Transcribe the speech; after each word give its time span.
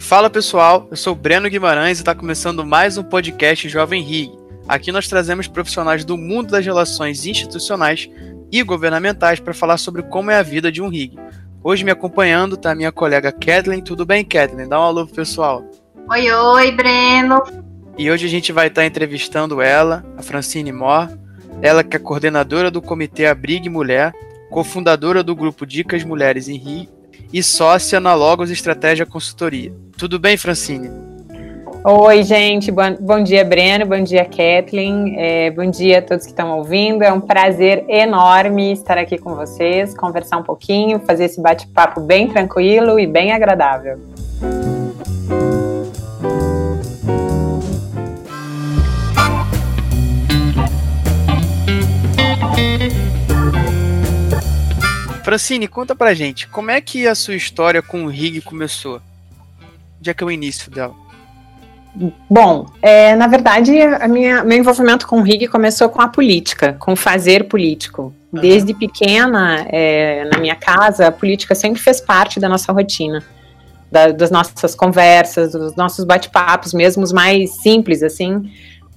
Fala 0.00 0.30
pessoal, 0.30 0.88
eu 0.90 0.96
sou 0.96 1.14
Breno 1.14 1.50
Guimarães 1.50 1.98
e 1.98 2.00
está 2.00 2.14
começando 2.14 2.64
mais 2.64 2.96
um 2.96 3.02
podcast 3.02 3.68
Jovem 3.68 4.02
Rig. 4.02 4.32
Aqui 4.66 4.90
nós 4.90 5.08
trazemos 5.08 5.46
profissionais 5.46 6.06
do 6.06 6.16
mundo 6.16 6.52
das 6.52 6.64
relações 6.64 7.26
institucionais 7.26 8.08
e 8.50 8.62
governamentais 8.62 9.40
para 9.40 9.52
falar 9.52 9.76
sobre 9.76 10.02
como 10.04 10.30
é 10.30 10.38
a 10.38 10.42
vida 10.42 10.72
de 10.72 10.80
um 10.80 10.88
RIG. 10.88 11.18
Hoje 11.62 11.84
me 11.84 11.90
acompanhando 11.90 12.54
está 12.54 12.70
a 12.70 12.74
minha 12.74 12.90
colega 12.90 13.30
Kathleen. 13.30 13.82
Tudo 13.82 14.06
bem, 14.06 14.24
Kathleen? 14.24 14.68
Dá 14.68 14.80
um 14.80 14.84
alô 14.84 15.04
pro 15.04 15.16
pessoal. 15.16 15.62
Oi, 16.08 16.32
oi, 16.32 16.72
Breno. 16.72 17.42
E 17.98 18.10
hoje 18.10 18.24
a 18.24 18.30
gente 18.30 18.52
vai 18.52 18.68
estar 18.68 18.80
tá 18.80 18.86
entrevistando 18.86 19.60
ela, 19.60 20.02
a 20.16 20.22
Francine 20.22 20.72
Mor, 20.72 21.10
ela 21.62 21.82
que 21.82 21.96
é 21.96 22.00
coordenadora 22.00 22.70
do 22.70 22.82
Comitê 22.82 23.26
Abrigue 23.26 23.68
Mulher, 23.68 24.12
cofundadora 24.50 25.22
do 25.22 25.34
grupo 25.34 25.66
Dicas 25.66 26.04
Mulheres 26.04 26.48
em 26.48 26.56
Rio 26.56 26.88
e 27.32 27.42
sócia 27.42 27.98
na 27.98 28.14
Logos 28.14 28.50
Estratégia 28.50 29.06
Consultoria. 29.06 29.72
Tudo 29.96 30.18
bem, 30.18 30.36
Francine? 30.36 30.90
Oi, 31.88 32.24
gente. 32.24 32.72
Bom, 32.72 32.96
bom 33.00 33.22
dia, 33.22 33.44
Breno. 33.44 33.86
Bom 33.86 34.02
dia, 34.02 34.24
Kathleen. 34.24 35.14
É, 35.16 35.50
bom 35.52 35.70
dia 35.70 36.00
a 36.00 36.02
todos 36.02 36.24
que 36.24 36.32
estão 36.32 36.58
ouvindo. 36.58 37.02
É 37.02 37.12
um 37.12 37.20
prazer 37.20 37.84
enorme 37.88 38.72
estar 38.72 38.98
aqui 38.98 39.16
com 39.16 39.36
vocês, 39.36 39.96
conversar 39.96 40.38
um 40.38 40.42
pouquinho, 40.42 40.98
fazer 40.98 41.26
esse 41.26 41.40
bate-papo 41.40 42.00
bem 42.00 42.28
tranquilo 42.28 42.98
e 42.98 43.06
bem 43.06 43.30
agradável. 43.30 44.00
Francine, 55.26 55.66
conta 55.66 55.92
pra 55.92 56.14
gente, 56.14 56.46
como 56.46 56.70
é 56.70 56.80
que 56.80 57.04
a 57.08 57.12
sua 57.12 57.34
história 57.34 57.82
com 57.82 58.04
o 58.04 58.08
Rig 58.08 58.40
começou? 58.42 59.00
Onde 59.98 60.08
é 60.08 60.14
que 60.14 60.22
é 60.22 60.26
o 60.28 60.30
início 60.30 60.70
dela? 60.70 60.94
Bom, 62.30 62.66
é, 62.80 63.16
na 63.16 63.26
verdade, 63.26 63.76
a 63.76 64.06
minha, 64.06 64.44
meu 64.44 64.56
envolvimento 64.56 65.04
com 65.04 65.18
o 65.18 65.22
RIG 65.22 65.48
começou 65.48 65.88
com 65.88 66.00
a 66.00 66.06
política, 66.06 66.74
com 66.78 66.92
o 66.92 66.96
fazer 66.96 67.48
político. 67.48 68.14
Desde 68.32 68.72
pequena, 68.72 69.66
é, 69.68 70.28
na 70.32 70.38
minha 70.38 70.54
casa, 70.54 71.08
a 71.08 71.10
política 71.10 71.56
sempre 71.56 71.82
fez 71.82 72.00
parte 72.00 72.38
da 72.38 72.48
nossa 72.48 72.70
rotina, 72.70 73.20
da, 73.90 74.12
das 74.12 74.30
nossas 74.30 74.76
conversas, 74.76 75.50
dos 75.50 75.74
nossos 75.74 76.04
bate-papos, 76.04 76.72
mesmo 76.72 77.02
os 77.02 77.12
mais 77.12 77.50
simples, 77.62 78.00
assim. 78.04 78.48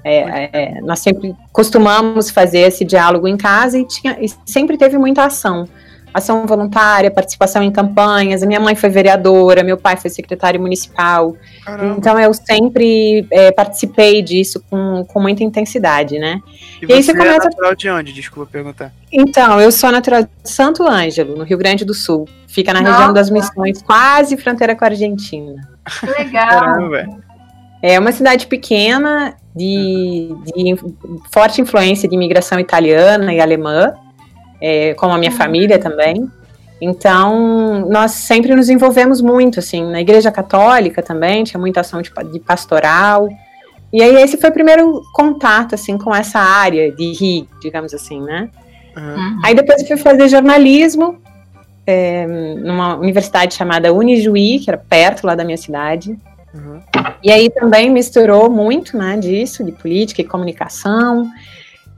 É, 0.04 0.50
é, 0.54 0.82
nós 0.82 1.00
sempre 1.00 1.36
costumamos 1.52 2.30
fazer 2.30 2.60
esse 2.60 2.86
diálogo 2.86 3.28
em 3.28 3.36
casa 3.36 3.80
e, 3.80 3.88
tinha, 3.88 4.16
e 4.22 4.30
sempre 4.46 4.78
teve 4.78 4.96
muita 4.96 5.26
ação 5.26 5.68
ação 6.14 6.46
voluntária, 6.46 7.12
participação 7.12 7.62
em 7.64 7.72
campanhas. 7.72 8.44
A 8.44 8.46
minha 8.46 8.60
mãe 8.60 8.76
foi 8.76 8.90
vereadora, 8.90 9.64
meu 9.64 9.78
pai 9.78 9.96
foi 9.96 10.10
secretário 10.10 10.60
municipal. 10.60 11.36
Caramba. 11.64 11.96
Então 11.98 12.20
eu 12.20 12.34
sempre 12.34 13.26
é, 13.32 13.52
participei 13.52 14.22
disso 14.22 14.64
com, 14.70 15.06
com 15.06 15.20
muita 15.20 15.44
intensidade, 15.44 16.20
né? 16.20 16.40
E, 16.82 16.86
e 16.86 16.94
aí 16.94 17.04
você, 17.04 17.12
é 17.12 17.16
começa... 17.16 17.48
é 17.48 17.50
natural 17.50 17.76
de 17.76 17.90
onde? 17.90 18.14
Desculpa 18.14 18.50
perguntar. 18.52 18.92
Então, 19.12 19.60
eu 19.60 19.72
sou 19.72 19.92
natural 19.92 20.24
de 20.24 20.30
Santo 20.44 20.88
Ângelo, 20.88 21.36
no 21.36 21.44
Rio 21.44 21.58
Grande 21.58 21.84
do 21.84 21.94
Sul. 21.94 22.28
Fica 22.48 22.74
na 22.74 22.82
Nossa. 22.82 22.94
região 22.94 23.14
das 23.14 23.30
Missões, 23.30 23.82
quase 23.82 24.38
fronteira 24.38 24.76
com 24.76 24.86
a 24.86 24.88
Argentina. 24.88 25.68
Legal. 26.18 26.48
Caramba. 26.48 27.08
É 27.82 27.98
uma 27.98 28.12
cidade 28.12 28.46
pequena, 28.46 29.36
de, 29.56 30.36
de 30.46 30.76
forte 31.32 31.62
influência 31.62 32.08
de 32.08 32.16
imigração 32.16 32.60
italiana 32.60 33.34
e 33.34 33.40
alemã 33.40 33.94
é, 34.62 34.94
como 34.94 35.14
a 35.14 35.18
minha 35.18 35.32
família 35.32 35.78
também. 35.80 36.30
Então, 36.82 37.88
nós 37.90 38.12
sempre 38.12 38.56
nos 38.56 38.70
envolvemos 38.70 39.22
muito, 39.22 39.60
assim, 39.60 39.84
na 39.84 40.00
Igreja 40.00 40.32
Católica 40.32 41.04
também, 41.04 41.44
tinha 41.44 41.60
muita 41.60 41.82
ação 41.82 42.02
de, 42.02 42.12
de 42.32 42.40
pastoral. 42.40 43.30
E 43.92 44.02
aí, 44.02 44.16
esse 44.16 44.38
foi 44.38 44.50
o 44.50 44.54
primeiro 44.54 45.02
contato, 45.14 45.76
assim, 45.76 45.98
com 45.98 46.16
essa 46.16 46.40
área 46.40 46.92
de 46.92 47.12
RI, 47.12 47.50
digamos 47.62 47.94
assim, 47.94 48.22
né? 48.22 48.50
Uhum. 48.96 49.40
Aí, 49.44 49.54
depois 49.54 49.82
eu 49.82 49.88
fui 49.88 49.98
fazer 49.98 50.30
jornalismo 50.30 51.22
é, 51.90 52.28
numa 52.28 52.96
universidade 52.96 53.56
chamada 53.56 53.92
Unijuí, 53.92 54.60
que 54.60 54.70
era 54.70 54.78
perto 54.78 55.26
lá 55.26 55.34
da 55.34 55.44
minha 55.44 55.58
cidade. 55.58 56.18
Uhum. 56.54 56.80
E 57.24 57.32
aí 57.32 57.50
também 57.50 57.90
misturou 57.90 58.50
muito, 58.50 58.98
né, 58.98 59.18
disso, 59.18 59.64
de 59.64 59.72
política 59.72 60.22
e 60.22 60.26
comunicação. 60.26 61.28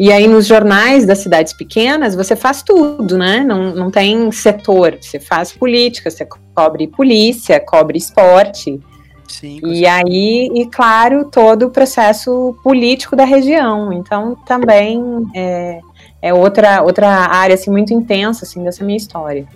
E 0.01 0.12
aí, 0.12 0.28
nos 0.28 0.47
jornais 0.47 1.06
das 1.06 1.19
cidades 1.19 1.53
pequenas, 1.53 2.16
você 2.16 2.35
faz 2.35 2.63
tudo, 2.63 3.19
né? 3.19 3.41
Não, 3.41 3.75
não 3.75 3.91
tem 3.91 4.31
setor. 4.31 4.97
Você 5.00 5.19
faz 5.19 5.51
política, 5.51 6.09
você 6.09 6.28
cobre 6.56 6.88
polícia, 6.88 7.59
cobre 7.59 8.00
esporte. 8.00 8.79
Sim, 9.28 9.59
e 9.63 9.85
aí, 9.85 10.50
e 10.56 10.66
claro, 10.66 11.25
todo 11.25 11.67
o 11.67 11.69
processo 11.69 12.57
político 12.63 13.16
da 13.16 13.25
região. 13.25 13.94
Então, 13.94 14.35
também 14.47 15.00
é, 15.35 15.79
é 16.19 16.34
outra, 16.34 16.81
outra 16.81 17.07
área 17.07 17.53
assim, 17.53 17.69
muito 17.69 17.94
intensa 17.94 18.44
assim, 18.44 18.63
dessa 18.63 18.84
minha 18.84 18.97
história. 18.97 19.47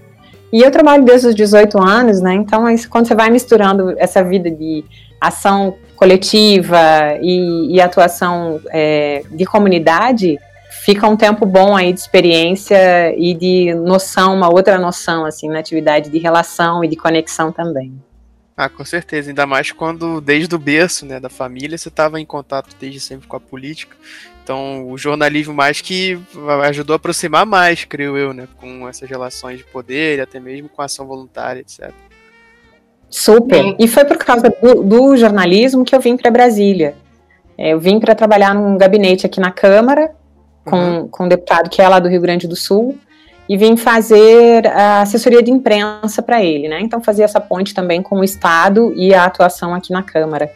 E 0.53 0.61
eu 0.61 0.69
trabalho 0.69 1.03
desde 1.03 1.29
os 1.29 1.33
18 1.33 1.81
anos, 1.81 2.21
né? 2.21 2.35
Então, 2.35 2.65
quando 2.91 3.07
você 3.07 3.15
vai 3.15 3.31
misturando 3.31 3.95
essa 3.97 4.23
vida 4.23 4.51
de 4.51 4.85
ação 5.19 5.75
coletiva 5.95 6.79
e, 7.21 7.75
e 7.75 7.81
atuação 7.81 8.61
é, 8.67 9.23
de 9.31 9.45
comunidade, 9.45 10.37
fica 10.83 11.07
um 11.07 11.15
tempo 11.15 11.45
bom 11.45 11.75
aí 11.75 11.91
de 11.91 11.99
experiência 11.99 13.13
e 13.17 13.33
de 13.33 13.73
noção, 13.73 14.35
uma 14.35 14.53
outra 14.53 14.77
noção, 14.77 15.25
assim, 15.25 15.49
na 15.49 15.59
atividade 15.59 16.09
de 16.09 16.17
relação 16.17 16.83
e 16.83 16.87
de 16.87 16.95
conexão 16.95 17.51
também. 17.51 17.93
Ah, 18.57 18.69
com 18.69 18.85
certeza, 18.85 19.29
ainda 19.29 19.45
mais 19.45 19.71
quando 19.71 20.21
desde 20.21 20.55
o 20.55 20.59
berço, 20.59 21.05
né, 21.05 21.19
da 21.19 21.29
família, 21.29 21.77
você 21.77 21.89
estava 21.89 22.21
em 22.21 22.25
contato 22.25 22.73
desde 22.79 23.01
sempre 23.01 23.27
com 23.27 23.35
a 23.35 23.39
política. 23.39 23.97
Então, 24.41 24.87
o 24.87 24.97
jornalismo 24.97 25.53
mais 25.53 25.81
que 25.81 26.17
ajudou 26.65 26.93
a 26.93 26.97
aproximar 26.97 27.45
mais, 27.45 27.83
creio 27.83 28.15
eu, 28.15 28.31
né, 28.31 28.47
com 28.57 28.87
essas 28.87 29.09
relações 29.09 29.57
de 29.57 29.63
poder 29.65 30.21
até 30.21 30.39
mesmo 30.39 30.69
com 30.69 30.81
ação 30.81 31.05
voluntária, 31.05 31.61
etc. 31.61 31.91
Super. 33.09 33.75
E 33.79 33.87
foi 33.87 34.05
por 34.05 34.17
causa 34.17 34.53
do, 34.61 34.83
do 34.83 35.17
jornalismo 35.17 35.85
que 35.85 35.95
eu 35.95 35.99
vim 35.99 36.17
para 36.17 36.29
Brasília. 36.31 36.95
É, 37.57 37.73
eu 37.73 37.79
vim 37.79 37.99
para 37.99 38.13
trabalhar 38.13 38.53
num 38.53 38.77
gabinete 38.77 39.25
aqui 39.25 39.39
na 39.39 39.51
Câmara, 39.51 40.11
com, 40.63 40.75
uhum. 40.75 41.07
com 41.07 41.25
um 41.25 41.27
deputado 41.27 41.69
que 41.69 41.81
é 41.81 41.87
lá 41.87 41.99
do 41.99 42.09
Rio 42.09 42.21
Grande 42.21 42.47
do 42.47 42.55
Sul, 42.55 42.97
e 43.47 43.55
vim 43.55 43.77
fazer 43.77 44.67
a 44.67 45.01
assessoria 45.01 45.41
de 45.41 45.51
imprensa 45.51 46.21
para 46.21 46.43
ele, 46.43 46.67
né? 46.67 46.81
Então, 46.81 46.99
fazer 47.01 47.23
essa 47.23 47.39
ponte 47.39 47.73
também 47.73 48.01
com 48.01 48.19
o 48.19 48.23
Estado 48.23 48.91
e 48.95 49.13
a 49.13 49.25
atuação 49.25 49.73
aqui 49.73 49.93
na 49.93 50.01
Câmara. 50.01 50.51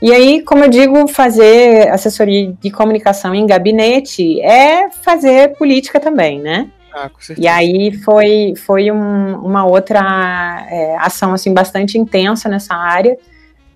E 0.00 0.12
aí, 0.12 0.42
como 0.42 0.64
eu 0.64 0.68
digo, 0.68 1.06
fazer 1.08 1.88
assessoria 1.88 2.52
de 2.60 2.70
comunicação 2.70 3.34
em 3.34 3.46
gabinete 3.46 4.40
é 4.40 4.90
fazer 4.90 5.56
política 5.56 6.00
também, 6.00 6.40
né? 6.40 6.68
Ah, 6.94 7.10
e 7.38 7.48
aí 7.48 7.92
foi, 7.98 8.54
foi 8.56 8.90
um, 8.90 9.36
uma 9.36 9.64
outra 9.64 10.66
é, 10.70 10.96
ação 10.98 11.32
assim 11.32 11.54
bastante 11.54 11.96
intensa 11.96 12.48
nessa 12.48 12.74
área. 12.74 13.16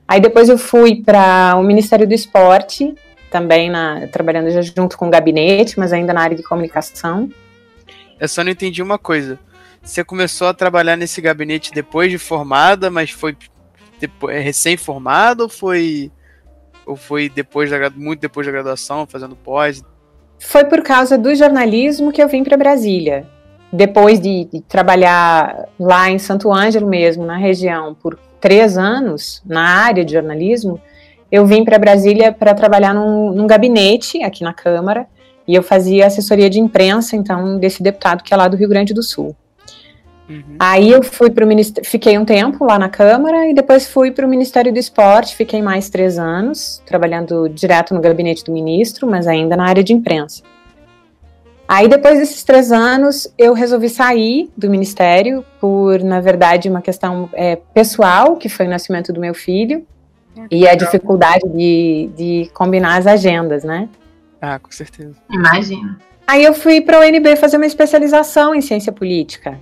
Aí 0.06 0.20
depois 0.20 0.48
eu 0.48 0.58
fui 0.58 1.02
para 1.02 1.56
o 1.56 1.62
Ministério 1.62 2.06
do 2.06 2.12
Esporte, 2.12 2.94
também 3.30 3.70
na, 3.70 4.06
trabalhando 4.08 4.50
já 4.50 4.60
junto 4.60 4.96
com 4.96 5.08
o 5.08 5.10
gabinete, 5.10 5.78
mas 5.78 5.92
ainda 5.92 6.12
na 6.12 6.20
área 6.20 6.36
de 6.36 6.42
comunicação. 6.42 7.28
Eu 8.20 8.28
só 8.28 8.44
não 8.44 8.50
entendi 8.50 8.82
uma 8.82 8.98
coisa. 8.98 9.38
Você 9.82 10.04
começou 10.04 10.48
a 10.48 10.54
trabalhar 10.54 10.96
nesse 10.96 11.20
gabinete 11.20 11.72
depois 11.72 12.10
de 12.10 12.18
formada, 12.18 12.90
mas 12.90 13.10
foi 13.10 13.36
depois, 13.98 14.36
é, 14.36 14.40
recém-formada 14.40 15.42
ou 15.42 15.48
foi 15.48 16.10
ou 16.84 16.96
foi 16.96 17.28
depois 17.28 17.68
da, 17.68 17.90
muito 17.90 18.20
depois 18.20 18.46
da 18.46 18.52
graduação, 18.52 19.06
fazendo 19.06 19.34
pós? 19.34 19.82
Foi 20.38 20.64
por 20.64 20.82
causa 20.82 21.16
do 21.16 21.34
jornalismo 21.34 22.12
que 22.12 22.22
eu 22.22 22.28
vim 22.28 22.44
para 22.44 22.56
Brasília. 22.56 23.26
Depois 23.72 24.20
de, 24.20 24.44
de, 24.52 24.60
trabalhar 24.62 25.66
lá 25.78 26.10
em 26.10 26.18
Santo 26.18 26.52
Ângelo 26.52 26.86
mesmo, 26.86 27.24
na 27.24 27.36
região, 27.36 27.94
por 27.94 28.18
três 28.40 28.78
anos, 28.78 29.42
na 29.44 29.84
área 29.84 30.04
de 30.04 30.12
jornalismo, 30.12 30.80
eu 31.30 31.44
vim 31.46 31.64
para 31.64 31.78
Brasília 31.78 32.32
para 32.32 32.54
trabalhar 32.54 32.94
num, 32.94 33.32
num, 33.32 33.46
gabinete 33.46 34.22
aqui 34.22 34.44
na 34.44 34.54
Câmara 34.54 35.06
e 35.46 35.54
eu 35.54 35.62
fazia 35.62 36.06
assessoria 36.06 36.48
de 36.48 36.60
imprensa, 36.60 37.16
então, 37.16 37.58
desse 37.58 37.82
deputado 37.82 38.22
que 38.22 38.32
é 38.32 38.36
lá 38.36 38.46
do 38.46 38.56
Rio 38.56 38.68
Grande 38.68 38.94
do 38.94 39.02
Sul. 39.02 39.34
Uhum. 40.28 40.56
Aí 40.58 40.90
eu 40.90 41.02
fui 41.02 41.30
para 41.30 41.44
o 41.44 41.48
Ministério, 41.48 41.88
fiquei 41.88 42.18
um 42.18 42.24
tempo 42.24 42.64
lá 42.64 42.78
na 42.78 42.88
Câmara 42.88 43.48
e 43.48 43.54
depois 43.54 43.86
fui 43.86 44.10
para 44.10 44.26
o 44.26 44.28
Ministério 44.28 44.72
do 44.72 44.78
Esporte, 44.78 45.36
fiquei 45.36 45.62
mais 45.62 45.88
três 45.88 46.18
anos, 46.18 46.82
trabalhando 46.84 47.48
direto 47.48 47.94
no 47.94 48.00
gabinete 48.00 48.44
do 48.44 48.52
ministro, 48.52 49.06
mas 49.06 49.26
ainda 49.26 49.56
na 49.56 49.66
área 49.66 49.84
de 49.84 49.92
imprensa. 49.92 50.42
Aí 51.68 51.88
depois 51.88 52.18
desses 52.18 52.44
três 52.44 52.70
anos 52.70 53.32
eu 53.36 53.52
resolvi 53.52 53.88
sair 53.88 54.50
do 54.56 54.70
Ministério 54.70 55.44
por, 55.60 56.02
na 56.02 56.20
verdade, 56.20 56.68
uma 56.68 56.80
questão 56.80 57.28
é, 57.32 57.56
pessoal, 57.74 58.36
que 58.36 58.48
foi 58.48 58.66
o 58.66 58.70
nascimento 58.70 59.12
do 59.12 59.20
meu 59.20 59.34
filho, 59.34 59.84
é, 60.36 60.46
e 60.50 60.68
a 60.68 60.74
dificuldade 60.74 61.48
de, 61.48 62.10
de 62.16 62.50
combinar 62.52 62.98
as 62.98 63.06
agendas, 63.06 63.64
né? 63.64 63.88
Ah, 64.40 64.58
com 64.58 64.70
certeza. 64.70 65.14
Imagina. 65.30 65.98
Aí 66.26 66.42
eu 66.44 66.52
fui 66.52 66.80
para 66.80 66.98
o 66.98 67.02
UNB 67.02 67.36
fazer 67.36 67.56
uma 67.56 67.66
especialização 67.66 68.54
em 68.54 68.60
ciência 68.60 68.92
política, 68.92 69.58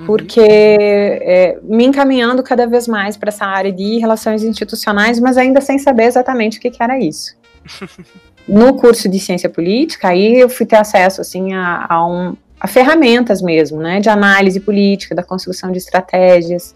uhum. 0.00 0.06
porque 0.06 0.40
é, 0.40 1.58
me 1.62 1.84
encaminhando 1.84 2.42
cada 2.42 2.66
vez 2.66 2.88
mais 2.88 3.16
para 3.16 3.28
essa 3.28 3.44
área 3.46 3.72
de 3.72 3.98
relações 3.98 4.42
institucionais, 4.42 5.20
mas 5.20 5.36
ainda 5.36 5.60
sem 5.60 5.78
saber 5.78 6.04
exatamente 6.04 6.58
o 6.58 6.60
que, 6.60 6.70
que 6.70 6.82
era 6.82 6.98
isso. 6.98 7.36
no 8.48 8.74
curso 8.74 9.08
de 9.08 9.20
ciência 9.20 9.48
política, 9.48 10.08
aí 10.08 10.40
eu 10.40 10.48
fui 10.48 10.66
ter 10.66 10.76
acesso 10.76 11.20
assim 11.20 11.52
a, 11.52 11.86
a, 11.88 12.06
um, 12.06 12.36
a 12.58 12.66
ferramentas 12.66 13.40
mesmo, 13.40 13.80
né, 13.80 14.00
de 14.00 14.08
análise 14.08 14.58
política, 14.58 15.14
da 15.14 15.22
construção 15.22 15.70
de 15.70 15.78
estratégias, 15.78 16.74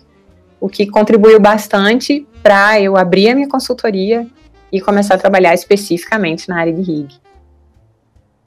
o 0.60 0.68
que 0.68 0.86
contribuiu 0.86 1.40
bastante 1.40 2.26
para 2.42 2.80
eu 2.80 2.96
abrir 2.96 3.30
a 3.30 3.34
minha 3.34 3.48
consultoria 3.48 4.26
e 4.70 4.80
começar 4.80 5.14
a 5.14 5.18
trabalhar 5.18 5.54
especificamente 5.54 6.48
na 6.48 6.58
área 6.58 6.72
de 6.72 6.82
RIG. 6.82 7.23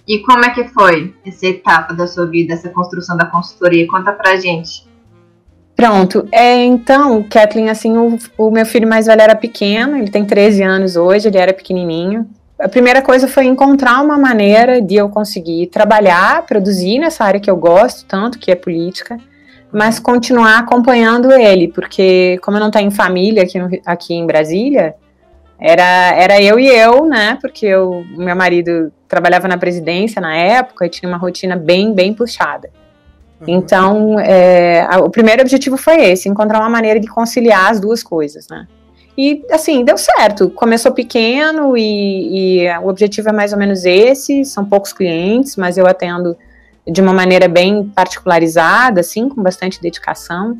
E 0.07 0.19
como 0.19 0.45
é 0.45 0.51
que 0.51 0.63
foi 0.69 1.13
essa 1.25 1.45
etapa 1.45 1.93
da 1.93 2.07
sua 2.07 2.25
vida, 2.25 2.53
essa 2.53 2.69
construção 2.69 3.17
da 3.17 3.25
consultoria? 3.25 3.85
Conta 3.87 4.13
pra 4.13 4.37
gente. 4.37 4.87
Pronto. 5.75 6.27
É, 6.31 6.63
então, 6.63 7.21
Kathleen, 7.21 7.69
assim, 7.69 7.97
o, 7.97 8.17
o, 8.37 8.49
meu 8.49 8.65
filho 8.65 8.87
mais 8.87 9.05
velho 9.05 9.21
era 9.21 9.35
pequeno, 9.35 9.97
ele 9.97 10.09
tem 10.09 10.25
13 10.25 10.63
anos 10.63 10.95
hoje, 10.95 11.27
ele 11.27 11.37
era 11.37 11.53
pequenininho. 11.53 12.25
A 12.57 12.67
primeira 12.67 13.01
coisa 13.01 13.27
foi 13.27 13.45
encontrar 13.45 14.01
uma 14.01 14.17
maneira 14.17 14.81
de 14.81 14.95
eu 14.95 15.09
conseguir 15.09 15.67
trabalhar, 15.67 16.43
produzir 16.47 16.97
nessa 16.97 17.23
área 17.23 17.39
que 17.39 17.51
eu 17.51 17.57
gosto 17.57 18.05
tanto, 18.05 18.39
que 18.39 18.49
é 18.49 18.55
política, 18.55 19.19
mas 19.71 19.99
continuar 19.99 20.57
acompanhando 20.57 21.31
ele, 21.31 21.67
porque 21.67 22.39
como 22.41 22.57
eu 22.57 22.61
não 22.61 22.71
tenho 22.71 22.89
família 22.89 23.43
aqui, 23.43 23.59
no, 23.59 23.69
aqui 23.85 24.15
em 24.15 24.25
Brasília, 24.25 24.95
era, 25.59 26.13
era 26.15 26.41
eu 26.41 26.59
e 26.59 26.67
eu, 26.67 27.05
né? 27.05 27.37
Porque 27.41 27.75
o 27.75 28.03
meu 28.15 28.35
marido 28.35 28.91
trabalhava 29.07 29.47
na 29.47 29.57
presidência 29.57 30.21
na 30.21 30.35
época 30.35 30.85
e 30.85 30.89
tinha 30.89 31.09
uma 31.09 31.17
rotina 31.17 31.55
bem, 31.55 31.93
bem 31.93 32.13
puxada. 32.13 32.69
Uhum. 33.41 33.47
Então, 33.47 34.19
é, 34.19 34.85
a, 34.89 34.99
o 34.99 35.09
primeiro 35.09 35.41
objetivo 35.41 35.77
foi 35.77 36.03
esse, 36.05 36.29
encontrar 36.29 36.59
uma 36.59 36.69
maneira 36.69 36.99
de 36.99 37.07
conciliar 37.07 37.71
as 37.71 37.79
duas 37.79 38.03
coisas, 38.03 38.47
né? 38.49 38.67
E, 39.17 39.43
assim, 39.51 39.83
deu 39.83 39.97
certo. 39.97 40.49
Começou 40.51 40.91
pequeno 40.91 41.75
e, 41.75 42.65
e 42.65 42.69
o 42.83 42.87
objetivo 42.87 43.29
é 43.29 43.31
mais 43.31 43.51
ou 43.51 43.57
menos 43.57 43.83
esse, 43.83 44.45
são 44.45 44.63
poucos 44.63 44.93
clientes, 44.93 45.55
mas 45.55 45.75
eu 45.75 45.87
atendo 45.87 46.37
de 46.85 47.01
uma 47.01 47.13
maneira 47.13 47.47
bem 47.47 47.91
particularizada, 47.95 49.01
assim, 49.01 49.27
com 49.27 49.41
bastante 49.41 49.81
dedicação. 49.81 50.59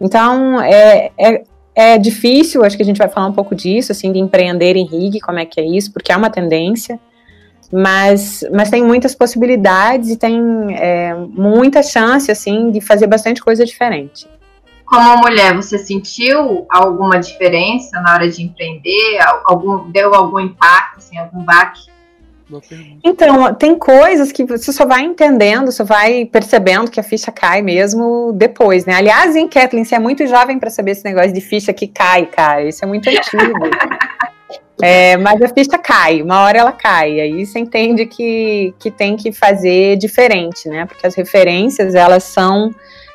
Então, 0.00 0.60
é, 0.60 1.12
é, 1.16 1.44
é 1.74 1.96
difícil, 1.98 2.64
acho 2.64 2.76
que 2.76 2.82
a 2.82 2.86
gente 2.86 2.98
vai 2.98 3.08
falar 3.08 3.26
um 3.26 3.32
pouco 3.32 3.54
disso, 3.54 3.92
assim, 3.92 4.12
de 4.12 4.18
empreender 4.18 4.76
em 4.76 4.86
RIG, 4.86 5.20
como 5.20 5.38
é 5.38 5.46
que 5.46 5.60
é 5.60 5.64
isso, 5.64 5.92
porque 5.92 6.12
é 6.12 6.16
uma 6.16 6.30
tendência, 6.30 7.00
mas, 7.72 8.44
mas 8.52 8.68
tem 8.68 8.84
muitas 8.84 9.14
possibilidades 9.14 10.10
e 10.10 10.16
tem 10.16 10.38
é, 10.76 11.14
muita 11.14 11.82
chance, 11.82 12.30
assim, 12.30 12.70
de 12.70 12.80
fazer 12.80 13.06
bastante 13.06 13.42
coisa 13.42 13.64
diferente. 13.64 14.26
Como 14.84 15.16
mulher, 15.22 15.54
você 15.56 15.78
sentiu 15.78 16.66
alguma 16.68 17.18
diferença 17.18 17.98
na 18.02 18.12
hora 18.12 18.28
de 18.28 18.42
empreender? 18.42 19.20
Algum, 19.46 19.90
deu 19.90 20.14
algum 20.14 20.38
impacto, 20.38 20.98
assim, 20.98 21.16
algum 21.16 21.42
baque? 21.42 21.91
Então, 23.04 23.54
tem 23.54 23.78
coisas 23.78 24.32
que 24.32 24.44
você 24.44 24.72
só 24.72 24.86
vai 24.86 25.02
entendendo, 25.02 25.70
só 25.72 25.84
vai 25.84 26.24
percebendo 26.24 26.90
que 26.90 27.00
a 27.00 27.02
ficha 27.02 27.30
cai 27.32 27.62
mesmo 27.62 28.32
depois, 28.32 28.84
né? 28.84 28.94
Aliás, 28.94 29.36
em 29.36 29.48
Kathleen, 29.48 29.84
você 29.84 29.94
é 29.94 29.98
muito 29.98 30.26
jovem 30.26 30.58
para 30.58 30.70
saber 30.70 30.92
esse 30.92 31.04
negócio 31.04 31.32
de 31.32 31.40
ficha 31.40 31.72
que 31.72 31.86
cai, 31.86 32.26
cara. 32.26 32.64
Isso 32.64 32.84
é 32.84 32.88
muito 32.88 33.08
antigo. 33.10 33.52
é, 34.82 35.16
mas 35.16 35.40
a 35.40 35.48
ficha 35.48 35.78
cai, 35.78 36.22
uma 36.22 36.40
hora 36.42 36.58
ela 36.58 36.72
cai. 36.72 37.20
Aí 37.20 37.46
você 37.46 37.58
entende 37.58 38.06
que, 38.06 38.74
que 38.78 38.90
tem 38.90 39.16
que 39.16 39.32
fazer 39.32 39.96
diferente, 39.96 40.68
né? 40.68 40.86
Porque 40.86 41.06
as 41.06 41.14
referências, 41.14 41.94
elas 41.94 42.24
são. 42.24 42.70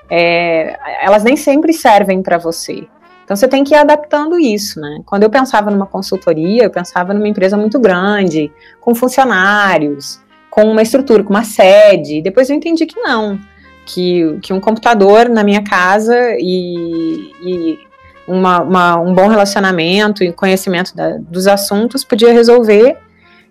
É, 0.09 0.77
elas 1.01 1.23
nem 1.23 1.35
sempre 1.35 1.73
servem 1.73 2.21
para 2.21 2.37
você. 2.37 2.87
Então 3.27 3.35
você 3.35 3.45
tem 3.45 3.61
que 3.61 3.73
ir 3.73 3.77
adaptando 3.77 4.39
isso, 4.39 4.79
né? 4.79 5.01
Quando 5.05 5.23
eu 5.23 5.29
pensava 5.29 5.69
numa 5.69 5.85
consultoria, 5.85 6.63
eu 6.63 6.69
pensava 6.69 7.13
numa 7.13 7.27
empresa 7.27 7.57
muito 7.57 7.77
grande, 7.77 8.49
com 8.79 8.95
funcionários, 8.95 10.21
com 10.49 10.63
uma 10.63 10.81
estrutura, 10.81 11.21
com 11.21 11.31
uma 11.31 11.43
sede. 11.43 12.21
Depois 12.21 12.49
eu 12.49 12.55
entendi 12.55 12.85
que 12.85 12.97
não, 12.97 13.37
que, 13.85 14.39
que 14.41 14.53
um 14.53 14.61
computador 14.61 15.27
na 15.27 15.43
minha 15.43 15.61
casa 15.61 16.15
e, 16.39 17.33
e 17.43 17.79
uma, 18.25 18.61
uma, 18.61 18.95
um 19.01 19.13
bom 19.13 19.27
relacionamento 19.27 20.23
e 20.23 20.31
conhecimento 20.31 20.95
da, 20.95 21.17
dos 21.17 21.47
assuntos 21.47 22.05
podia 22.05 22.31
resolver. 22.31 22.95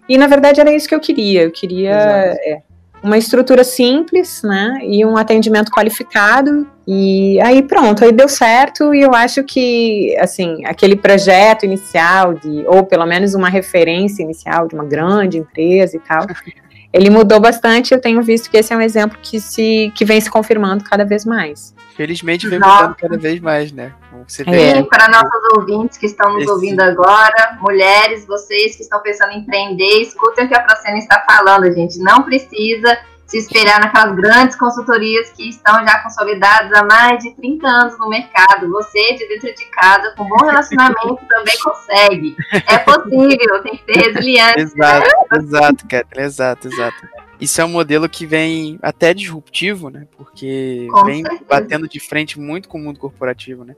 E 0.09 0.17
na 0.17 0.27
verdade 0.27 0.59
era 0.59 0.73
isso 0.73 0.89
que 0.89 0.95
eu 0.95 1.01
queria. 1.01 1.43
Eu 1.43 1.51
queria 1.51 1.93
é, 1.93 2.63
uma 3.03 3.19
estrutura 3.19 3.63
simples, 3.63 4.41
né? 4.43 4.79
E 4.85 5.05
um 5.05 5.19
atendimento 5.19 5.71
qualificado. 5.71 6.67
E 6.87 7.41
aí 7.41 7.63
pronto, 7.63 8.05
aí 8.05 8.13
deu 8.13 8.29
certo. 8.29 8.95
E 8.95 9.03
eu 9.03 9.13
acho 9.13 9.43
que, 9.43 10.17
assim, 10.19 10.65
aquele 10.65 10.95
projeto 10.95 11.65
inicial, 11.65 12.35
de, 12.35 12.65
ou 12.69 12.85
pelo 12.85 13.05
menos 13.05 13.35
uma 13.35 13.49
referência 13.49 14.23
inicial 14.23 14.69
de 14.69 14.75
uma 14.75 14.85
grande 14.85 15.39
empresa 15.39 15.97
e 15.97 16.01
tal, 16.01 16.27
ele 16.93 17.11
mudou 17.11 17.41
bastante. 17.41 17.93
Eu 17.93 18.01
tenho 18.01 18.23
visto 18.23 18.49
que 18.49 18.57
esse 18.57 18.73
é 18.73 18.77
um 18.77 18.81
exemplo 18.81 19.19
que, 19.21 19.41
se, 19.41 19.93
que 19.97 20.05
vem 20.05 20.21
se 20.21 20.31
confirmando 20.31 20.85
cada 20.85 21.05
vez 21.05 21.25
mais. 21.25 21.75
Felizmente 21.97 22.47
vem 22.47 22.61
mudando 22.61 22.95
cada 22.95 23.17
vez 23.17 23.41
mais, 23.41 23.73
né? 23.73 23.93
Você 24.29 24.45
vê. 24.45 24.79
É. 24.79 24.83
para 24.83 25.09
nossos 25.09 25.57
ouvintes 25.57 25.99
que 25.99 26.07
estão 26.07 26.35
nos 26.35 26.43
Esse... 26.43 26.53
ouvindo 26.53 26.81
agora, 26.81 27.59
mulheres, 27.61 28.27
vocês 28.27 28.77
que 28.77 28.83
estão 28.83 29.01
pensando 29.01 29.33
em 29.33 29.39
empreender, 29.39 30.03
escutem 30.03 30.45
o 30.45 30.49
que 30.49 30.55
a 30.55 30.61
Procena 30.61 30.99
está 30.99 31.25
falando, 31.29 31.73
gente. 31.73 31.99
Não 31.99 32.23
precisa 32.23 32.99
se 33.27 33.39
esperar 33.39 33.81
naquelas 33.81 34.15
grandes 34.15 34.57
consultorias 34.57 35.31
que 35.31 35.49
estão 35.49 35.85
já 35.85 35.99
consolidadas 36.03 36.73
há 36.73 36.85
mais 36.85 37.23
de 37.23 37.35
30 37.35 37.67
anos 37.67 37.99
no 37.99 38.09
mercado. 38.09 38.71
Você, 38.71 39.15
de 39.15 39.29
dentro 39.29 39.53
de 39.53 39.65
casa, 39.67 40.15
com 40.17 40.29
bom 40.29 40.45
relacionamento, 40.45 41.19
também 41.29 41.59
consegue. 41.63 42.37
É 42.53 42.79
possível, 42.79 43.63
tem 43.63 43.77
que 43.77 43.85
ter 43.85 44.13
resiliência. 44.13 44.61
exato, 44.61 45.11
exato, 45.35 45.89
Catherine, 45.89 46.27
exato, 46.27 46.69
exato. 46.69 47.09
Isso 47.41 47.61
é 47.61 47.65
um 47.65 47.69
modelo 47.69 48.09
que 48.09 48.25
vem 48.25 48.79
até 48.81 49.13
disruptivo, 49.13 49.91
né? 49.91 50.07
Porque 50.17 50.87
com 50.91 51.05
vem 51.05 51.23
certeza. 51.23 51.45
batendo 51.49 51.89
de 51.89 52.01
frente 52.01 52.39
muito 52.39 52.69
com 52.69 52.79
o 52.79 52.81
mundo 52.81 52.99
corporativo, 52.99 53.65
né? 53.65 53.75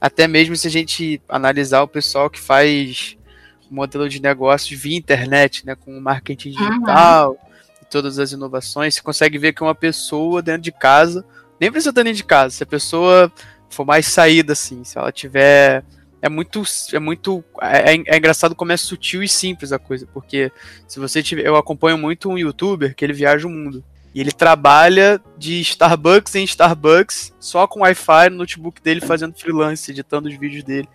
Até 0.00 0.26
mesmo 0.26 0.56
se 0.56 0.66
a 0.66 0.70
gente 0.70 1.20
analisar 1.28 1.82
o 1.82 1.88
pessoal 1.88 2.28
que 2.28 2.40
faz 2.40 3.16
modelo 3.70 4.08
de 4.08 4.20
negócios 4.20 4.80
via 4.80 4.96
internet, 4.96 5.64
né? 5.66 5.74
Com 5.74 6.00
marketing 6.00 6.50
digital 6.50 7.30
uhum. 7.30 7.45
Todas 7.90 8.18
as 8.18 8.32
inovações, 8.32 8.94
você 8.94 9.02
consegue 9.02 9.38
ver 9.38 9.52
que 9.52 9.62
uma 9.62 9.74
pessoa 9.74 10.42
dentro 10.42 10.62
de 10.62 10.72
casa, 10.72 11.24
nem 11.60 11.70
precisa 11.70 11.90
estar 11.90 12.02
dentro 12.02 12.16
de 12.16 12.24
casa, 12.24 12.56
se 12.56 12.62
a 12.62 12.66
pessoa 12.66 13.32
for 13.68 13.84
mais 13.84 14.06
saída, 14.06 14.52
assim, 14.52 14.84
se 14.84 14.98
ela 14.98 15.12
tiver 15.12 15.84
é 16.22 16.28
muito 16.28 16.62
é 16.92 16.98
muito 16.98 17.44
é, 17.60 17.94
é, 17.94 18.02
é, 18.06 18.16
engraçado 18.16 18.54
como 18.54 18.72
é 18.72 18.76
sutil 18.76 19.22
e 19.22 19.28
simples 19.28 19.72
a 19.72 19.78
coisa, 19.78 20.06
porque 20.12 20.50
se 20.86 20.98
você 20.98 21.22
tiver, 21.22 21.46
eu 21.46 21.56
acompanho 21.56 21.98
muito 21.98 22.28
um 22.28 22.38
youtuber 22.38 22.94
que 22.94 23.04
ele 23.04 23.12
viaja 23.12 23.46
o 23.46 23.50
mundo. 23.50 23.84
E 24.14 24.20
ele 24.20 24.32
trabalha 24.32 25.20
de 25.36 25.60
Starbucks 25.60 26.34
em 26.36 26.44
Starbucks, 26.44 27.34
só 27.38 27.66
com 27.66 27.80
Wi-Fi 27.80 28.30
no 28.30 28.38
notebook 28.38 28.80
dele, 28.80 29.02
fazendo 29.02 29.38
freelance, 29.38 29.90
editando 29.90 30.26
os 30.26 30.34
vídeos 30.34 30.64
dele. 30.64 30.88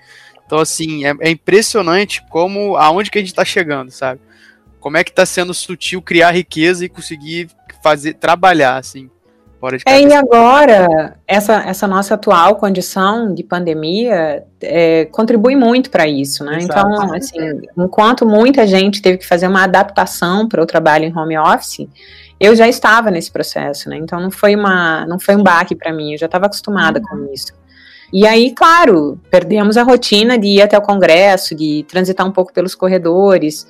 Então, 0.44 0.58
assim, 0.58 1.06
é, 1.06 1.14
é 1.22 1.30
impressionante 1.30 2.26
como 2.30 2.76
aonde 2.78 3.12
que 3.12 3.20
a 3.20 3.22
gente 3.22 3.30
está 3.30 3.46
chegando, 3.46 3.92
sabe? 3.92 4.20
Como 4.82 4.98
é 4.98 5.04
que 5.04 5.12
está 5.12 5.26
sendo 5.26 5.54
sutil 5.54 6.02
criar 6.02 6.32
riqueza 6.32 6.84
e 6.84 6.90
conseguir 6.90 7.50
fazer 7.82 8.16
trabalhar, 8.16 8.76
assim 8.76 9.10
fora 9.62 9.78
de 9.78 9.84
É, 9.86 10.02
e 10.02 10.12
agora, 10.12 11.16
essa, 11.28 11.62
essa 11.62 11.88
nossa 11.88 12.16
atual 12.16 12.56
condição 12.56 13.34
de 13.34 13.44
pandemia 13.44 14.44
é, 14.60 15.06
contribui 15.06 15.56
muito 15.56 15.92
para 15.92 16.08
isso, 16.08 16.44
né? 16.44 16.58
Exato. 16.58 16.80
Então, 16.80 17.14
assim, 17.14 17.62
enquanto 17.78 18.26
muita 18.26 18.66
gente 18.66 19.02
teve 19.02 19.20
que 19.20 19.28
fazer 19.28 19.48
uma 19.48 19.64
adaptação 19.64 20.48
para 20.50 20.62
o 20.62 20.66
trabalho 20.66 21.06
em 21.06 21.16
home 21.16 21.38
office, 21.38 21.88
eu 22.40 22.56
já 22.56 22.68
estava 22.68 23.12
nesse 23.12 23.32
processo, 23.32 23.88
né? 23.88 23.98
Então 23.98 24.20
não 24.20 24.32
foi 24.32 24.56
uma, 24.56 25.06
não 25.06 25.20
foi 25.20 25.36
um 25.36 25.44
baque 25.44 25.76
para 25.76 25.94
mim, 25.94 26.14
eu 26.14 26.18
já 26.18 26.26
estava 26.26 26.48
acostumada 26.48 27.00
uhum. 27.00 27.06
com 27.06 27.34
isso. 27.34 27.54
E 28.12 28.28
aí, 28.28 28.54
claro, 28.54 29.18
perdemos 29.30 29.78
a 29.78 29.84
rotina 29.84 30.38
de 30.38 30.48
ir 30.48 30.62
até 30.62 30.78
o 30.78 30.82
congresso, 30.82 31.56
de 31.56 31.86
transitar 31.88 32.28
um 32.28 32.32
pouco 32.32 32.52
pelos 32.52 32.76
corredores, 32.76 33.66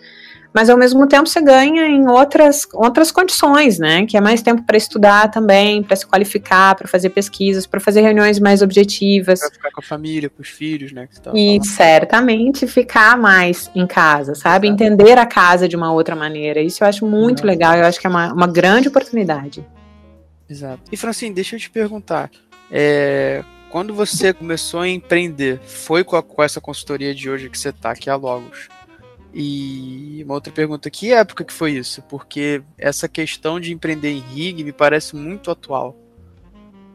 mas 0.54 0.70
ao 0.70 0.78
mesmo 0.78 1.08
tempo 1.08 1.28
você 1.28 1.42
ganha 1.42 1.88
em 1.88 2.08
outras, 2.08 2.68
outras 2.74 3.12
condições, 3.12 3.80
né? 3.80 4.06
Que 4.06 4.18
é 4.18 4.22
mais 4.22 4.42
tempo 4.42 4.64
para 4.64 4.76
estudar 4.76 5.32
também, 5.32 5.82
para 5.82 5.96
se 5.96 6.06
qualificar, 6.06 6.76
para 6.76 6.88
fazer 6.88 7.10
pesquisas, 7.10 7.66
para 7.66 7.80
fazer 7.80 8.02
reuniões 8.02 8.40
mais 8.40 8.62
objetivas. 8.62 9.40
Para 9.40 9.52
ficar 9.52 9.72
com 9.72 9.80
a 9.80 9.84
família, 9.84 10.30
com 10.30 10.42
os 10.42 10.50
filhos, 10.50 10.92
né? 10.92 11.08
e 11.34 11.58
falando. 11.58 11.66
certamente 11.66 12.68
ficar 12.68 13.18
mais 13.18 13.72
em 13.74 13.88
casa, 13.88 14.36
sabe? 14.36 14.68
Exato. 14.68 14.84
Entender 14.84 15.18
a 15.18 15.26
casa 15.26 15.68
de 15.68 15.76
uma 15.76 15.94
outra 15.94 16.16
maneira. 16.16 16.60
Isso 16.60 16.84
eu 16.84 16.88
acho 16.88 17.06
muito 17.06 17.40
Exato. 17.40 17.48
legal, 17.48 17.76
eu 17.76 17.86
acho 17.86 18.00
que 18.00 18.08
é 18.08 18.10
uma, 18.10 18.34
uma 18.34 18.48
grande 18.48 18.90
oportunidade. 18.90 19.66
Exato. 20.50 20.82
E 20.92 20.98
Francine, 20.98 21.34
deixa 21.34 21.56
eu 21.56 21.60
te 21.60 21.70
perguntar. 21.70 22.30
É, 22.70 23.42
quando 23.70 23.94
você 23.94 24.34
começou 24.34 24.82
a 24.82 24.90
empreender, 24.90 25.62
foi 25.66 26.04
com, 26.04 26.18
a, 26.18 26.22
com 26.22 26.44
essa 26.44 26.60
consultoria 26.60 27.16
de 27.16 27.30
hoje 27.30 27.50
que 27.50 27.58
você 27.58 27.70
está 27.70 27.92
aqui 27.92 28.10
a 28.10 28.16
Logos? 28.18 28.68
E 29.34 30.22
uma 30.26 30.34
outra 30.34 30.52
pergunta, 30.52 30.90
que 30.90 31.14
época 31.14 31.44
que 31.44 31.54
foi 31.54 31.72
isso? 31.72 32.02
Porque 32.04 32.62
essa 32.78 33.08
questão 33.08 33.60
de 33.60 33.74
empreender 33.74 34.10
em 34.10 34.20
rig 34.20 34.64
me 34.64 34.74
parece 34.74 35.16
muito 35.16 35.50
atual. 35.50 35.96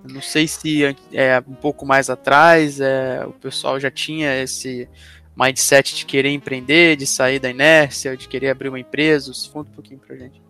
Eu 0.07 0.14
não 0.14 0.21
sei 0.21 0.47
se 0.47 0.85
é 1.12 1.43
um 1.49 1.55
pouco 1.55 1.87
mais 1.87 2.11
atrás, 2.11 2.81
é, 2.81 3.25
o 3.26 3.33
pessoal 3.33 3.81
já 3.81 3.90
tinha 3.90 4.40
esse 4.43 4.88
mindset 5.37 5.95
de 5.95 6.07
querer 6.07 6.31
empreender, 6.31 6.97
de 6.97 7.07
sair 7.07 7.38
da 7.38 7.50
inércia, 7.50 8.16
de 8.16 8.28
querer 8.28 8.50
abrir 8.50 8.69
uma 8.69 8.81
empresa. 8.81 9.33
Conta 9.52 9.71
um 9.71 9.75
pouquinho 9.75 9.99
pra 9.99 10.16
gente. 10.16 10.40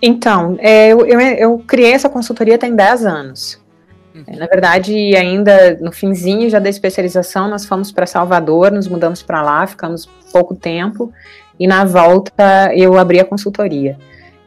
Então, 0.00 0.56
é, 0.58 0.88
eu, 0.88 1.06
eu, 1.06 1.20
eu, 1.20 1.58
criei 1.58 1.92
essa 1.92 2.08
consultoria 2.08 2.58
tem 2.58 2.74
10 2.74 3.06
anos. 3.06 3.65
É, 4.26 4.36
na 4.36 4.46
verdade, 4.46 4.94
ainda 5.16 5.76
no 5.80 5.92
finzinho 5.92 6.48
já 6.48 6.58
da 6.58 6.68
especialização, 6.68 7.48
nós 7.48 7.66
fomos 7.66 7.90
para 7.90 8.06
Salvador, 8.06 8.70
nos 8.70 8.88
mudamos 8.88 9.22
para 9.22 9.42
lá, 9.42 9.66
ficamos 9.66 10.06
pouco 10.32 10.54
tempo, 10.54 11.12
e 11.58 11.66
na 11.66 11.84
volta 11.84 12.72
eu 12.74 12.96
abri 12.96 13.20
a 13.20 13.24
consultoria. 13.24 13.96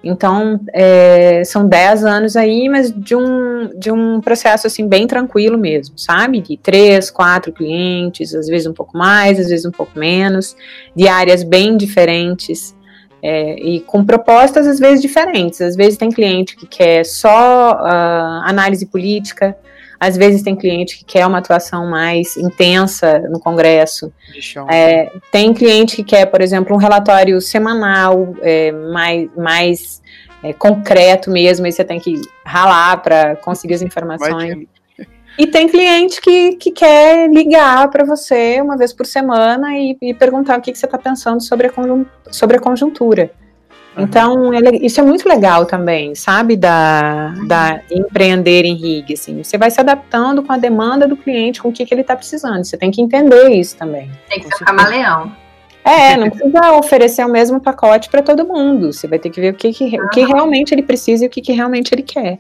Então, 0.02 0.60
é, 0.72 1.44
são 1.44 1.68
10 1.68 2.06
anos 2.06 2.38
aí, 2.38 2.70
mas 2.70 2.90
de 2.90 3.16
um, 3.16 3.70
de 3.78 3.92
um 3.92 4.22
processo, 4.22 4.66
assim, 4.66 4.88
bem 4.88 5.06
tranquilo 5.06 5.58
mesmo, 5.58 6.00
sabe? 6.00 6.40
De 6.40 6.56
três, 6.56 7.12
quatro 7.12 7.52
clientes, 7.52 8.34
às 8.34 8.48
vezes 8.48 8.66
um 8.66 8.74
pouco 8.74 8.98
mais, 8.98 9.38
às 9.38 9.50
vezes 9.50 9.66
um 9.66 9.72
pouco 9.72 10.00
menos, 10.00 10.56
de 10.96 11.08
áreas 11.08 11.44
bem 11.44 11.76
diferentes, 11.76 12.74
é, 13.22 13.60
e 13.60 13.80
com 13.82 14.04
propostas, 14.04 14.68
às 14.68 14.80
vezes, 14.80 15.02
diferentes. 15.02 15.62
Às 15.62 15.76
vezes 15.76 15.98
tem 15.98 16.10
cliente 16.10 16.56
que 16.56 16.66
quer 16.66 17.06
só 17.06 17.74
uh, 17.74 18.44
análise 18.46 18.86
política, 18.86 19.58
às 20.00 20.16
vezes 20.16 20.42
tem 20.42 20.56
cliente 20.56 20.98
que 20.98 21.04
quer 21.04 21.26
uma 21.28 21.40
atuação 21.40 21.86
mais 21.90 22.38
intensa 22.38 23.20
no 23.30 23.40
Congresso. 23.40 24.14
É, 24.72 25.12
tem 25.30 25.54
cliente 25.54 25.98
que 25.98 26.04
quer, 26.04 26.26
por 26.28 26.42
exemplo, 26.42 26.74
um 26.74 26.80
relatório 26.80 27.42
semanal 27.42 28.34
é, 28.42 28.72
mais, 28.72 29.30
mais 29.36 30.02
é, 30.42 30.54
concreto 30.54 31.30
mesmo, 31.30 31.68
e 31.68 31.72
você 31.72 31.84
tem 31.84 32.00
que 32.00 32.22
ralar 32.46 33.02
para 33.02 33.36
conseguir 33.36 33.74
as 33.74 33.82
informações. 33.82 34.66
E 35.40 35.48
tem 35.48 35.70
cliente 35.70 36.20
que, 36.20 36.58
que 36.58 36.70
quer 36.70 37.30
ligar 37.30 37.90
para 37.90 38.04
você 38.04 38.60
uma 38.62 38.76
vez 38.76 38.92
por 38.92 39.06
semana 39.06 39.74
e, 39.74 39.98
e 40.02 40.14
perguntar 40.14 40.60
o 40.60 40.62
que, 40.62 40.70
que 40.70 40.78
você 40.78 40.86
está 40.86 40.98
pensando 40.98 41.42
sobre 41.42 41.68
a, 41.68 41.72
sobre 42.30 42.58
a 42.58 42.60
conjuntura. 42.60 43.32
Então, 43.98 44.54
isso 44.82 45.00
é 45.00 45.04
muito 45.04 45.28
legal 45.30 45.66
também, 45.66 46.14
sabe? 46.14 46.58
Da, 46.58 47.34
da 47.48 47.82
empreender 47.90 48.66
em 48.66 48.76
rig, 48.76 49.14
assim. 49.14 49.42
Você 49.42 49.58
vai 49.58 49.72
se 49.72 49.80
adaptando 49.80 50.44
com 50.44 50.52
a 50.52 50.58
demanda 50.58 51.08
do 51.08 51.16
cliente, 51.16 51.62
com 51.62 51.70
o 51.70 51.72
que, 51.72 51.86
que 51.86 51.94
ele 51.94 52.02
está 52.02 52.18
precisando. 52.18 52.66
Você 52.66 52.76
tem 52.76 52.92
que 52.92 53.02
entender 53.02 53.50
isso 53.50 53.78
também. 53.78 54.12
Tem 54.28 54.42
que 54.42 54.58
ser 54.58 54.66
camaleão. 54.66 55.32
É, 55.86 56.18
não 56.18 56.30
precisa 56.30 56.74
oferecer 56.74 57.26
o 57.26 57.30
mesmo 57.30 57.62
pacote 57.62 58.10
para 58.10 58.22
todo 58.22 58.46
mundo. 58.46 58.92
Você 58.92 59.08
vai 59.08 59.18
ter 59.18 59.30
que 59.30 59.40
ver 59.40 59.54
o 59.54 59.56
que, 59.56 59.72
que, 59.72 60.02
o 60.02 60.10
que 60.10 60.22
realmente 60.22 60.74
ele 60.74 60.84
precisa 60.84 61.24
e 61.24 61.28
o 61.28 61.30
que, 61.30 61.42
que 61.42 61.54
realmente 61.54 61.94
ele 61.94 62.04
quer. 62.04 62.40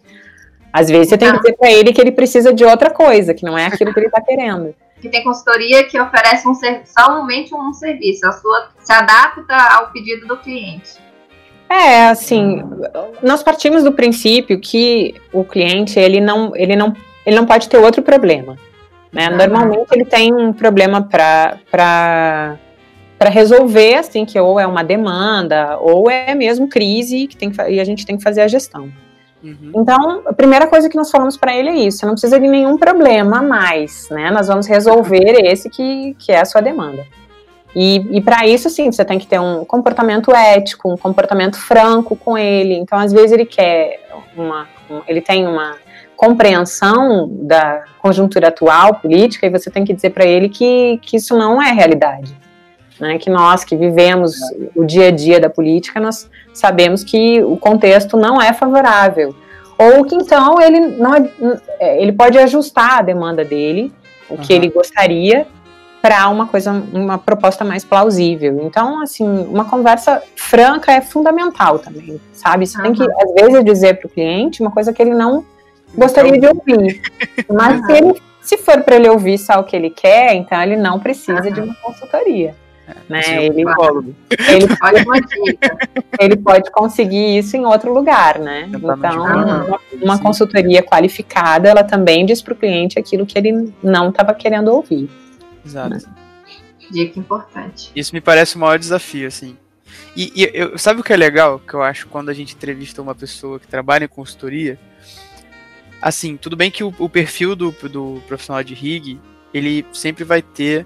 Às 0.71 0.89
vezes 0.89 1.09
você 1.09 1.17
tem 1.17 1.31
que 1.31 1.37
dizer 1.37 1.57
para 1.57 1.71
ele 1.71 1.91
que 1.91 1.99
ele 1.99 2.11
precisa 2.11 2.53
de 2.53 2.63
outra 2.63 2.89
coisa, 2.89 3.33
que 3.33 3.43
não 3.43 3.57
é 3.57 3.65
aquilo 3.65 3.93
que 3.93 3.99
ele 3.99 4.07
está 4.07 4.21
querendo. 4.21 4.75
Que 5.01 5.09
tem 5.09 5.23
consultoria 5.23 5.83
que 5.85 5.99
oferece 5.99 6.47
um 6.47 6.53
somente 6.53 7.55
um 7.55 7.73
serviço, 7.73 8.27
a 8.27 8.31
sua 8.33 8.69
se 8.79 8.91
adapta 8.91 9.55
ao 9.55 9.91
pedido 9.91 10.27
do 10.27 10.37
cliente. 10.37 10.97
É, 11.69 12.07
assim, 12.07 12.63
nós 13.21 13.43
partimos 13.43 13.83
do 13.83 13.91
princípio 13.91 14.59
que 14.59 15.13
o 15.31 15.43
cliente, 15.43 15.99
ele 15.99 16.19
não, 16.19 16.55
ele 16.55 16.75
não, 16.75 16.93
ele 17.25 17.35
não 17.35 17.45
pode 17.45 17.69
ter 17.69 17.77
outro 17.77 18.01
problema. 18.01 18.57
Né? 19.11 19.29
Normalmente 19.29 19.87
ele 19.91 20.05
tem 20.05 20.33
um 20.33 20.51
problema 20.51 21.01
para 21.01 22.57
resolver, 23.29 23.95
assim, 23.95 24.25
que 24.25 24.39
ou 24.39 24.59
é 24.59 24.67
uma 24.67 24.83
demanda, 24.83 25.77
ou 25.79 26.09
é 26.09 26.33
mesmo 26.35 26.67
crise 26.67 27.27
que 27.27 27.37
tem 27.37 27.51
e 27.69 27.79
a 27.79 27.83
gente 27.83 28.05
tem 28.05 28.17
que 28.17 28.23
fazer 28.23 28.41
a 28.41 28.47
gestão. 28.47 28.91
Uhum. 29.43 29.71
Então, 29.75 30.21
a 30.25 30.33
primeira 30.33 30.67
coisa 30.67 30.89
que 30.89 30.97
nós 30.97 31.09
falamos 31.09 31.37
para 31.37 31.55
ele 31.55 31.69
é 31.69 31.75
isso: 31.75 31.99
você 31.99 32.05
não 32.05 32.13
precisa 32.13 32.39
de 32.39 32.47
nenhum 32.47 32.77
problema 32.77 33.41
mais, 33.41 34.09
né? 34.09 34.29
Nós 34.31 34.47
vamos 34.47 34.67
resolver 34.67 35.39
esse 35.45 35.69
que, 35.69 36.15
que 36.19 36.31
é 36.31 36.41
a 36.41 36.45
sua 36.45 36.61
demanda. 36.61 37.05
E, 37.75 38.17
e 38.17 38.21
para 38.21 38.47
isso, 38.47 38.69
sim, 38.69 38.91
você 38.91 39.05
tem 39.05 39.19
que 39.19 39.27
ter 39.27 39.39
um 39.39 39.63
comportamento 39.63 40.33
ético, 40.35 40.91
um 40.91 40.97
comportamento 40.97 41.57
franco 41.57 42.15
com 42.15 42.37
ele. 42.37 42.73
Então, 42.73 42.97
às 42.97 43.13
vezes, 43.13 43.31
ele 43.31 43.45
quer 43.45 44.01
uma. 44.35 44.67
ele 45.07 45.21
tem 45.21 45.47
uma 45.47 45.75
compreensão 46.15 47.29
da 47.43 47.85
conjuntura 47.99 48.49
atual 48.49 48.95
política 48.95 49.47
e 49.47 49.49
você 49.49 49.71
tem 49.71 49.85
que 49.85 49.93
dizer 49.93 50.09
para 50.09 50.25
ele 50.25 50.49
que, 50.49 50.99
que 51.01 51.15
isso 51.15 51.37
não 51.37 51.61
é 51.61 51.71
realidade. 51.71 52.35
Né, 52.99 53.17
que 53.17 53.29
nós 53.29 53.63
que 53.63 53.77
vivemos 53.77 54.35
o 54.75 54.83
dia 54.83 55.07
a 55.07 55.11
dia 55.11 55.39
da 55.39 55.49
política, 55.49 56.01
nós 56.01 56.29
sabemos 56.53 57.01
que 57.01 57.41
o 57.41 57.55
contexto 57.55 58.17
não 58.17 58.41
é 58.41 58.51
favorável. 58.51 59.33
Ou 59.77 60.03
que 60.03 60.15
então 60.15 60.59
ele 60.59 60.81
não 60.81 61.15
é, 61.15 62.01
ele 62.01 62.11
pode 62.11 62.37
ajustar 62.37 62.99
a 62.99 63.01
demanda 63.01 63.45
dele, 63.45 63.93
o 64.29 64.37
que 64.37 64.51
ele 64.51 64.69
gostaria, 64.69 65.47
para 66.01 66.29
uma 66.29 66.47
coisa, 66.47 66.71
uma 66.93 67.17
proposta 67.17 67.65
mais 67.65 67.83
plausível. 67.83 68.59
Então, 68.63 69.01
assim, 69.01 69.25
uma 69.25 69.65
conversa 69.65 70.21
franca 70.35 70.91
é 70.91 71.01
fundamental 71.01 71.79
também, 71.79 72.19
sabe? 72.33 72.65
Você 72.65 72.77
uhum. 72.77 72.83
tem 72.83 72.93
que, 72.93 73.03
às 73.03 73.33
vezes, 73.33 73.63
dizer 73.65 73.99
para 73.99 74.07
o 74.07 74.09
cliente 74.09 74.61
uma 74.61 74.71
coisa 74.71 74.93
que 74.93 75.01
ele 75.01 75.13
não 75.13 75.45
gostaria 75.95 76.35
então... 76.35 76.53
de 76.53 76.73
ouvir. 76.73 77.01
Mas 77.49 77.79
uhum. 77.79 77.85
se, 77.85 77.91
ele, 77.91 78.21
se 78.41 78.57
for 78.57 78.81
para 78.81 78.95
ele 78.95 79.09
ouvir 79.09 79.37
só 79.37 79.59
o 79.59 79.63
que 79.63 79.75
ele 79.75 79.89
quer, 79.89 80.33
então 80.35 80.61
ele 80.61 80.77
não 80.77 80.99
precisa 80.99 81.43
uhum. 81.43 81.51
de 81.51 81.61
uma 81.61 81.75
consultoria. 81.75 82.55
Né? 83.07 83.45
Ele, 83.45 83.61
ele, 83.61 83.75
pode, 85.05 85.57
ele 86.19 86.37
pode 86.37 86.71
conseguir 86.71 87.37
isso 87.37 87.57
em 87.57 87.65
outro 87.65 87.93
lugar, 87.93 88.39
né? 88.39 88.67
Então, 88.67 88.95
uma, 88.95 89.79
uma 90.01 90.19
consultoria 90.19 90.81
qualificada, 90.83 91.69
ela 91.69 91.83
também 91.83 92.25
diz 92.25 92.41
para 92.41 92.53
o 92.53 92.55
cliente 92.55 92.97
aquilo 92.99 93.25
que 93.25 93.37
ele 93.37 93.73
não 93.83 94.09
estava 94.09 94.33
querendo 94.33 94.69
ouvir. 94.69 95.09
Exato. 95.65 95.89
Né? 95.89 95.99
Dica 96.91 97.19
importante. 97.19 97.91
Isso 97.95 98.13
me 98.13 98.21
parece 98.21 98.55
o 98.55 98.59
maior 98.59 98.79
desafio, 98.79 99.27
assim. 99.27 99.57
E, 100.15 100.31
e 100.35 100.51
eu, 100.53 100.77
sabe 100.77 101.01
o 101.01 101.03
que 101.03 101.13
é 101.13 101.17
legal? 101.17 101.59
Que 101.59 101.73
eu 101.73 101.81
acho 101.81 102.07
quando 102.07 102.29
a 102.29 102.33
gente 102.33 102.55
entrevista 102.55 103.01
uma 103.01 103.15
pessoa 103.15 103.59
que 103.59 103.67
trabalha 103.67 104.05
em 104.05 104.07
consultoria. 104.07 104.79
Assim, 106.01 106.37
tudo 106.37 106.55
bem 106.55 106.71
que 106.71 106.83
o, 106.83 106.93
o 106.97 107.09
perfil 107.09 107.55
do, 107.55 107.71
do 107.71 108.21
profissional 108.27 108.63
de 108.63 108.73
RIG, 108.73 109.19
ele 109.53 109.85
sempre 109.93 110.23
vai 110.23 110.41
ter 110.41 110.85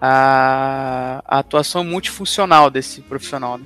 a, 0.00 1.22
a 1.26 1.38
atuação 1.38 1.84
multifuncional 1.84 2.70
desse 2.70 3.00
profissional. 3.00 3.58
Né? 3.58 3.64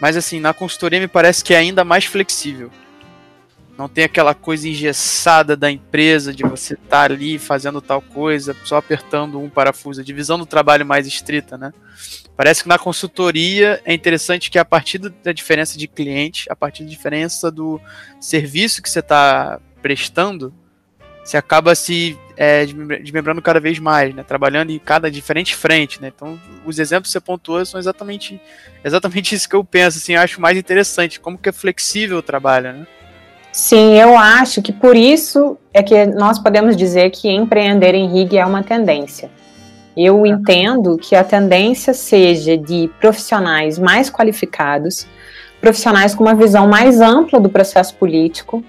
Mas 0.00 0.16
assim, 0.16 0.40
na 0.40 0.52
consultoria 0.52 1.00
me 1.00 1.08
parece 1.08 1.42
que 1.42 1.54
é 1.54 1.58
ainda 1.58 1.84
mais 1.84 2.04
flexível. 2.04 2.70
Não 3.76 3.88
tem 3.88 4.04
aquela 4.04 4.34
coisa 4.34 4.68
engessada 4.68 5.56
da 5.56 5.68
empresa 5.68 6.32
de 6.32 6.44
você 6.44 6.74
estar 6.74 6.88
tá 6.88 7.02
ali 7.02 7.38
fazendo 7.38 7.80
tal 7.80 8.00
coisa, 8.00 8.54
só 8.64 8.76
apertando 8.76 9.40
um 9.40 9.50
parafuso. 9.50 10.00
A 10.00 10.04
divisão 10.04 10.38
do 10.38 10.46
trabalho 10.46 10.86
mais 10.86 11.08
estrita, 11.08 11.58
né? 11.58 11.72
Parece 12.36 12.62
que 12.62 12.68
na 12.68 12.78
consultoria 12.78 13.80
é 13.84 13.92
interessante 13.92 14.48
que 14.48 14.58
a 14.58 14.64
partir 14.64 14.98
da 14.98 15.32
diferença 15.32 15.76
de 15.76 15.88
cliente, 15.88 16.46
a 16.50 16.54
partir 16.54 16.84
da 16.84 16.90
diferença 16.90 17.50
do 17.50 17.80
serviço 18.20 18.80
que 18.80 18.88
você 18.88 19.00
está 19.00 19.60
prestando, 19.82 20.54
você 21.24 21.36
acaba 21.36 21.74
se 21.74 22.16
é, 22.36 22.66
desmembrando 23.00 23.40
cada 23.40 23.60
vez 23.60 23.78
mais, 23.78 24.14
né? 24.14 24.22
Trabalhando 24.22 24.70
em 24.70 24.78
cada 24.78 25.10
diferente 25.10 25.54
frente, 25.54 26.00
né? 26.00 26.12
Então, 26.14 26.38
os 26.64 26.78
exemplos 26.78 27.08
que 27.08 27.12
você 27.12 27.20
pontuou 27.20 27.64
são 27.64 27.78
exatamente, 27.78 28.40
exatamente 28.84 29.34
isso 29.36 29.48
que 29.48 29.56
eu 29.56 29.64
penso, 29.64 29.98
assim, 29.98 30.14
eu 30.14 30.20
acho 30.20 30.40
mais 30.40 30.58
interessante, 30.58 31.20
como 31.20 31.38
que 31.38 31.48
é 31.48 31.52
flexível 31.52 32.18
o 32.18 32.22
trabalho, 32.22 32.72
né? 32.72 32.86
Sim, 33.52 33.94
eu 33.96 34.18
acho 34.18 34.60
que 34.60 34.72
por 34.72 34.96
isso 34.96 35.56
é 35.72 35.80
que 35.80 36.06
nós 36.06 36.40
podemos 36.40 36.76
dizer 36.76 37.10
que 37.10 37.30
empreender 37.30 37.94
em 37.94 38.08
RIG 38.08 38.36
é 38.36 38.44
uma 38.44 38.64
tendência. 38.64 39.30
Eu 39.96 40.26
entendo 40.26 40.98
que 40.98 41.14
a 41.14 41.22
tendência 41.22 41.94
seja 41.94 42.56
de 42.58 42.90
profissionais 42.98 43.78
mais 43.78 44.10
qualificados, 44.10 45.06
profissionais 45.60 46.16
com 46.16 46.24
uma 46.24 46.34
visão 46.34 46.66
mais 46.66 47.00
ampla 47.00 47.38
do 47.38 47.48
processo 47.48 47.94
político, 47.94 48.64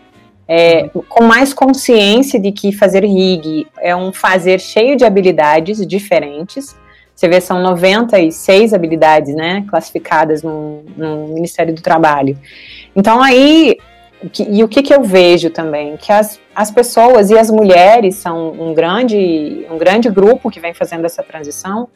é, 0.47 0.89
com 1.09 1.23
mais 1.23 1.53
consciência 1.53 2.39
de 2.39 2.51
que 2.51 2.71
fazer 2.71 3.03
RIG 3.03 3.67
é 3.79 3.95
um 3.95 4.13
fazer 4.13 4.59
cheio 4.59 4.95
de 4.95 5.03
habilidades 5.03 5.85
diferentes. 5.85 6.75
Você 7.15 7.27
vê, 7.27 7.39
são 7.39 7.61
96 7.61 8.73
habilidades 8.73 9.33
né, 9.33 9.65
classificadas 9.69 10.43
no, 10.43 10.83
no 10.95 11.27
Ministério 11.29 11.73
do 11.73 11.81
Trabalho. 11.81 12.37
Então, 12.95 13.21
aí 13.21 13.77
e 14.49 14.63
o 14.63 14.67
que, 14.67 14.81
que 14.81 14.93
eu 14.93 15.03
vejo 15.03 15.49
também? 15.49 15.97
Que 15.97 16.11
as, 16.11 16.39
as 16.55 16.71
pessoas 16.71 17.29
e 17.29 17.37
as 17.37 17.49
mulheres 17.49 18.15
são 18.15 18.51
um 18.51 18.73
grande, 18.73 19.65
um 19.69 19.77
grande 19.77 20.09
grupo 20.09 20.49
que 20.49 20.59
vem 20.59 20.73
fazendo 20.73 21.05
essa 21.05 21.21
transição, 21.21 21.89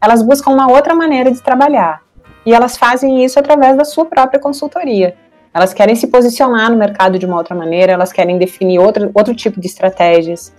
elas 0.00 0.22
buscam 0.22 0.50
uma 0.50 0.70
outra 0.70 0.94
maneira 0.94 1.30
de 1.30 1.42
trabalhar. 1.42 2.02
E 2.44 2.52
elas 2.52 2.76
fazem 2.76 3.24
isso 3.24 3.38
através 3.38 3.76
da 3.76 3.84
sua 3.84 4.04
própria 4.04 4.38
consultoria. 4.38 5.16
Elas 5.54 5.74
querem 5.74 5.94
se 5.94 6.06
posicionar 6.06 6.70
no 6.70 6.76
mercado 6.76 7.18
de 7.18 7.26
uma 7.26 7.36
outra 7.36 7.54
maneira, 7.54 7.92
elas 7.92 8.12
querem 8.12 8.38
definir 8.38 8.78
outro, 8.78 9.10
outro 9.14 9.34
tipo 9.34 9.60
de 9.60 9.66
estratégias, 9.66 10.54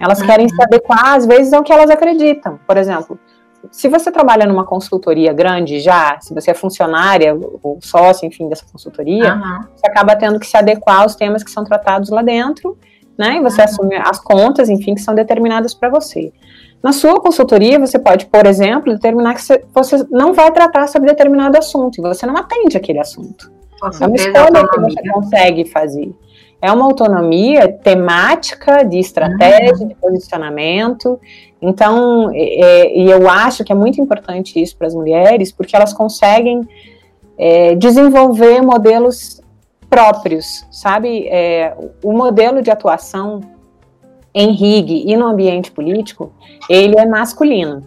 elas 0.00 0.20
uhum. 0.20 0.26
querem 0.26 0.48
se 0.48 0.62
adequar, 0.62 1.14
às 1.14 1.26
vezes, 1.26 1.52
ao 1.52 1.62
que 1.62 1.72
elas 1.72 1.90
acreditam. 1.90 2.58
Por 2.66 2.76
exemplo, 2.76 3.18
se 3.70 3.88
você 3.88 4.10
trabalha 4.10 4.46
numa 4.46 4.64
consultoria 4.64 5.32
grande 5.32 5.80
já, 5.80 6.18
se 6.20 6.32
você 6.32 6.52
é 6.52 6.54
funcionária 6.54 7.36
ou 7.62 7.78
sócio, 7.82 8.26
enfim, 8.26 8.48
dessa 8.48 8.64
consultoria, 8.70 9.34
uhum. 9.34 9.60
você 9.74 9.86
acaba 9.86 10.16
tendo 10.16 10.38
que 10.38 10.46
se 10.46 10.56
adequar 10.56 11.02
aos 11.02 11.16
temas 11.16 11.42
que 11.42 11.50
são 11.50 11.64
tratados 11.64 12.10
lá 12.10 12.22
dentro, 12.22 12.78
né? 13.18 13.36
E 13.36 13.40
você 13.40 13.60
uhum. 13.60 13.64
assume 13.64 13.96
as 13.96 14.20
contas, 14.20 14.68
enfim, 14.68 14.94
que 14.94 15.00
são 15.00 15.14
determinadas 15.14 15.74
para 15.74 15.88
você. 15.88 16.32
Na 16.82 16.92
sua 16.92 17.20
consultoria, 17.20 17.78
você 17.78 17.98
pode, 17.98 18.26
por 18.26 18.46
exemplo, 18.46 18.92
determinar 18.92 19.34
que 19.34 19.42
você 19.74 20.06
não 20.10 20.32
vai 20.32 20.52
tratar 20.52 20.86
sobre 20.86 21.08
determinado 21.08 21.58
assunto 21.58 21.98
e 21.98 22.02
você 22.02 22.24
não 22.24 22.36
atende 22.36 22.76
aquele 22.76 23.00
assunto. 23.00 23.57
É 23.82 24.06
uma 24.06 24.16
escolha 24.16 24.68
que 24.68 24.80
você 24.80 25.10
consegue 25.10 25.64
fazer. 25.64 26.14
É 26.60 26.72
uma 26.72 26.84
autonomia 26.84 27.68
temática, 27.68 28.82
de 28.82 28.98
estratégia, 28.98 29.82
uhum. 29.82 29.88
de 29.88 29.94
posicionamento. 29.94 31.20
Então, 31.62 32.30
é, 32.34 32.98
e 32.98 33.08
eu 33.08 33.28
acho 33.30 33.64
que 33.64 33.70
é 33.70 33.74
muito 33.74 34.00
importante 34.00 34.60
isso 34.60 34.76
para 34.76 34.88
as 34.88 34.94
mulheres, 34.94 35.52
porque 35.52 35.76
elas 35.76 35.92
conseguem 35.92 36.68
é, 37.36 37.76
desenvolver 37.76 38.60
modelos 38.60 39.40
próprios, 39.88 40.66
sabe? 40.70 41.28
É, 41.28 41.76
o 42.02 42.12
modelo 42.12 42.60
de 42.60 42.70
atuação 42.70 43.40
em 44.34 44.52
RIG 44.52 45.04
e 45.06 45.16
no 45.16 45.26
ambiente 45.26 45.70
político, 45.70 46.32
ele 46.68 46.98
é 46.98 47.06
masculino. 47.06 47.82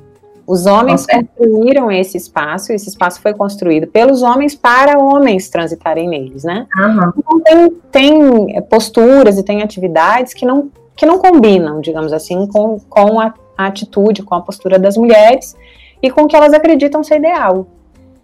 Os 0.52 0.66
homens 0.66 1.06
construíram 1.06 1.90
esse 1.90 2.18
espaço, 2.18 2.74
esse 2.74 2.90
espaço 2.90 3.22
foi 3.22 3.34
construído 3.34 3.88
pelos 3.88 4.22
homens 4.22 4.54
para 4.54 5.00
homens 5.00 5.50
transitarem 5.50 6.10
neles, 6.10 6.44
né? 6.44 6.68
Uhum. 6.76 7.14
Então 7.18 7.40
tem, 7.40 7.70
tem 7.90 8.62
posturas 8.64 9.38
e 9.38 9.44
tem 9.44 9.62
atividades 9.62 10.34
que 10.34 10.46
não, 10.46 10.70
que 10.94 11.06
não 11.06 11.20
combinam, 11.20 11.80
digamos 11.80 12.12
assim, 12.12 12.46
com, 12.48 12.78
com 12.90 13.22
a, 13.22 13.34
a 13.58 13.68
atitude, 13.68 14.24
com 14.24 14.36
a 14.36 14.42
postura 14.42 14.78
das 14.78 14.98
mulheres 14.98 15.56
e 16.04 16.12
com 16.12 16.24
o 16.24 16.28
que 16.28 16.36
elas 16.36 16.52
acreditam 16.52 17.02
ser 17.02 17.20
ideal. 17.20 17.66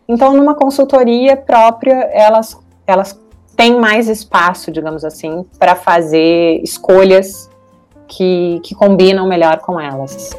Então, 0.05 0.35
numa 0.35 0.53
consultoria 0.53 1.37
própria, 1.37 2.09
elas, 2.11 2.59
elas 2.85 3.17
têm 3.55 3.79
mais 3.79 4.09
espaço, 4.09 4.69
digamos 4.69 5.05
assim, 5.05 5.45
para 5.57 5.75
fazer 5.75 6.59
escolhas 6.61 7.49
que, 8.05 8.59
que 8.65 8.75
combinam 8.75 9.25
melhor 9.29 9.59
com 9.59 9.79
elas. 9.79 10.35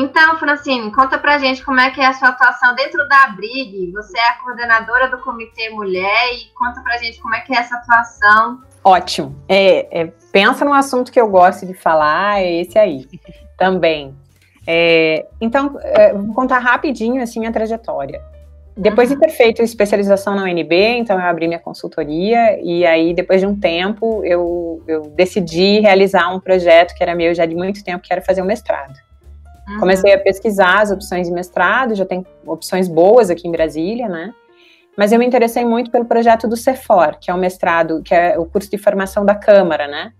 Então, 0.00 0.38
Francine, 0.38 0.90
conta 0.90 1.18
pra 1.18 1.36
gente 1.36 1.62
como 1.62 1.78
é 1.78 1.90
que 1.90 2.00
é 2.00 2.06
a 2.06 2.14
sua 2.14 2.30
atuação 2.30 2.74
dentro 2.74 3.06
da 3.06 3.28
Brig. 3.36 3.92
Você 3.92 4.18
é 4.18 4.28
a 4.28 4.38
coordenadora 4.42 5.10
do 5.10 5.18
Comitê 5.18 5.68
Mulher 5.68 6.32
e 6.32 6.46
conta 6.58 6.80
pra 6.80 6.96
gente 6.96 7.20
como 7.20 7.34
é 7.34 7.40
que 7.40 7.54
é 7.54 7.58
essa 7.58 7.76
atuação. 7.76 8.62
Ótimo. 8.82 9.36
É, 9.46 10.00
é, 10.00 10.12
pensa 10.32 10.64
num 10.64 10.72
assunto 10.72 11.12
que 11.12 11.20
eu 11.20 11.28
gosto 11.28 11.66
de 11.66 11.74
falar, 11.74 12.40
é 12.40 12.62
esse 12.62 12.78
aí 12.78 13.06
também. 13.58 14.16
É, 14.66 15.26
então, 15.38 15.78
é, 15.82 16.14
vou 16.14 16.34
contar 16.34 16.60
rapidinho 16.60 17.22
assim 17.22 17.44
a 17.44 17.52
trajetória. 17.52 18.22
Depois 18.74 19.10
de 19.10 19.16
ter 19.16 19.28
feito 19.28 19.60
especialização 19.60 20.34
na 20.34 20.44
UNB, 20.44 20.72
então 20.96 21.20
eu 21.20 21.26
abri 21.26 21.46
minha 21.46 21.60
consultoria 21.60 22.58
e 22.62 22.86
aí 22.86 23.12
depois 23.12 23.42
de 23.42 23.46
um 23.46 23.54
tempo 23.54 24.24
eu, 24.24 24.82
eu 24.88 25.02
decidi 25.14 25.80
realizar 25.80 26.34
um 26.34 26.40
projeto 26.40 26.94
que 26.94 27.02
era 27.02 27.14
meu 27.14 27.34
já 27.34 27.44
de 27.44 27.54
muito 27.54 27.84
tempo, 27.84 28.02
que 28.02 28.10
era 28.10 28.22
fazer 28.22 28.40
um 28.40 28.46
mestrado. 28.46 29.09
Uhum. 29.70 29.80
Comecei 29.80 30.12
a 30.12 30.18
pesquisar 30.18 30.80
as 30.80 30.90
opções 30.90 31.26
de 31.26 31.32
mestrado, 31.32 31.94
já 31.94 32.04
tem 32.04 32.26
opções 32.46 32.88
boas 32.88 33.30
aqui 33.30 33.46
em 33.46 33.52
Brasília, 33.52 34.08
né? 34.08 34.34
Mas 34.96 35.12
eu 35.12 35.18
me 35.18 35.26
interessei 35.26 35.64
muito 35.64 35.90
pelo 35.90 36.04
projeto 36.04 36.48
do 36.48 36.56
CEFOR, 36.56 37.18
que 37.20 37.30
é 37.30 37.34
o 37.34 37.38
mestrado, 37.38 38.02
que 38.02 38.14
é 38.14 38.38
o 38.38 38.44
curso 38.44 38.70
de 38.70 38.76
formação 38.76 39.24
da 39.24 39.34
Câmara, 39.34 39.86
né? 39.86 40.12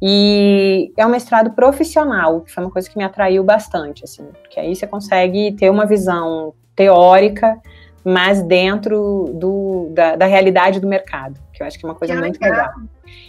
E 0.00 0.92
é 0.96 1.06
um 1.06 1.10
mestrado 1.10 1.50
profissional, 1.52 2.40
que 2.42 2.52
foi 2.52 2.64
uma 2.64 2.70
coisa 2.70 2.88
que 2.88 2.96
me 2.96 3.04
atraiu 3.04 3.42
bastante, 3.42 4.04
assim, 4.04 4.24
porque 4.42 4.60
aí 4.60 4.74
você 4.74 4.86
consegue 4.86 5.52
ter 5.52 5.70
uma 5.70 5.86
visão 5.86 6.52
teórica, 6.76 7.58
mas 8.04 8.42
dentro 8.42 9.30
do, 9.34 9.90
da, 9.92 10.16
da 10.16 10.26
realidade 10.26 10.78
do 10.78 10.86
mercado, 10.86 11.40
que 11.52 11.62
eu 11.62 11.66
acho 11.66 11.78
que 11.78 11.86
é 11.86 11.88
uma 11.88 11.94
coisa 11.94 12.14
que 12.14 12.20
muito 12.20 12.40
legal. 12.40 12.58
legal. 12.58 12.74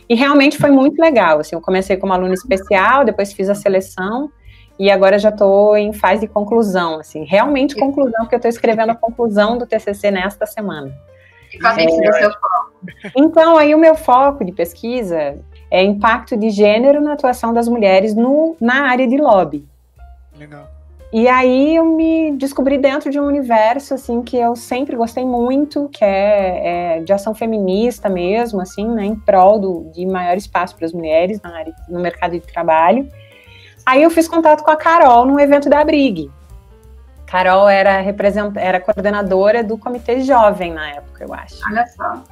E 0.10 0.16
realmente 0.16 0.58
foi 0.58 0.70
muito 0.70 1.00
legal, 1.00 1.40
assim, 1.40 1.56
eu 1.56 1.62
comecei 1.62 1.98
como 1.98 2.12
aluna 2.12 2.34
especial, 2.34 3.06
depois 3.06 3.32
fiz 3.32 3.50
a 3.50 3.56
seleção, 3.56 4.30
e 4.78 4.92
agora 4.92 5.18
já 5.18 5.30
estou 5.30 5.78
em 5.78 5.94
fase 5.94 6.22
de 6.22 6.28
conclusão, 6.28 7.00
assim, 7.00 7.24
realmente 7.24 7.76
conclusão, 7.76 8.22
porque 8.22 8.36
eu 8.36 8.38
estou 8.38 8.50
escrevendo 8.50 8.92
a 8.92 8.96
conclusão 8.96 9.58
do 9.58 9.66
TCC 9.66 10.12
nesta 10.12 10.46
semana. 10.46 10.94
E 11.54 11.60
qual 11.60 11.78
é, 11.78 11.84
é 11.84 12.10
o 12.10 12.14
seu 12.14 12.32
foco? 12.32 12.72
Então, 13.16 13.58
aí 13.58 13.74
o 13.74 13.78
meu 13.78 13.96
foco 13.96 14.44
de 14.44 14.52
pesquisa 14.52 15.38
é 15.72 15.84
impacto 15.84 16.36
de 16.36 16.50
gênero 16.50 17.02
na 17.02 17.14
atuação 17.14 17.54
das 17.54 17.68
mulheres 17.68 18.14
no, 18.14 18.56
na 18.60 18.90
área 18.90 19.08
de 19.08 19.18
lobby. 19.18 19.66
Legal. 20.38 20.70
E 21.14 21.30
aí 21.30 21.78
eu 21.78 21.86
me 21.86 22.34
descobri 22.34 22.78
dentro 22.78 23.10
de 23.10 23.18
um 23.18 23.26
universo 23.26 23.94
assim 23.94 24.22
que 24.22 24.36
eu 24.36 24.54
sempre 24.56 24.98
gostei 24.98 25.24
muito, 25.24 25.88
que 25.88 26.04
é, 26.04 26.98
é 26.98 27.02
de 27.02 27.14
ação 27.14 27.34
feminista 27.34 28.10
mesmo, 28.10 28.60
assim, 28.60 28.86
né, 28.90 29.06
em 29.06 29.16
prol 29.16 29.58
do, 29.58 29.92
de 29.94 30.06
maior 30.06 30.36
espaço 30.36 30.76
para 30.76 30.86
as 30.86 30.92
mulheres 30.92 31.40
na 31.42 31.56
área, 31.56 31.74
no 31.88 32.02
mercado 32.02 32.32
de 32.32 32.42
trabalho. 32.42 33.08
Aí 33.86 34.02
eu 34.02 34.10
fiz 34.10 34.28
contato 34.28 34.64
com 34.64 34.72
a 34.72 34.76
Carol 34.76 35.26
num 35.26 35.40
evento 35.40 35.70
da 35.70 35.84
Brig. 35.84 36.32
Carol 37.28 37.68
era, 37.68 38.00
represent... 38.00 38.56
era 38.56 38.80
coordenadora 38.80 39.64
do 39.64 39.78
comitê 39.78 40.22
jovem 40.22 40.74
na 40.74 40.90
época, 40.90 41.24
eu 41.24 41.34
acho. 41.34 41.60
Olha 41.70 41.86
só. 41.88 42.24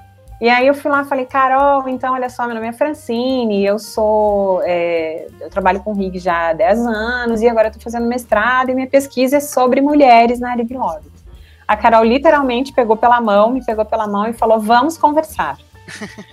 E 0.41 0.49
aí 0.49 0.67
eu 0.67 0.73
fui 0.73 0.91
lá 0.91 1.03
e 1.03 1.05
falei, 1.05 1.25
Carol, 1.25 1.87
então 1.87 2.13
olha 2.13 2.29
só, 2.29 2.45
meu 2.45 2.55
nome 2.55 2.67
é 2.67 2.73
Francine, 2.73 3.65
eu 3.65 3.79
sou, 3.79 4.61
é, 4.63 5.27
eu 5.39 5.49
trabalho 5.49 5.79
com 5.79 5.93
RIG 5.93 6.19
já 6.19 6.49
há 6.49 6.53
10 6.53 6.85
anos 6.85 7.41
e 7.41 7.47
agora 7.47 7.67
estou 7.67 7.81
fazendo 7.81 8.05
mestrado 8.07 8.69
e 8.69 8.75
minha 8.75 8.87
pesquisa 8.87 9.37
é 9.37 9.39
sobre 9.39 9.79
mulheres 9.79 10.39
na 10.39 10.51
área 10.51 10.65
de 10.65 10.73
lobby. 10.73 11.09
A 11.67 11.77
Carol 11.77 12.03
literalmente 12.03 12.73
pegou 12.73 12.97
pela 12.97 13.21
mão, 13.21 13.51
me 13.51 13.63
pegou 13.63 13.85
pela 13.85 14.05
mão 14.05 14.27
e 14.27 14.33
falou, 14.33 14.59
vamos 14.59 14.97
conversar. 14.97 15.57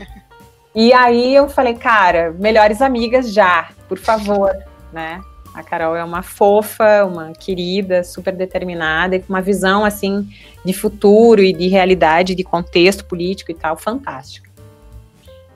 e 0.74 0.92
aí 0.92 1.33
eu 1.33 1.48
falei, 1.48 1.74
cara, 1.74 2.35
melhores 2.37 2.83
amigas 2.83 3.33
já, 3.33 3.68
por 3.88 3.98
favor, 3.98 4.50
né? 4.92 5.20
A 5.53 5.62
Carol 5.62 5.96
é 5.96 6.05
uma 6.05 6.22
fofa, 6.22 7.05
uma 7.05 7.33
querida, 7.33 8.05
super 8.05 8.35
determinada 8.35 9.16
e 9.16 9.20
com 9.20 9.33
uma 9.33 9.42
visão 9.42 9.85
assim 9.85 10.29
de 10.64 10.72
futuro 10.72 11.42
e 11.42 11.53
de 11.53 11.66
realidade, 11.66 12.35
de 12.35 12.44
contexto 12.44 13.05
político 13.05 13.50
e 13.50 13.55
tal, 13.55 13.76
fantástica. 13.76 14.48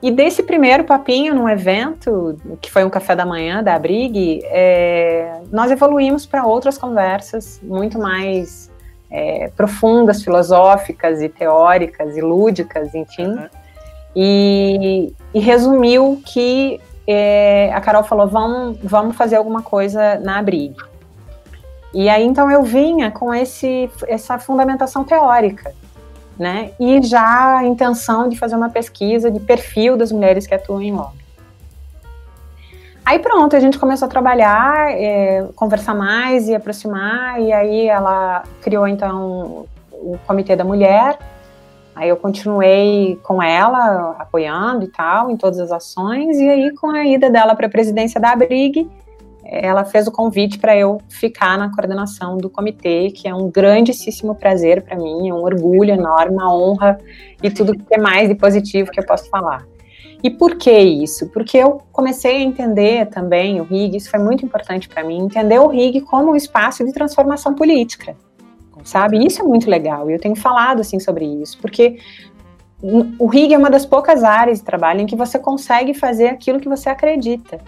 E 0.01 0.11
desse 0.11 0.43
primeiro 0.43 0.83
papinho 0.83 1.33
num 1.33 1.47
evento, 1.47 2.37
que 2.61 2.69
foi 2.69 2.83
um 2.83 2.89
café 2.89 3.15
da 3.15 3.25
manhã 3.25 3.63
da 3.63 3.79
Brig, 3.79 4.41
é, 4.43 5.39
nós 5.51 5.71
evoluímos 5.71 6.25
para 6.25 6.45
outras 6.45 6.77
conversas 6.77 7.59
muito 7.63 7.97
mais 7.97 8.69
é, 9.09 9.49
profundas, 9.55 10.21
filosóficas 10.23 11.21
e 11.21 11.29
teóricas 11.29 12.17
e 12.17 12.21
lúdicas, 12.21 12.93
enfim. 12.93 13.29
Uhum. 13.29 13.47
E, 14.15 15.13
e 15.33 15.39
resumiu 15.39 16.21
que 16.25 16.79
é, 17.07 17.71
a 17.73 17.81
Carol 17.81 18.03
falou: 18.03 18.27
vamos, 18.27 18.77
vamos 18.83 19.15
fazer 19.15 19.35
alguma 19.35 19.61
coisa 19.61 20.19
na 20.19 20.39
Abrig. 20.39 20.75
E 21.93 22.09
aí 22.09 22.25
então 22.25 22.51
eu 22.51 22.63
vinha 22.63 23.09
com 23.11 23.33
esse, 23.33 23.89
essa 24.07 24.37
fundamentação 24.37 25.03
teórica, 25.03 25.73
né? 26.37 26.71
E 26.79 27.01
já 27.01 27.59
a 27.59 27.65
intenção 27.65 28.27
de 28.27 28.37
fazer 28.37 28.55
uma 28.55 28.69
pesquisa 28.69 29.31
de 29.31 29.39
perfil 29.39 29.95
das 29.95 30.11
mulheres 30.11 30.45
que 30.45 30.53
atuam 30.53 30.81
em 30.81 30.91
lobby. 30.91 31.23
Aí 33.05 33.19
pronto, 33.19 33.55
a 33.55 33.59
gente 33.59 33.77
começou 33.77 34.07
a 34.07 34.09
trabalhar, 34.09 34.91
é, 34.91 35.47
conversar 35.55 35.93
mais 35.93 36.49
e 36.49 36.55
aproximar, 36.55 37.39
e 37.39 37.53
aí 37.53 37.87
ela 37.87 38.43
criou 38.61 38.87
então 38.87 39.67
o 39.93 40.17
Comitê 40.25 40.55
da 40.55 40.63
Mulher, 40.63 41.17
Aí 41.95 42.09
eu 42.09 42.17
continuei 42.17 43.17
com 43.23 43.41
ela, 43.41 44.17
apoiando 44.19 44.83
e 44.83 44.87
tal, 44.87 45.31
em 45.31 45.37
todas 45.37 45.59
as 45.59 45.71
ações, 45.71 46.37
e 46.37 46.49
aí 46.49 46.75
com 46.75 46.89
a 46.89 47.05
ida 47.05 47.29
dela 47.29 47.55
para 47.55 47.67
a 47.67 47.69
presidência 47.69 48.19
da 48.19 48.31
Abrig, 48.31 48.89
ela 49.45 49.85
fez 49.85 50.05
o 50.05 50.11
convite 50.11 50.59
para 50.59 50.75
eu 50.75 50.99
ficar 51.07 51.57
na 51.57 51.73
coordenação 51.73 52.37
do 52.37 52.49
comitê, 52.49 53.11
que 53.11 53.27
é 53.27 53.33
um 53.33 53.49
grandíssimo 53.49 54.35
prazer 54.35 54.81
para 54.81 54.97
mim, 54.97 55.29
é 55.29 55.33
um 55.33 55.43
orgulho 55.43 55.93
enorme, 55.93 56.35
uma 56.35 56.53
honra 56.53 56.97
e 57.41 57.49
tudo 57.49 57.77
que 57.77 57.93
é 57.93 57.97
mais 57.97 58.27
de 58.27 58.35
positivo 58.35 58.91
que 58.91 58.99
eu 58.99 59.05
posso 59.05 59.29
falar. 59.29 59.65
E 60.21 60.29
por 60.29 60.55
que 60.55 60.71
isso? 60.71 61.29
Porque 61.29 61.57
eu 61.57 61.81
comecei 61.91 62.37
a 62.37 62.41
entender 62.41 63.05
também 63.05 63.61
o 63.61 63.63
RIG, 63.63 63.97
isso 63.97 64.09
foi 64.09 64.19
muito 64.19 64.43
importante 64.43 64.89
para 64.89 65.03
mim, 65.03 65.19
entender 65.19 65.59
o 65.59 65.67
RIG 65.67 66.01
como 66.01 66.31
um 66.31 66.35
espaço 66.35 66.83
de 66.83 66.91
transformação 66.91 67.53
política 67.53 68.15
sabe? 68.85 69.25
Isso 69.25 69.41
é 69.41 69.43
muito 69.43 69.69
legal. 69.69 70.09
E 70.09 70.13
eu 70.13 70.19
tenho 70.19 70.35
falado 70.35 70.79
assim 70.79 70.99
sobre 70.99 71.25
isso, 71.25 71.57
porque 71.59 71.97
o 72.81 73.25
RIG 73.25 73.53
é 73.53 73.57
uma 73.57 73.69
das 73.69 73.85
poucas 73.85 74.23
áreas 74.23 74.59
de 74.59 74.65
trabalho 74.65 75.01
em 75.01 75.05
que 75.05 75.15
você 75.15 75.39
consegue 75.39 75.93
fazer 75.93 76.27
aquilo 76.27 76.59
que 76.59 76.69
você 76.69 76.87
acredita. 76.87 77.59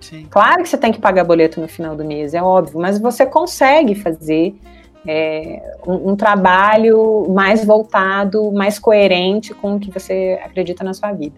Sim. 0.00 0.26
Claro 0.30 0.62
que 0.62 0.68
você 0.68 0.78
tem 0.78 0.92
que 0.92 0.98
pagar 0.98 1.24
boleto 1.24 1.60
no 1.60 1.68
final 1.68 1.94
do 1.94 2.04
mês, 2.04 2.32
é 2.32 2.42
óbvio, 2.42 2.80
mas 2.80 2.98
você 2.98 3.26
consegue 3.26 3.94
fazer 3.94 4.54
é, 5.06 5.76
um, 5.86 6.12
um, 6.12 6.16
trabalho 6.16 7.26
mais 7.30 7.64
voltado, 7.64 8.50
mais 8.52 8.78
coerente 8.78 9.52
com 9.52 9.76
o 9.76 9.80
que 9.80 9.90
você 9.90 10.40
acredita 10.42 10.84
na 10.84 10.94
sua 10.94 11.12
vida. 11.12 11.34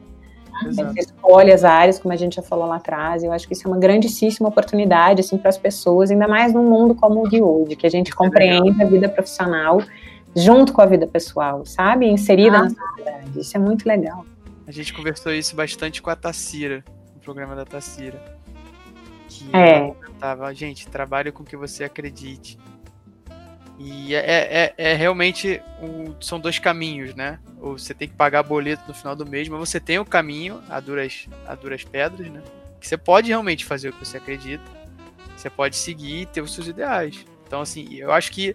Exato. 0.68 0.92
Você 0.92 1.00
escolhe 1.00 1.52
as 1.52 1.64
áreas, 1.64 1.98
como 1.98 2.12
a 2.12 2.16
gente 2.16 2.36
já 2.36 2.42
falou 2.42 2.66
lá 2.66 2.76
atrás, 2.76 3.22
e 3.22 3.26
eu 3.26 3.32
acho 3.32 3.46
que 3.46 3.54
isso 3.54 3.66
é 3.66 3.70
uma 3.70 3.78
grandíssima 3.78 4.48
oportunidade 4.48 5.20
assim, 5.20 5.38
para 5.38 5.48
as 5.48 5.58
pessoas, 5.58 6.10
ainda 6.10 6.28
mais 6.28 6.52
num 6.52 6.68
mundo 6.68 6.94
como 6.94 7.24
o 7.24 7.28
de 7.28 7.42
hoje, 7.42 7.76
que 7.76 7.86
a 7.86 7.90
gente 7.90 8.14
compreende 8.14 8.82
a 8.82 8.86
vida 8.86 9.08
profissional 9.08 9.80
junto 10.34 10.72
com 10.72 10.80
a 10.80 10.86
vida 10.86 11.06
pessoal, 11.06 11.64
sabe? 11.64 12.06
Inserida 12.06 12.58
ah. 12.58 12.62
na 12.62 12.70
sociedade. 12.70 13.40
Isso 13.40 13.56
é 13.56 13.60
muito 13.60 13.86
legal. 13.86 14.24
A 14.66 14.70
gente 14.70 14.92
conversou 14.92 15.32
isso 15.32 15.54
bastante 15.54 16.00
com 16.00 16.10
a 16.10 16.16
Tacira, 16.16 16.84
no 17.14 17.20
programa 17.20 17.54
da 17.54 17.64
Tacira. 17.64 18.20
Que 19.28 19.54
é. 19.54 19.92
ela 20.20 20.52
gente, 20.52 20.88
trabalhe 20.88 21.32
com 21.32 21.42
o 21.42 21.46
que 21.46 21.56
você 21.56 21.84
acredite. 21.84 22.58
E 23.84 24.14
é, 24.14 24.18
é, 24.18 24.74
é, 24.78 24.92
é 24.92 24.94
realmente 24.94 25.60
um, 25.80 26.14
são 26.20 26.38
dois 26.38 26.56
caminhos, 26.56 27.16
né? 27.16 27.40
Ou 27.60 27.76
você 27.76 27.92
tem 27.92 28.06
que 28.06 28.14
pagar 28.14 28.44
boleto 28.44 28.84
no 28.86 28.94
final 28.94 29.16
do 29.16 29.26
mês, 29.26 29.48
mas 29.48 29.58
você 29.58 29.80
tem 29.80 29.98
o 29.98 30.04
caminho 30.04 30.62
a 30.68 30.78
duras, 30.78 31.26
a 31.44 31.56
duras 31.56 31.82
pedras, 31.82 32.28
né? 32.30 32.40
Que 32.80 32.86
você 32.86 32.96
pode 32.96 33.28
realmente 33.28 33.64
fazer 33.64 33.88
o 33.88 33.92
que 33.92 34.06
você 34.06 34.18
acredita. 34.18 34.62
Você 35.36 35.50
pode 35.50 35.74
seguir 35.74 36.20
e 36.20 36.26
ter 36.26 36.40
os 36.40 36.54
seus 36.54 36.68
ideais. 36.68 37.26
Então, 37.44 37.60
assim, 37.60 37.92
eu 37.94 38.12
acho 38.12 38.30
que 38.30 38.54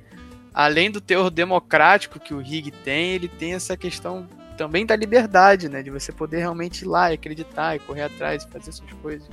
além 0.53 0.89
do 0.89 1.01
teor 1.01 1.29
democrático 1.29 2.21
que 2.21 2.33
o 2.33 2.39
Rig 2.39 2.71
tem, 2.71 3.11
ele 3.11 3.27
tem 3.27 3.53
essa 3.53 3.75
questão 3.75 4.29
também 4.57 4.85
da 4.85 4.95
liberdade, 4.95 5.67
né? 5.67 5.83
De 5.83 5.91
você 5.91 6.13
poder 6.13 6.37
realmente 6.37 6.83
ir 6.83 6.87
lá 6.87 7.11
e 7.11 7.15
acreditar 7.15 7.75
e 7.75 7.79
correr 7.79 8.03
atrás 8.03 8.43
e 8.43 8.49
fazer 8.49 8.71
suas 8.71 8.93
coisas. 8.93 9.27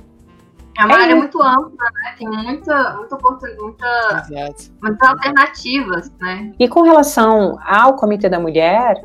É 0.77 0.85
uma 0.85 0.99
é 0.99 1.03
área 1.03 1.15
muito 1.15 1.41
ampla, 1.41 1.85
né? 1.93 2.15
Tem 2.17 2.27
muita, 2.27 2.95
muita 2.97 3.15
oportunidade, 3.15 3.61
muita, 3.61 4.33
muitas 4.81 5.09
alternativas, 5.09 6.11
né? 6.19 6.51
E 6.59 6.67
com 6.67 6.81
relação 6.81 7.57
ao 7.65 7.95
Comitê 7.95 8.27
da 8.27 8.39
Mulher, 8.39 9.01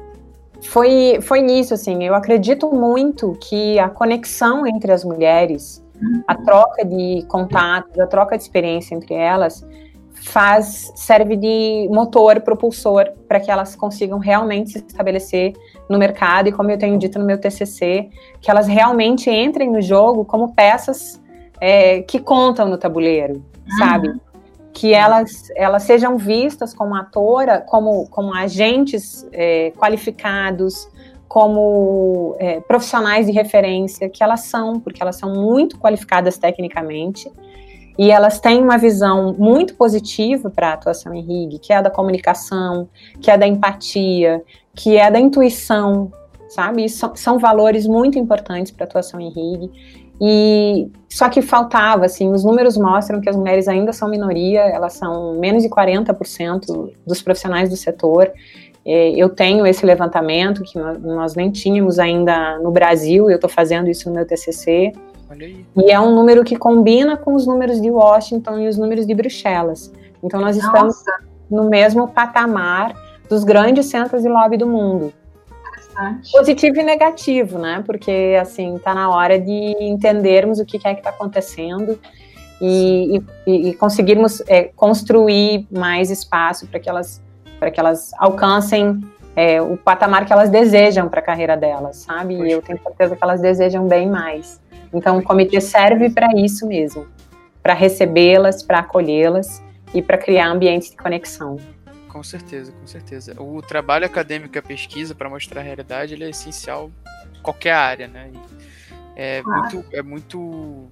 foi, 0.62 1.20
foi 1.22 1.40
nisso, 1.40 1.74
assim, 1.74 2.04
eu 2.04 2.14
acredito 2.14 2.70
muito 2.70 3.36
que 3.40 3.78
a 3.78 3.88
conexão 3.88 4.66
entre 4.66 4.92
as 4.92 5.04
mulheres, 5.04 5.84
a 6.26 6.34
troca 6.34 6.84
de 6.84 7.24
contatos, 7.28 7.98
a 7.98 8.06
troca 8.06 8.36
de 8.36 8.42
experiência 8.42 8.94
entre 8.94 9.14
elas, 9.14 9.64
faz 10.22 10.92
serve 10.94 11.36
de 11.36 11.88
motor 11.90 12.40
propulsor 12.40 13.06
para 13.26 13.40
que 13.40 13.50
elas 13.50 13.74
consigam 13.74 14.18
realmente 14.18 14.72
se 14.72 14.78
estabelecer 14.78 15.54
no 15.88 15.98
mercado 15.98 16.48
e 16.48 16.52
como 16.52 16.70
eu 16.70 16.78
tenho 16.78 16.98
dito 16.98 17.18
no 17.18 17.24
meu 17.24 17.38
TCC 17.38 18.10
que 18.40 18.50
elas 18.50 18.66
realmente 18.66 19.30
entrem 19.30 19.70
no 19.70 19.80
jogo 19.80 20.24
como 20.24 20.54
peças 20.54 21.20
é, 21.60 22.02
que 22.02 22.18
contam 22.18 22.68
no 22.68 22.78
tabuleiro 22.78 23.34
uhum. 23.34 23.78
sabe 23.78 24.20
que 24.72 24.94
elas 24.94 25.48
elas 25.56 25.82
sejam 25.82 26.16
vistas 26.16 26.72
como 26.72 26.94
atora 26.94 27.60
como 27.60 28.08
como 28.08 28.34
agentes 28.34 29.26
é, 29.32 29.72
qualificados 29.72 30.88
como 31.28 32.36
é, 32.38 32.60
profissionais 32.60 33.26
de 33.26 33.32
referência 33.32 34.08
que 34.08 34.22
elas 34.22 34.40
são 34.40 34.80
porque 34.80 35.02
elas 35.02 35.16
são 35.16 35.32
muito 35.32 35.78
qualificadas 35.78 36.38
tecnicamente 36.38 37.30
e 38.00 38.10
elas 38.10 38.40
têm 38.40 38.62
uma 38.62 38.78
visão 38.78 39.34
muito 39.38 39.74
positiva 39.74 40.48
para 40.48 40.70
a 40.70 40.72
atuação 40.72 41.12
em 41.12 41.20
RIG, 41.20 41.58
que 41.58 41.70
é 41.70 41.76
a 41.76 41.82
da 41.82 41.90
comunicação, 41.90 42.88
que 43.20 43.30
é 43.30 43.36
da 43.36 43.46
empatia, 43.46 44.42
que 44.74 44.96
é 44.96 45.10
da 45.10 45.20
intuição, 45.20 46.10
sabe? 46.48 46.82
Isso 46.82 47.12
são 47.14 47.38
valores 47.38 47.86
muito 47.86 48.18
importantes 48.18 48.72
para 48.72 48.84
a 48.84 48.88
atuação 48.88 49.20
em 49.20 49.28
RIG. 49.28 49.70
E 50.20 50.90
só 51.08 51.28
que 51.28 51.40
faltava, 51.40 52.04
assim, 52.04 52.30
os 52.30 52.44
números 52.44 52.76
mostram 52.76 53.20
que 53.20 53.28
as 53.28 53.36
mulheres 53.36 53.66
ainda 53.66 53.92
são 53.92 54.08
minoria, 54.08 54.60
elas 54.60 54.92
são 54.92 55.38
menos 55.38 55.62
de 55.62 55.68
40% 55.70 56.92
dos 57.06 57.22
profissionais 57.22 57.70
do 57.70 57.76
setor. 57.76 58.30
É, 58.84 59.10
eu 59.10 59.28
tenho 59.28 59.66
esse 59.66 59.84
levantamento 59.84 60.62
que 60.62 60.78
nós 60.78 61.34
nem 61.34 61.50
tínhamos 61.50 61.98
ainda 61.98 62.58
no 62.58 62.70
Brasil, 62.70 63.30
eu 63.30 63.36
estou 63.36 63.50
fazendo 63.50 63.88
isso 63.88 64.08
no 64.08 64.14
meu 64.14 64.26
TCC. 64.26 64.92
E 65.76 65.90
é 65.90 65.98
um 65.98 66.14
número 66.14 66.44
que 66.44 66.56
combina 66.56 67.16
com 67.16 67.34
os 67.34 67.46
números 67.46 67.80
de 67.80 67.90
Washington 67.90 68.58
e 68.58 68.68
os 68.68 68.76
números 68.76 69.06
de 69.06 69.14
Bruxelas. 69.14 69.92
Então 70.22 70.40
nós 70.40 70.56
estamos 70.56 70.96
Nossa. 70.96 71.12
no 71.50 71.70
mesmo 71.70 72.08
patamar 72.08 72.94
dos 73.28 73.44
grandes 73.44 73.86
centros 73.86 74.22
de 74.22 74.28
lobby 74.28 74.56
do 74.56 74.66
mundo. 74.66 75.12
Positivo 76.32 76.80
e 76.80 76.82
negativo, 76.82 77.58
né? 77.58 77.82
Porque 77.84 78.36
assim 78.40 78.76
está 78.76 78.94
na 78.94 79.10
hora 79.10 79.38
de 79.38 79.76
entendermos 79.80 80.58
o 80.58 80.64
que 80.64 80.76
é 80.84 80.94
que 80.94 81.00
está 81.00 81.10
acontecendo 81.10 81.98
e, 82.60 83.22
e, 83.46 83.68
e 83.70 83.74
conseguirmos 83.74 84.42
é, 84.46 84.64
construir 84.76 85.66
mais 85.70 86.10
espaço 86.10 86.66
para 86.66 86.78
que 86.78 86.88
elas 86.88 87.22
para 87.58 87.70
que 87.70 87.78
elas 87.78 88.10
alcancem 88.18 89.02
é, 89.36 89.60
o 89.60 89.76
patamar 89.76 90.24
que 90.24 90.32
elas 90.32 90.48
desejam 90.48 91.08
para 91.08 91.20
a 91.20 91.22
carreira 91.22 91.56
delas, 91.56 91.96
sabe? 91.96 92.34
E 92.34 92.50
eu 92.50 92.62
tenho 92.62 92.80
certeza 92.82 93.14
que 93.14 93.22
elas 93.22 93.40
desejam 93.40 93.86
bem 93.86 94.08
mais. 94.08 94.60
Então, 94.92 95.18
o 95.18 95.22
comitê 95.22 95.60
serve 95.60 96.10
para 96.10 96.28
isso 96.36 96.66
mesmo, 96.66 97.06
para 97.62 97.74
recebê-las, 97.74 98.62
para 98.62 98.78
acolhê-las 98.78 99.62
e 99.94 100.02
para 100.02 100.18
criar 100.18 100.48
ambientes 100.48 100.90
de 100.90 100.96
conexão. 100.96 101.58
Com 102.10 102.22
certeza, 102.22 102.72
com 102.72 102.86
certeza. 102.86 103.40
O 103.40 103.62
trabalho 103.62 104.04
acadêmico 104.04 104.56
e 104.56 104.58
a 104.58 104.62
pesquisa 104.62 105.14
para 105.14 105.28
mostrar 105.28 105.60
a 105.60 105.64
realidade 105.64 106.14
ele 106.14 106.24
é 106.24 106.30
essencial 106.30 106.90
em 107.36 107.40
qualquer 107.40 107.72
área, 107.72 108.08
né? 108.08 108.30
É 109.16 109.42
muito, 109.42 109.84
é 109.92 110.02
muito 110.02 110.90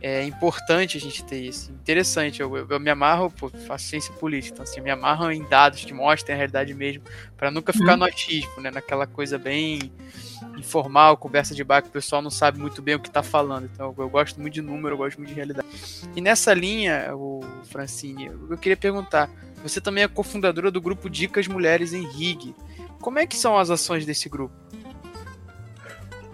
é 0.00 0.22
importante 0.24 0.96
a 0.96 1.00
gente 1.00 1.24
ter 1.24 1.40
isso. 1.40 1.72
Interessante, 1.72 2.40
eu, 2.40 2.56
eu, 2.56 2.66
eu 2.68 2.78
me 2.78 2.90
amarro, 2.90 3.30
pô, 3.30 3.48
faço 3.48 3.86
ciência 3.86 4.12
política, 4.14 4.54
então 4.54 4.62
assim, 4.62 4.78
eu 4.78 4.84
me 4.84 4.90
amarro 4.90 5.30
em 5.32 5.42
dados 5.48 5.84
que 5.84 5.92
mostrem 5.92 6.34
a 6.34 6.36
realidade 6.36 6.72
mesmo, 6.74 7.02
para 7.36 7.50
nunca 7.50 7.72
ficar 7.72 7.92
uhum. 7.92 7.98
no 7.98 8.04
achismo, 8.04 8.60
né? 8.60 8.70
Naquela 8.70 9.06
coisa 9.06 9.38
bem 9.38 9.90
informal, 10.56 11.16
conversa 11.16 11.54
de 11.54 11.64
bar 11.64 11.82
que 11.82 11.88
o 11.88 11.92
pessoal 11.92 12.22
não 12.22 12.30
sabe 12.30 12.58
muito 12.58 12.80
bem 12.80 12.94
o 12.94 13.00
que 13.00 13.08
está 13.08 13.22
falando. 13.22 13.68
Então 13.72 13.94
eu, 13.96 14.04
eu, 14.04 14.08
gosto 14.08 14.40
muito 14.40 14.54
de 14.54 14.62
número, 14.62 14.94
eu 14.94 14.98
gosto 14.98 15.16
muito 15.18 15.30
de 15.30 15.34
realidade. 15.34 15.66
E 16.14 16.20
nessa 16.20 16.54
linha, 16.54 17.10
o 17.14 17.40
Francine, 17.64 18.26
eu 18.26 18.58
queria 18.58 18.76
perguntar, 18.76 19.30
você 19.68 19.80
também 19.80 20.04
é 20.04 20.08
cofundadora 20.08 20.70
do 20.70 20.80
grupo 20.80 21.10
Dicas 21.10 21.48
Mulheres 21.48 21.92
em 21.92 22.06
RIG. 22.06 22.54
Como 23.00 23.18
é 23.18 23.26
que 23.26 23.36
são 23.36 23.58
as 23.58 23.70
ações 23.70 24.06
desse 24.06 24.28
grupo? 24.28 24.54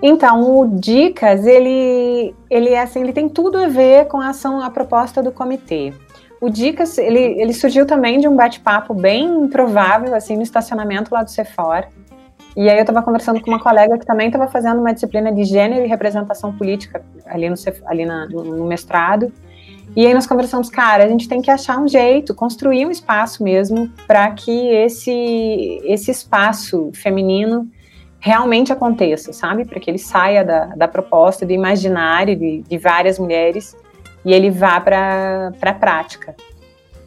Então, 0.02 0.58
o 0.58 0.80
Dicas, 0.80 1.46
ele, 1.46 2.34
ele 2.50 2.70
é 2.70 2.82
assim, 2.82 3.00
ele 3.00 3.12
tem 3.12 3.28
tudo 3.28 3.58
a 3.58 3.68
ver 3.68 4.06
com 4.08 4.20
a 4.20 4.30
ação, 4.30 4.60
a 4.60 4.68
proposta 4.68 5.22
do 5.22 5.30
comitê. 5.30 5.94
O 6.40 6.50
Dicas, 6.50 6.98
ele, 6.98 7.20
ele 7.40 7.52
surgiu 7.52 7.86
também 7.86 8.18
de 8.18 8.26
um 8.26 8.34
bate-papo 8.34 8.92
bem 8.92 9.24
improvável, 9.44 10.12
assim, 10.12 10.34
no 10.34 10.42
estacionamento 10.42 11.14
lá 11.14 11.22
do 11.22 11.30
Cefor. 11.30 11.86
E 12.56 12.68
aí 12.68 12.76
eu 12.76 12.82
estava 12.82 13.00
conversando 13.00 13.40
com 13.40 13.48
uma 13.48 13.60
colega 13.60 13.96
que 13.96 14.04
também 14.04 14.26
estava 14.26 14.48
fazendo 14.48 14.80
uma 14.80 14.92
disciplina 14.92 15.32
de 15.32 15.44
gênero 15.44 15.84
e 15.84 15.88
representação 15.88 16.52
política 16.52 17.02
ali 17.24 17.48
no, 17.48 17.54
ali 17.86 18.04
na, 18.04 18.26
no 18.26 18.66
mestrado. 18.66 19.32
E 19.94 20.06
aí 20.06 20.14
nós 20.14 20.26
conversamos, 20.26 20.70
cara, 20.70 21.04
a 21.04 21.08
gente 21.08 21.28
tem 21.28 21.42
que 21.42 21.50
achar 21.50 21.78
um 21.78 21.86
jeito, 21.86 22.34
construir 22.34 22.86
um 22.86 22.90
espaço 22.90 23.44
mesmo 23.44 23.90
para 24.06 24.30
que 24.30 24.68
esse, 24.68 25.80
esse 25.84 26.10
espaço 26.10 26.90
feminino 26.94 27.68
realmente 28.18 28.72
aconteça, 28.72 29.32
sabe? 29.32 29.64
Para 29.64 29.78
que 29.80 29.90
ele 29.90 29.98
saia 29.98 30.44
da, 30.44 30.66
da 30.66 30.88
proposta, 30.88 31.44
do 31.44 31.52
imaginário 31.52 32.36
de, 32.36 32.62
de 32.62 32.78
várias 32.78 33.18
mulheres 33.18 33.76
e 34.24 34.32
ele 34.32 34.50
vá 34.50 34.80
para 34.80 35.52
a 35.60 35.72
prática. 35.74 36.34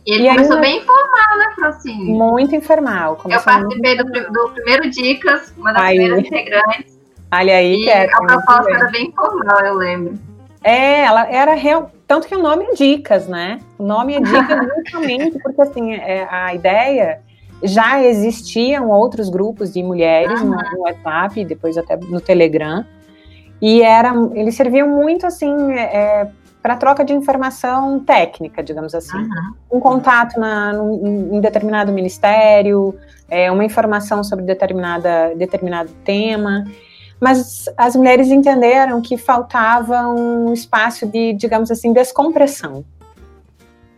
E 0.05 0.13
ele 0.13 0.27
e 0.27 0.29
começou 0.29 0.57
aí, 0.57 0.61
bem 0.61 0.77
informal, 0.77 1.37
né, 1.39 1.53
Francine? 1.55 2.03
Muito 2.03 2.55
informal. 2.55 3.17
Eu 3.27 3.41
participei 3.41 3.97
do, 3.97 4.03
do, 4.03 4.49
primeiro 4.49 4.89
Dicas, 4.89 5.53
uma 5.57 5.73
das 5.73 5.81
aí. 5.81 5.97
primeiras 5.97 6.25
integrantes. 6.25 6.99
Olha 7.33 7.55
aí, 7.55 7.75
e 7.77 7.89
é, 7.89 8.13
a 8.13 8.17
proposta 8.17 8.71
era 8.71 8.91
bem 8.91 9.07
informal, 9.07 9.59
eu 9.65 9.73
lembro. 9.73 10.19
É, 10.63 11.01
ela 11.01 11.27
era 11.31 11.55
real, 11.55 11.91
tanto 12.07 12.27
que 12.27 12.35
o 12.35 12.41
nome 12.41 12.65
é 12.65 12.73
Dicas, 12.73 13.27
né? 13.27 13.59
O 13.77 13.83
nome 13.83 14.15
é 14.15 14.19
Dicas 14.19 14.67
justamente 14.85 15.39
porque 15.39 15.61
assim, 15.61 15.93
é, 15.93 16.27
a 16.29 16.53
ideia 16.53 17.21
já 17.63 18.03
existiam 18.03 18.89
outros 18.89 19.29
grupos 19.29 19.73
de 19.73 19.81
mulheres 19.81 20.41
uhum. 20.41 20.49
no, 20.49 20.79
WhatsApp, 20.81 21.43
depois 21.45 21.77
até 21.77 21.97
no 21.97 22.19
Telegram, 22.19 22.85
e 23.61 23.81
era, 23.81 24.13
eles 24.33 24.55
serviam 24.55 24.87
muito 24.89 25.25
assim 25.25 25.71
é, 25.71 26.27
para 26.61 26.75
troca 26.75 27.05
de 27.05 27.13
informação 27.13 27.99
técnica, 27.99 28.61
digamos 28.61 28.93
assim, 28.93 29.17
uhum. 29.17 29.77
um 29.77 29.79
contato 29.79 30.39
na, 30.39 30.73
num, 30.73 31.35
em 31.35 31.39
determinado 31.39 31.91
ministério, 31.91 32.95
é, 33.29 33.51
uma 33.51 33.63
informação 33.63 34.23
sobre 34.23 34.45
determinada, 34.45 35.33
determinado 35.35 35.89
tema. 36.03 36.65
Mas 37.25 37.67
as 37.75 37.95
mulheres 37.95 38.27
entenderam 38.27 39.01
que 39.01 39.17
faltava 39.17 40.07
um 40.07 40.53
espaço 40.53 41.07
de, 41.07 41.33
digamos 41.33 41.71
assim, 41.71 41.91
descompressão 41.91 42.85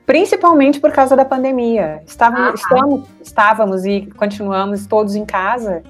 principalmente 0.05 0.79
por 0.79 0.93
causa 0.93 1.13
da 1.17 1.25
pandemia. 1.25 2.01
Estávamos, 2.07 2.47
ah, 2.47 2.53
estamos, 2.55 3.03
estávamos 3.21 3.85
e 3.85 4.07
continuamos 4.15 4.87
todos 4.87 5.15
em 5.15 5.25
casa, 5.25 5.83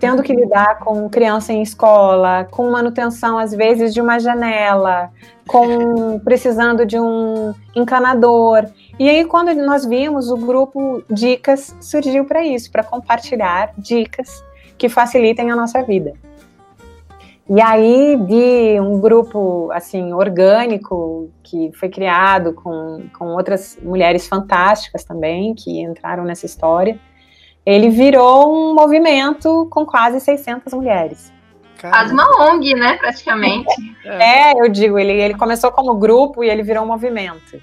tendo 0.00 0.24
que 0.24 0.34
lidar 0.34 0.80
com 0.80 1.08
criança 1.08 1.52
em 1.52 1.62
escola, 1.62 2.48
com 2.50 2.68
manutenção 2.68 3.38
às 3.38 3.54
vezes 3.54 3.94
de 3.94 4.00
uma 4.00 4.18
janela, 4.18 5.12
com 5.46 6.18
precisando 6.26 6.84
de 6.84 6.98
um 6.98 7.54
encanador. 7.72 8.66
E 8.98 9.08
aí, 9.08 9.24
quando 9.24 9.54
nós 9.54 9.86
vimos, 9.86 10.28
o 10.28 10.36
grupo 10.36 11.04
Dicas 11.08 11.72
surgiu 11.80 12.24
para 12.24 12.44
isso, 12.44 12.72
para 12.72 12.82
compartilhar 12.82 13.72
dicas 13.78 14.42
que 14.76 14.88
facilitem 14.88 15.52
a 15.52 15.54
nossa 15.54 15.80
vida. 15.84 16.14
E 17.52 17.60
aí, 17.60 18.16
de 18.16 18.80
um 18.80 19.00
grupo 19.00 19.72
assim 19.72 20.12
orgânico 20.12 21.32
que 21.42 21.72
foi 21.72 21.88
criado 21.88 22.52
com, 22.52 23.08
com 23.18 23.26
outras 23.34 23.76
mulheres 23.82 24.28
fantásticas 24.28 25.02
também 25.02 25.52
que 25.52 25.80
entraram 25.82 26.22
nessa 26.22 26.46
história, 26.46 26.96
ele 27.66 27.90
virou 27.90 28.54
um 28.54 28.72
movimento 28.72 29.66
com 29.68 29.84
quase 29.84 30.20
600 30.20 30.72
mulheres. 30.74 31.32
Faz 31.76 32.12
uma 32.12 32.52
ONG, 32.52 32.72
né, 32.74 32.96
praticamente. 32.98 33.96
É, 34.04 34.52
eu 34.52 34.68
digo, 34.68 34.96
ele, 34.96 35.12
ele 35.12 35.34
começou 35.34 35.72
como 35.72 35.96
grupo 35.96 36.44
e 36.44 36.48
ele 36.48 36.62
virou 36.62 36.84
um 36.84 36.86
movimento. 36.86 37.60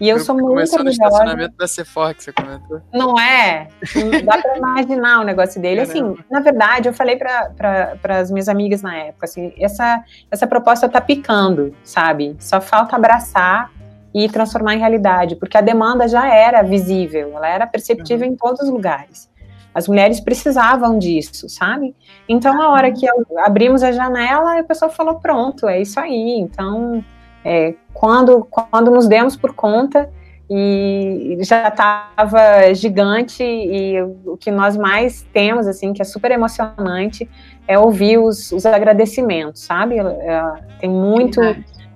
E 0.00 0.08
eu 0.08 0.18
sou 0.18 0.34
muito 0.34 0.48
Começou 0.48 0.82
no 0.82 0.90
estacionamento 0.90 1.56
da 1.56 1.68
Sephora 1.68 2.12
que 2.12 2.24
você 2.24 2.32
comentou. 2.32 2.80
Não 2.92 3.18
é? 3.18 3.68
Dá 4.24 4.38
para 4.38 4.56
imaginar 4.56 5.20
o 5.20 5.24
negócio 5.24 5.60
dele. 5.60 5.80
Assim, 5.80 6.16
na 6.30 6.40
verdade, 6.40 6.88
eu 6.88 6.92
falei 6.92 7.16
para 7.16 8.18
as 8.18 8.30
minhas 8.30 8.48
amigas 8.48 8.82
na 8.82 8.96
época, 8.96 9.26
assim, 9.26 9.52
essa, 9.58 10.02
essa 10.30 10.46
proposta 10.46 10.88
tá 10.88 11.00
picando, 11.00 11.74
sabe? 11.84 12.36
Só 12.40 12.60
falta 12.60 12.96
abraçar 12.96 13.70
e 14.14 14.28
transformar 14.28 14.74
em 14.74 14.78
realidade, 14.78 15.36
porque 15.36 15.56
a 15.56 15.60
demanda 15.60 16.06
já 16.06 16.28
era 16.28 16.62
visível, 16.62 17.32
ela 17.34 17.48
era 17.48 17.66
perceptível 17.66 18.26
uhum. 18.26 18.34
em 18.34 18.36
todos 18.36 18.60
os 18.60 18.68
lugares. 18.68 19.30
As 19.74 19.88
mulheres 19.88 20.20
precisavam 20.20 20.98
disso, 20.98 21.48
sabe? 21.48 21.96
Então, 22.28 22.60
a 22.60 22.70
hora 22.70 22.92
que 22.92 23.06
abrimos 23.38 23.82
a 23.82 23.90
janela, 23.90 24.58
a 24.58 24.64
pessoa 24.64 24.90
falou: 24.90 25.18
pronto, 25.18 25.66
é 25.66 25.80
isso 25.80 25.98
aí. 25.98 26.38
Então, 26.38 27.02
é, 27.44 27.74
quando, 27.92 28.46
quando 28.50 28.90
nos 28.90 29.06
demos 29.06 29.36
por 29.36 29.54
conta 29.54 30.10
e 30.50 31.38
já 31.40 31.68
estava 31.68 32.74
gigante 32.74 33.42
e 33.42 34.02
o 34.26 34.36
que 34.36 34.50
nós 34.50 34.76
mais 34.76 35.26
temos, 35.32 35.66
assim, 35.66 35.92
que 35.92 36.02
é 36.02 36.04
super 36.04 36.30
emocionante, 36.30 37.28
é 37.66 37.78
ouvir 37.78 38.18
os, 38.18 38.52
os 38.52 38.66
agradecimentos, 38.66 39.62
sabe? 39.62 39.98
É, 39.98 40.42
tem 40.78 40.90
muito 40.90 41.40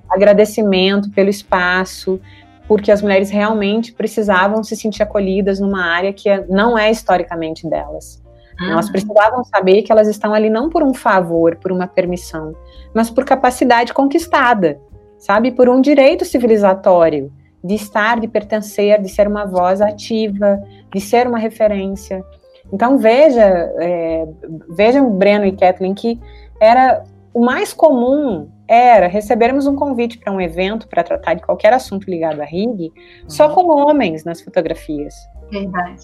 agradecimento 0.08 1.10
pelo 1.10 1.28
espaço, 1.28 2.20
porque 2.66 2.90
as 2.90 3.02
mulheres 3.02 3.30
realmente 3.30 3.92
precisavam 3.92 4.64
se 4.64 4.74
sentir 4.74 5.02
acolhidas 5.02 5.60
numa 5.60 5.84
área 5.84 6.12
que 6.12 6.28
não 6.48 6.78
é 6.78 6.90
historicamente 6.90 7.68
delas. 7.68 8.22
Uhum. 8.60 8.70
Elas 8.70 8.88
precisavam 8.88 9.44
saber 9.44 9.82
que 9.82 9.92
elas 9.92 10.08
estão 10.08 10.32
ali 10.32 10.48
não 10.48 10.70
por 10.70 10.82
um 10.82 10.94
favor, 10.94 11.56
por 11.56 11.70
uma 11.70 11.86
permissão, 11.86 12.54
mas 12.94 13.10
por 13.10 13.24
capacidade 13.24 13.92
conquistada 13.92 14.80
sabe? 15.18 15.52
Por 15.52 15.68
um 15.68 15.80
direito 15.80 16.24
civilizatório 16.24 17.32
de 17.62 17.74
estar, 17.74 18.20
de 18.20 18.28
pertencer, 18.28 19.00
de 19.00 19.08
ser 19.08 19.26
uma 19.26 19.44
voz 19.44 19.80
ativa, 19.80 20.62
de 20.92 21.00
ser 21.00 21.26
uma 21.26 21.38
referência. 21.38 22.24
Então 22.72 22.98
veja, 22.98 23.44
é, 23.80 24.26
vejam 24.70 25.10
Breno 25.10 25.44
e 25.44 25.52
Kathleen 25.52 25.94
que 25.94 26.18
era 26.60 27.02
o 27.32 27.44
mais 27.44 27.72
comum 27.72 28.48
era 28.68 29.06
recebermos 29.06 29.66
um 29.66 29.76
convite 29.76 30.18
para 30.18 30.32
um 30.32 30.40
evento 30.40 30.88
para 30.88 31.04
tratar 31.04 31.34
de 31.34 31.42
qualquer 31.42 31.72
assunto 31.72 32.10
ligado 32.10 32.40
à 32.40 32.44
RIG, 32.44 32.90
uhum. 32.90 33.30
só 33.30 33.48
com 33.48 33.68
homens 33.68 34.24
nas 34.24 34.40
fotografias. 34.40 35.14
Verdade. 35.50 36.02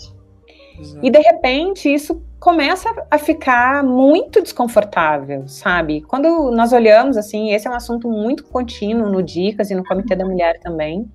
E 1.02 1.10
de 1.10 1.18
repente 1.18 1.92
isso 1.92 2.22
começa 2.38 2.92
a 3.10 3.18
ficar 3.18 3.84
muito 3.84 4.42
desconfortável, 4.42 5.46
sabe? 5.46 6.00
Quando 6.02 6.50
nós 6.50 6.72
olhamos 6.72 7.16
assim, 7.16 7.52
esse 7.52 7.68
é 7.68 7.70
um 7.70 7.74
assunto 7.74 8.08
muito 8.08 8.44
contínuo 8.44 9.08
no 9.08 9.22
Dicas 9.22 9.70
e 9.70 9.74
no 9.74 9.84
Comitê 9.84 10.16
da 10.16 10.24
Mulher 10.24 10.58
também. 10.60 11.08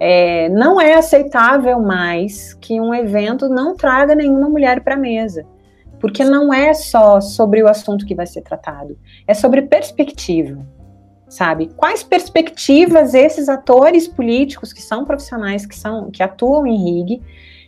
É, 0.00 0.48
não 0.48 0.80
é 0.80 0.94
aceitável 0.94 1.80
mais 1.80 2.54
que 2.54 2.80
um 2.80 2.94
evento 2.94 3.48
não 3.48 3.76
traga 3.76 4.14
nenhuma 4.14 4.48
mulher 4.48 4.82
para 4.82 4.94
a 4.94 4.98
mesa, 4.98 5.46
porque 6.00 6.24
não 6.24 6.52
é 6.52 6.74
só 6.74 7.20
sobre 7.20 7.62
o 7.62 7.68
assunto 7.68 8.04
que 8.04 8.14
vai 8.14 8.26
ser 8.26 8.42
tratado, 8.42 8.98
é 9.26 9.34
sobre 9.34 9.62
perspectiva, 9.62 10.66
sabe? 11.28 11.70
Quais 11.76 12.02
perspectivas 12.02 13.14
esses 13.14 13.48
atores 13.48 14.08
políticos 14.08 14.72
que 14.72 14.82
são 14.82 15.04
profissionais, 15.04 15.64
que 15.64 15.76
são 15.76 16.10
que 16.10 16.22
atuam 16.22 16.66
em 16.66 16.76
RIG, 16.76 17.22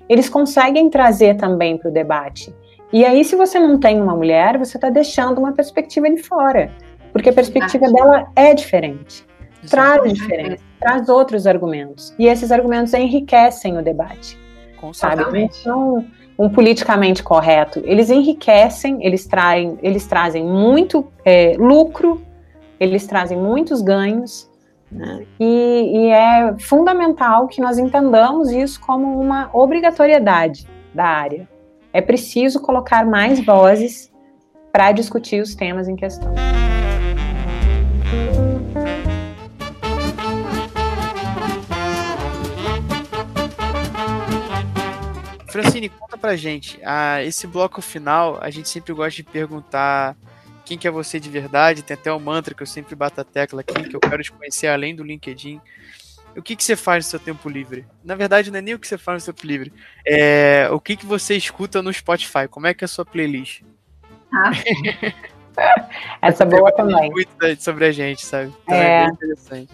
eles 0.09 0.29
conseguem 0.29 0.89
trazer 0.89 1.37
também 1.37 1.77
para 1.77 1.91
o 1.91 1.93
debate? 1.93 2.55
E 2.93 3.05
aí, 3.05 3.25
se 3.25 3.35
você 3.35 3.59
não 3.59 3.79
tem 3.79 4.01
uma 4.01 4.15
mulher, 4.15 4.59
você 4.59 4.77
está 4.77 4.89
deixando 4.89 5.39
uma 5.39 5.53
perspectiva 5.53 6.09
de 6.09 6.23
fora, 6.23 6.71
porque 7.13 7.31
a 7.31 7.33
perspectiva 7.33 7.91
dela 7.91 8.31
é 8.37 8.55
diferente, 8.55 9.27
traz 9.69 10.13
diferença, 10.13 10.63
traz 10.79 11.09
outros 11.09 11.47
argumentos, 11.47 12.15
e 12.19 12.27
esses 12.27 12.53
argumentos 12.53 12.95
enriquecem 12.95 13.77
o 13.77 13.83
debate, 13.83 14.39
sabe? 14.93 15.49
Então, 15.61 16.07
um 16.39 16.49
politicamente 16.49 17.23
correto, 17.23 17.83
eles 17.85 18.11
enriquecem, 18.11 19.05
eles 19.05 19.27
traem, 19.27 19.79
eles 19.83 20.07
trazem 20.07 20.45
muito 20.45 21.07
é, 21.25 21.55
lucro, 21.59 22.23
eles 22.79 23.07
trazem 23.07 23.39
muitos 23.39 23.81
ganhos, 23.81 24.49
né? 24.91 25.27
e, 25.39 25.93
e 25.95 26.09
é 26.11 26.57
fundamental 26.59 27.49
que 27.49 27.61
nós 27.61 27.79
entendamos 27.79 28.51
isso 28.51 28.81
como 28.81 29.21
uma 29.21 29.51
obrigatoriedade 29.53 30.67
da 30.95 31.05
área 31.05 31.49
é 31.97 32.03
preciso 32.03 32.61
colocar 32.61 33.07
mais 33.07 33.43
vozes 33.43 34.13
para 34.71 34.93
discutir 34.93 35.41
os 35.41 35.55
temas 35.55 35.89
em 35.89 35.97
questão. 35.97 36.31
Francine, 45.49 45.89
conta 45.89 46.19
pra 46.19 46.37
gente. 46.37 46.79
Ah, 46.85 47.23
esse 47.23 47.47
bloco 47.47 47.81
final, 47.81 48.39
a 48.43 48.51
gente 48.51 48.69
sempre 48.69 48.93
gosta 48.93 49.17
de 49.17 49.23
perguntar 49.23 50.15
quem 50.67 50.77
que 50.77 50.87
é 50.87 50.91
você 50.91 51.19
de 51.19 51.31
verdade. 51.31 51.83
Tem 51.83 51.95
até 51.95 52.13
o 52.13 52.17
um 52.17 52.21
mantra 52.21 52.55
que 52.55 52.63
eu 52.63 52.67
sempre 52.67 52.95
bato 52.95 53.21
a 53.23 53.25
tecla 53.25 53.63
aqui, 53.63 53.89
que 53.89 53.97
eu 53.97 54.01
quero 54.01 54.23
te 54.23 54.31
conhecer 54.31 54.67
além 54.67 54.95
do 54.95 55.03
LinkedIn 55.03 55.61
o 56.37 56.43
que, 56.43 56.55
que 56.55 56.63
você 56.63 56.77
faz 56.77 57.07
no 57.07 57.11
seu 57.11 57.19
tempo 57.19 57.49
livre? 57.49 57.87
Na 58.05 58.15
verdade, 58.15 58.51
não 58.51 58.59
é 58.59 58.63
nem 58.63 58.75
o 58.75 58.79
que 58.79 58.87
você 58.87 58.99
faz 58.99 59.23
no 59.23 59.25
seu 59.25 59.35
tempo 59.35 59.47
livre. 59.47 59.73
É 60.07 60.69
o 60.71 60.79
que, 60.79 60.95
que 60.95 61.07
você 61.07 61.35
escuta 61.35 61.81
no 61.81 61.93
Spotify? 61.93 62.47
Como 62.49 62.67
é 62.67 62.75
que 62.75 62.85
é 62.85 62.87
a 62.87 62.89
sua 62.89 63.07
playlist? 63.07 63.63
Ah. 64.33 64.51
Essa 66.21 66.43
é 66.43 66.47
boa 66.47 66.71
também. 66.73 67.11
Muito 67.11 67.31
sobre 67.59 67.87
a 67.87 67.93
gente, 67.93 68.25
sabe? 68.25 68.53
Então 68.65 68.77
é, 68.77 68.85
é 68.85 69.05
bem 69.05 69.15
interessante. 69.15 69.73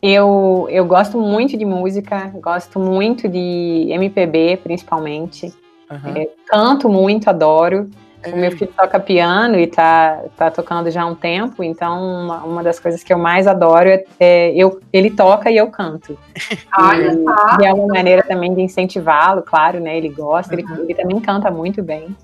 Eu, 0.00 0.68
eu 0.70 0.84
gosto 0.86 1.20
muito 1.20 1.56
de 1.56 1.64
música, 1.64 2.30
gosto 2.36 2.78
muito 2.78 3.28
de 3.28 3.88
MPB, 3.90 4.60
principalmente. 4.62 5.52
Uhum. 5.90 6.16
É, 6.16 6.28
canto 6.46 6.88
muito, 6.88 7.28
adoro. 7.28 7.90
O 8.26 8.36
meu 8.36 8.50
filho 8.50 8.72
toca 8.76 8.98
piano 8.98 9.58
e 9.58 9.66
tá, 9.66 10.22
tá 10.36 10.50
tocando 10.50 10.90
já 10.90 11.02
há 11.02 11.06
um 11.06 11.14
tempo, 11.14 11.62
então 11.62 12.24
uma, 12.24 12.44
uma 12.44 12.62
das 12.64 12.80
coisas 12.80 13.02
que 13.02 13.12
eu 13.12 13.18
mais 13.18 13.46
adoro 13.46 13.88
é, 13.88 14.04
é 14.18 14.52
eu, 14.56 14.80
ele 14.92 15.10
toca 15.10 15.50
e 15.50 15.56
eu 15.56 15.68
canto. 15.68 16.18
Olha 16.76 17.12
só. 17.12 17.56
E 17.60 17.66
é 17.66 17.72
uma 17.72 17.86
maneira 17.86 18.22
também 18.24 18.52
de 18.52 18.60
incentivá-lo, 18.60 19.42
claro, 19.42 19.78
né? 19.78 19.96
Ele 19.96 20.08
gosta, 20.08 20.54
uhum. 20.54 20.60
ele, 20.60 20.82
ele 20.82 20.94
também 20.94 21.20
canta 21.20 21.50
muito 21.50 21.82
bem. 21.82 22.14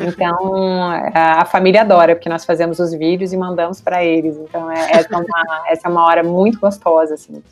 Então 0.00 0.90
a, 1.14 1.42
a, 1.42 1.44
família 1.46 1.80
adora, 1.80 2.14
porque 2.14 2.28
nós 2.28 2.44
fazemos 2.44 2.78
os 2.78 2.92
vídeos 2.92 3.32
e 3.32 3.36
mandamos 3.36 3.80
para 3.80 4.04
eles. 4.04 4.36
Então 4.36 4.70
é, 4.70 4.90
essa, 4.90 5.14
é 5.14 5.16
uma, 5.16 5.62
essa 5.66 5.88
é 5.88 5.90
uma 5.90 6.04
hora 6.04 6.22
muito 6.22 6.60
gostosa, 6.60 7.14
assim. 7.14 7.42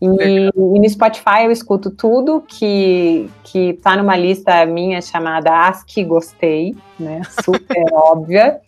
E, 0.00 0.06
e, 0.06 0.50
no 0.80 0.88
Spotify 0.88 1.44
eu 1.44 1.50
escuto 1.50 1.90
tudo 1.90 2.42
que, 2.46 3.28
que 3.44 3.74
tá 3.74 3.96
numa 3.96 4.16
lista 4.16 4.64
minha 4.66 5.00
chamada 5.02 5.66
As 5.68 5.82
que 5.82 6.02
Gostei, 6.02 6.74
né? 6.98 7.22
Super 7.44 7.84
óbvia. 7.92 8.60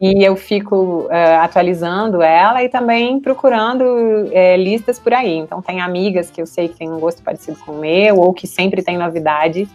E 0.00 0.24
eu 0.24 0.34
fico 0.34 1.06
uh, 1.06 1.42
atualizando 1.42 2.22
ela 2.22 2.64
e 2.64 2.68
também 2.68 3.20
procurando 3.20 3.84
uh, 3.84 4.56
listas 4.56 4.98
por 4.98 5.12
aí. 5.12 5.36
Então, 5.36 5.60
tem 5.60 5.80
amigas 5.80 6.30
que 6.30 6.40
eu 6.40 6.46
sei 6.46 6.68
que 6.68 6.78
têm 6.78 6.90
um 6.90 6.98
gosto 6.98 7.22
parecido 7.22 7.58
com 7.58 7.72
o 7.72 7.78
meu, 7.78 8.16
ou 8.16 8.32
que 8.32 8.46
sempre 8.46 8.82
tem 8.82 8.96
novidade. 8.96 9.68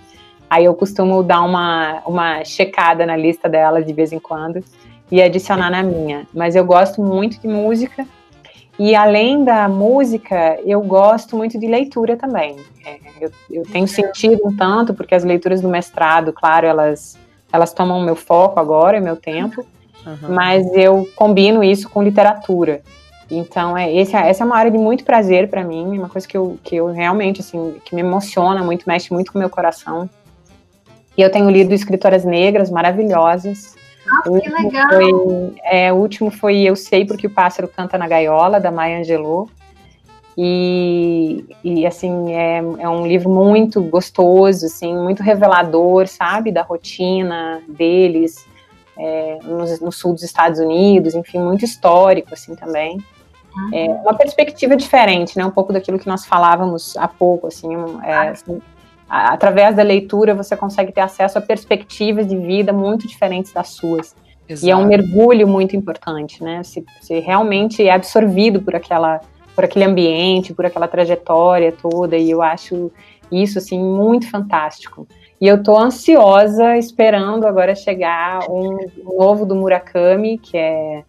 Aí 0.50 0.66
eu 0.66 0.74
costumo 0.74 1.22
dar 1.22 1.42
uma, 1.44 2.02
uma 2.06 2.44
checada 2.44 3.06
na 3.06 3.16
lista 3.16 3.48
delas 3.48 3.86
de 3.86 3.94
vez 3.94 4.12
em 4.12 4.20
quando 4.20 4.64
e 5.12 5.22
adicionar 5.22 5.70
na 5.70 5.84
minha. 5.84 6.26
Mas 6.34 6.56
eu 6.56 6.66
gosto 6.66 7.02
muito 7.02 7.40
de 7.40 7.48
música 7.48 8.06
e 8.80 8.96
além 8.96 9.44
da 9.44 9.68
música, 9.68 10.60
eu 10.64 10.82
gosto 10.82 11.36
muito 11.36 11.60
de 11.60 11.66
leitura 11.66 12.16
também. 12.16 12.58
É, 12.86 12.98
eu, 13.20 13.32
eu, 13.50 13.64
tenho 13.64 13.88
sentido 13.88 14.40
um 14.46 14.56
tanto, 14.56 14.94
porque 14.94 15.16
as 15.16 15.24
leituras 15.24 15.62
do 15.62 15.68
mestrado, 15.68 16.32
claro, 16.32 16.68
elas, 16.68 17.18
elas 17.52 17.74
tomam 17.74 18.02
meu 18.02 18.16
foco 18.16 18.60
agora, 18.60 19.02
meu 19.02 19.16
tempo, 19.16 19.66
uhum. 20.06 20.34
mas 20.36 20.72
eu 20.74 21.10
combino 21.16 21.64
isso 21.64 21.90
com 21.90 22.04
literatura. 22.04 22.82
Então, 23.30 23.76
é, 23.76 23.94
esse, 23.94 24.16
essa 24.16 24.44
é 24.44 24.46
uma 24.46 24.56
área 24.56 24.72
de 24.72 24.78
muito 24.78 25.04
prazer 25.04 25.50
para 25.50 25.64
mim, 25.64 25.96
é 25.96 26.00
uma 26.00 26.10
coisa 26.10 26.28
que 26.28 26.38
eu, 26.38 26.58
que 26.64 26.76
eu 26.76 26.88
realmente, 26.88 27.42
assim, 27.42 27.76
que 27.84 27.96
me 27.96 28.02
emociona 28.02 28.64
muito, 28.64 28.86
mexe 28.88 29.12
muito 29.12 29.32
com 29.32 29.40
o 29.40 29.42
meu 29.42 29.50
coração. 29.50 30.08
E 31.18 31.22
eu 31.22 31.32
tenho 31.32 31.50
lido 31.50 31.74
escritoras 31.74 32.24
negras 32.24 32.70
maravilhosas, 32.70 33.76
nossa, 34.08 34.42
que 34.42 34.50
legal! 34.50 34.90
Foi, 34.90 35.56
é, 35.64 35.92
o 35.92 35.98
último 35.98 36.32
foi 36.32 36.62
Eu 36.62 36.76
Sei 36.76 37.06
Porque 37.06 37.28
o 37.28 37.30
Pássaro 37.30 37.68
Canta 37.68 37.98
na 37.98 38.08
Gaiola, 38.08 38.60
da 38.60 38.72
Maya 38.72 39.00
Angelou. 39.00 39.50
E, 40.40 41.44
e 41.64 41.86
assim, 41.88 42.34
é, 42.34 42.58
é 42.58 42.88
um 42.88 43.08
livro 43.08 43.28
muito 43.28 43.82
gostoso, 43.82 44.68
assim, 44.68 44.96
muito 44.96 45.24
revelador, 45.24 46.08
sabe, 46.08 46.52
da 46.52 46.62
rotina 46.62 47.60
deles 47.68 48.46
é, 48.96 49.40
no, 49.44 49.66
no, 49.86 49.92
sul 49.92 50.14
dos 50.14 50.22
Estados 50.22 50.60
Unidos, 50.60 51.16
enfim, 51.16 51.40
muito 51.40 51.66
histórico, 51.66 52.34
assim, 52.34 52.56
também. 52.56 53.04
É 53.74 53.88
uma 53.88 54.14
perspectiva 54.14 54.76
diferente, 54.76 55.36
né, 55.36 55.44
um 55.44 55.50
pouco 55.50 55.74
daquilo 55.74 55.98
que 55.98 56.08
nós 56.08 56.24
falávamos 56.24 56.96
há 56.98 57.08
pouco, 57.08 57.48
assim, 57.48 57.70
é, 58.04 58.30
assim 58.30 58.62
através 59.10 59.76
da 59.76 59.84
leitura 59.84 60.36
você 60.36 60.56
consegue 60.56 60.92
ter 60.92 61.02
acesso 61.02 61.38
a 61.38 61.42
perspectivas 61.42 62.28
de 62.28 62.38
vida 62.38 62.74
muito 62.74 63.08
diferentes 63.08 63.54
das 63.54 63.70
suas. 63.70 64.16
Exato. 64.48 64.66
E 64.66 64.70
é 64.70 64.76
um 64.76 64.86
mergulho 64.86 65.48
muito 65.48 65.76
importante, 65.76 66.44
né? 66.44 66.64
Se, 66.64 66.84
se 67.02 67.20
realmente 67.20 67.86
é 67.86 67.92
absorvido 67.92 68.62
por 68.62 68.76
aquela 68.76 69.20
por 69.56 69.66
aquele 69.66 69.86
ambiente, 69.86 70.54
por 70.54 70.68
aquela 70.68 70.88
trajetória 70.88 71.72
toda, 71.72 72.16
e 72.16 72.30
eu 72.30 72.44
acho 72.44 72.92
isso 73.32 73.58
assim 73.58 73.80
muito 73.80 74.30
fantástico. 74.30 75.08
E 75.42 75.48
eu 75.48 75.64
tô 75.64 75.76
ansiosa 75.76 76.78
esperando 76.78 77.48
agora 77.48 77.74
chegar 77.74 78.40
um 78.50 78.78
novo 79.04 79.48
do 79.48 79.56
Murakami, 79.56 80.38
que 80.38 80.56
é 80.56 81.04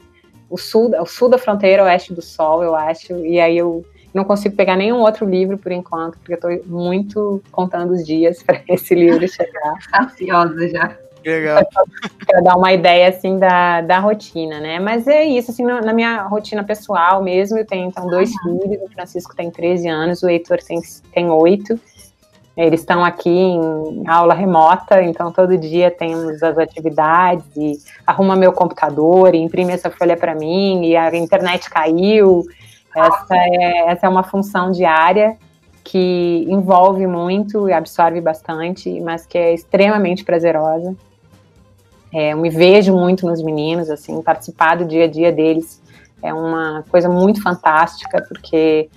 o 0.49 0.57
sul, 0.57 0.91
o 0.99 1.05
sul 1.05 1.29
da 1.29 1.37
fronteira, 1.37 1.85
oeste 1.85 2.15
do 2.15 2.23
sol, 2.23 2.63
eu 2.63 2.75
acho. 2.75 3.25
E 3.25 3.39
aí 3.39 3.59
eu 3.59 3.85
não 4.13 4.25
consigo 4.25 4.57
pegar 4.57 4.77
nenhum 4.77 5.01
outro 5.01 5.29
livro 5.29 5.59
por 5.59 5.73
enquanto, 5.73 6.19
porque 6.19 6.35
eu 6.35 6.41
tô 6.41 6.49
muito 6.67 7.43
contando 7.53 7.93
os 7.93 8.07
dias 8.07 8.43
para 8.45 8.61
esse 8.69 8.95
livro 8.95 9.27
chegar. 9.29 9.75
Ansiosa 10.01 10.69
já. 10.69 10.97
Legal. 11.25 11.67
Para 12.27 12.41
dar 12.41 12.57
uma 12.57 12.73
ideia, 12.73 13.09
assim, 13.09 13.39
da, 13.39 13.81
da 13.81 13.99
rotina, 13.99 14.61
né? 14.61 14.79
Mas 14.79 15.07
é 15.07 15.25
isso, 15.25 15.51
assim, 15.51 15.65
na, 15.65 15.81
na 15.81 15.93
minha 15.93 16.23
rotina 16.23 16.63
pessoal 16.63 17.23
mesmo, 17.23 17.59
eu 17.59 17.67
tenho, 17.67 17.89
então, 17.89 18.07
dois 18.07 18.31
uhum. 18.45 18.61
filhos, 18.61 18.83
o 18.83 18.89
Francisco 18.93 19.35
tem 19.35 19.51
13 19.51 19.89
anos, 19.89 20.23
o 20.23 20.29
Heitor 20.29 20.59
tem, 20.63 20.81
tem 21.13 21.29
8, 21.29 21.79
eles 22.57 22.81
estão 22.81 23.05
aqui 23.05 23.31
em 23.31 24.03
aula 24.09 24.35
remota, 24.35 25.01
então 25.01 25.31
todo 25.31 25.57
dia 25.57 25.93
temos 25.93 26.43
as 26.43 26.59
atividades, 26.59 27.47
e 27.57 27.79
arruma 28.05 28.35
meu 28.35 28.53
computador, 28.53 29.33
e 29.33 29.39
imprime 29.39 29.73
essa 29.73 29.91
folha 29.91 30.17
para 30.17 30.35
mim, 30.35 30.85
e 30.85 30.97
a 30.97 31.15
internet 31.17 31.71
caiu. 31.71 32.45
Essa 32.95 33.37
é, 33.37 33.91
essa 33.91 34.07
é 34.07 34.09
uma 34.09 34.23
função 34.23 34.71
diária 34.71 35.37
que 35.85 36.45
envolve 36.49 37.07
muito 37.07 37.69
e 37.69 37.73
absorve 37.73 38.21
bastante, 38.21 39.01
mas 39.01 39.25
que 39.25 39.39
é 39.39 39.55
extremamente 39.55 40.25
prazerosa. 40.25 40.95
É, 42.13 42.33
eu 42.33 42.39
me 42.39 42.51
vejo 42.51 42.95
muito 42.95 43.27
nos 43.27 43.43
meninos, 43.43 43.91
assim, 43.91 44.21
participar 44.23 44.77
do 44.77 44.85
dia 44.85 45.05
a 45.05 45.09
dia 45.09 45.33
deles 45.33 45.81
é 46.23 46.33
uma 46.33 46.85
coisa 46.91 47.09
muito 47.09 47.43
fantástica, 47.43 48.25
porque 48.29 48.89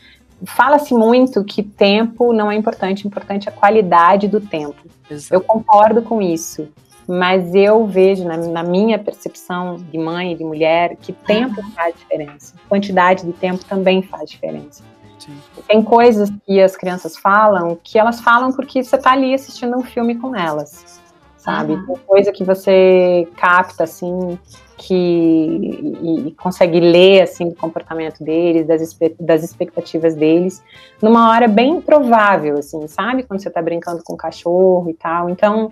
fala-se 0.46 0.94
muito 0.94 1.44
que 1.44 1.62
tempo 1.62 2.34
não 2.34 2.52
é 2.52 2.56
importante, 2.56 3.08
importante 3.08 3.48
é 3.48 3.52
a 3.52 3.56
qualidade 3.56 4.28
do 4.28 4.42
tempo. 4.42 4.82
Exato. 5.10 5.34
Eu 5.34 5.42
concordo 5.42 6.02
com 6.02 6.22
isso, 6.22 6.68
mas 7.08 7.54
eu 7.54 7.86
vejo 7.86 8.24
na, 8.26 8.38
na, 8.38 8.64
minha 8.64 8.98
percepção 8.98 9.76
de 9.76 9.98
mãe 9.98 10.34
e 10.34 10.36
de 10.36 10.44
mulher 10.44 10.96
que 10.98 11.12
tempo 11.12 11.62
faz 11.74 11.96
diferença, 11.96 12.56
quantidade 12.70 13.26
de 13.26 13.34
tempo 13.34 13.64
também 13.66 14.02
faz 14.02 14.30
diferença. 14.30 14.84
Sim. 15.20 15.38
Tem 15.68 15.84
coisas 15.84 16.32
que 16.46 16.60
as 16.60 16.76
crianças 16.76 17.16
falam 17.16 17.78
que 17.84 18.00
elas 18.00 18.22
falam 18.22 18.52
porque 18.52 18.84
você 18.84 18.96
está 18.96 19.12
ali 19.12 19.34
assistindo 19.34 19.78
um 19.78 19.84
filme 19.84 20.16
com 20.16 20.36
elas 20.36 21.02
sabe? 21.42 21.74
Uhum. 21.74 21.86
Tem 21.86 21.96
coisa 22.06 22.32
que 22.32 22.44
você 22.44 23.28
capta, 23.36 23.84
assim, 23.84 24.38
que 24.78 24.94
e, 24.94 26.28
e 26.28 26.32
consegue 26.34 26.80
ler, 26.80 27.22
assim, 27.22 27.50
do 27.50 27.56
comportamento 27.56 28.24
deles, 28.24 28.68
das, 28.68 28.98
das 29.20 29.44
expectativas 29.44 30.16
deles, 30.16 30.64
numa 31.02 31.32
hora 31.32 31.48
bem 31.48 31.82
provável, 31.82 32.60
assim, 32.60 32.88
sabe? 32.88 33.24
Quando 33.24 33.42
você 33.42 33.50
tá 33.50 33.62
brincando 33.62 34.04
com 34.04 34.14
o 34.14 34.18
cachorro 34.18 34.88
e 34.90 34.94
tal. 34.94 35.30
Então, 35.30 35.72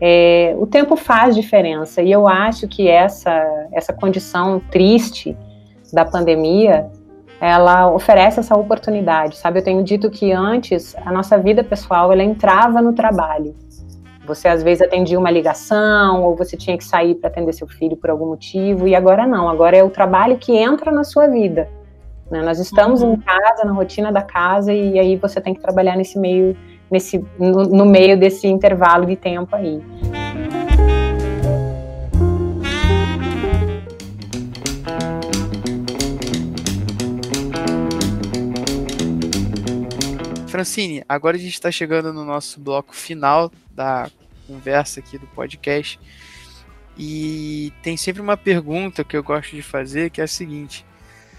é, 0.00 0.54
o 0.58 0.66
tempo 0.66 0.96
faz 0.96 1.34
diferença, 1.34 2.02
e 2.02 2.12
eu 2.12 2.28
acho 2.28 2.68
que 2.68 2.88
essa, 2.88 3.68
essa 3.72 3.92
condição 3.92 4.60
triste 4.70 5.36
da 5.92 6.04
pandemia, 6.04 6.90
ela 7.40 7.90
oferece 7.90 8.40
essa 8.40 8.56
oportunidade, 8.56 9.36
sabe? 9.36 9.60
Eu 9.60 9.64
tenho 9.64 9.82
dito 9.82 10.10
que 10.10 10.32
antes 10.32 10.96
a 11.04 11.12
nossa 11.12 11.38
vida 11.38 11.62
pessoal 11.62 12.12
ela 12.12 12.22
entrava 12.22 12.80
no 12.80 12.92
trabalho. 12.92 13.54
Você 14.26 14.48
às 14.48 14.62
vezes 14.62 14.82
atendia 14.82 15.18
uma 15.18 15.30
ligação 15.30 16.24
ou 16.24 16.34
você 16.34 16.56
tinha 16.56 16.76
que 16.76 16.84
sair 16.84 17.14
para 17.14 17.28
atender 17.28 17.52
seu 17.52 17.68
filho 17.68 17.96
por 17.96 18.10
algum 18.10 18.26
motivo 18.26 18.88
e 18.88 18.94
agora 18.94 19.26
não. 19.26 19.48
Agora 19.48 19.76
é 19.76 19.84
o 19.84 19.90
trabalho 19.90 20.36
que 20.36 20.56
entra 20.56 20.90
na 20.90 21.04
sua 21.04 21.28
vida. 21.28 21.68
Né? 22.30 22.42
Nós 22.42 22.58
estamos 22.58 23.02
uhum. 23.02 23.14
em 23.14 23.20
casa, 23.20 23.64
na 23.64 23.72
rotina 23.72 24.10
da 24.10 24.22
casa 24.22 24.72
e 24.72 24.98
aí 24.98 25.16
você 25.16 25.40
tem 25.40 25.54
que 25.54 25.60
trabalhar 25.60 25.96
nesse 25.96 26.18
meio, 26.18 26.56
nesse 26.90 27.24
no, 27.38 27.64
no 27.64 27.86
meio 27.86 28.18
desse 28.18 28.46
intervalo 28.46 29.06
de 29.06 29.16
tempo 29.16 29.54
aí. 29.54 29.80
Francine, 40.48 41.04
agora 41.06 41.36
a 41.36 41.38
gente 41.38 41.52
está 41.52 41.70
chegando 41.70 42.14
no 42.14 42.24
nosso 42.24 42.58
bloco 42.58 42.96
final 42.96 43.52
da 43.70 44.10
conversa 44.46 45.00
aqui 45.00 45.18
do 45.18 45.26
podcast. 45.26 46.00
E 46.96 47.72
tem 47.82 47.96
sempre 47.96 48.22
uma 48.22 48.38
pergunta 48.38 49.04
que 49.04 49.14
eu 49.14 49.22
gosto 49.22 49.54
de 49.54 49.60
fazer, 49.60 50.08
que 50.08 50.20
é 50.20 50.24
a 50.24 50.28
seguinte: 50.28 50.84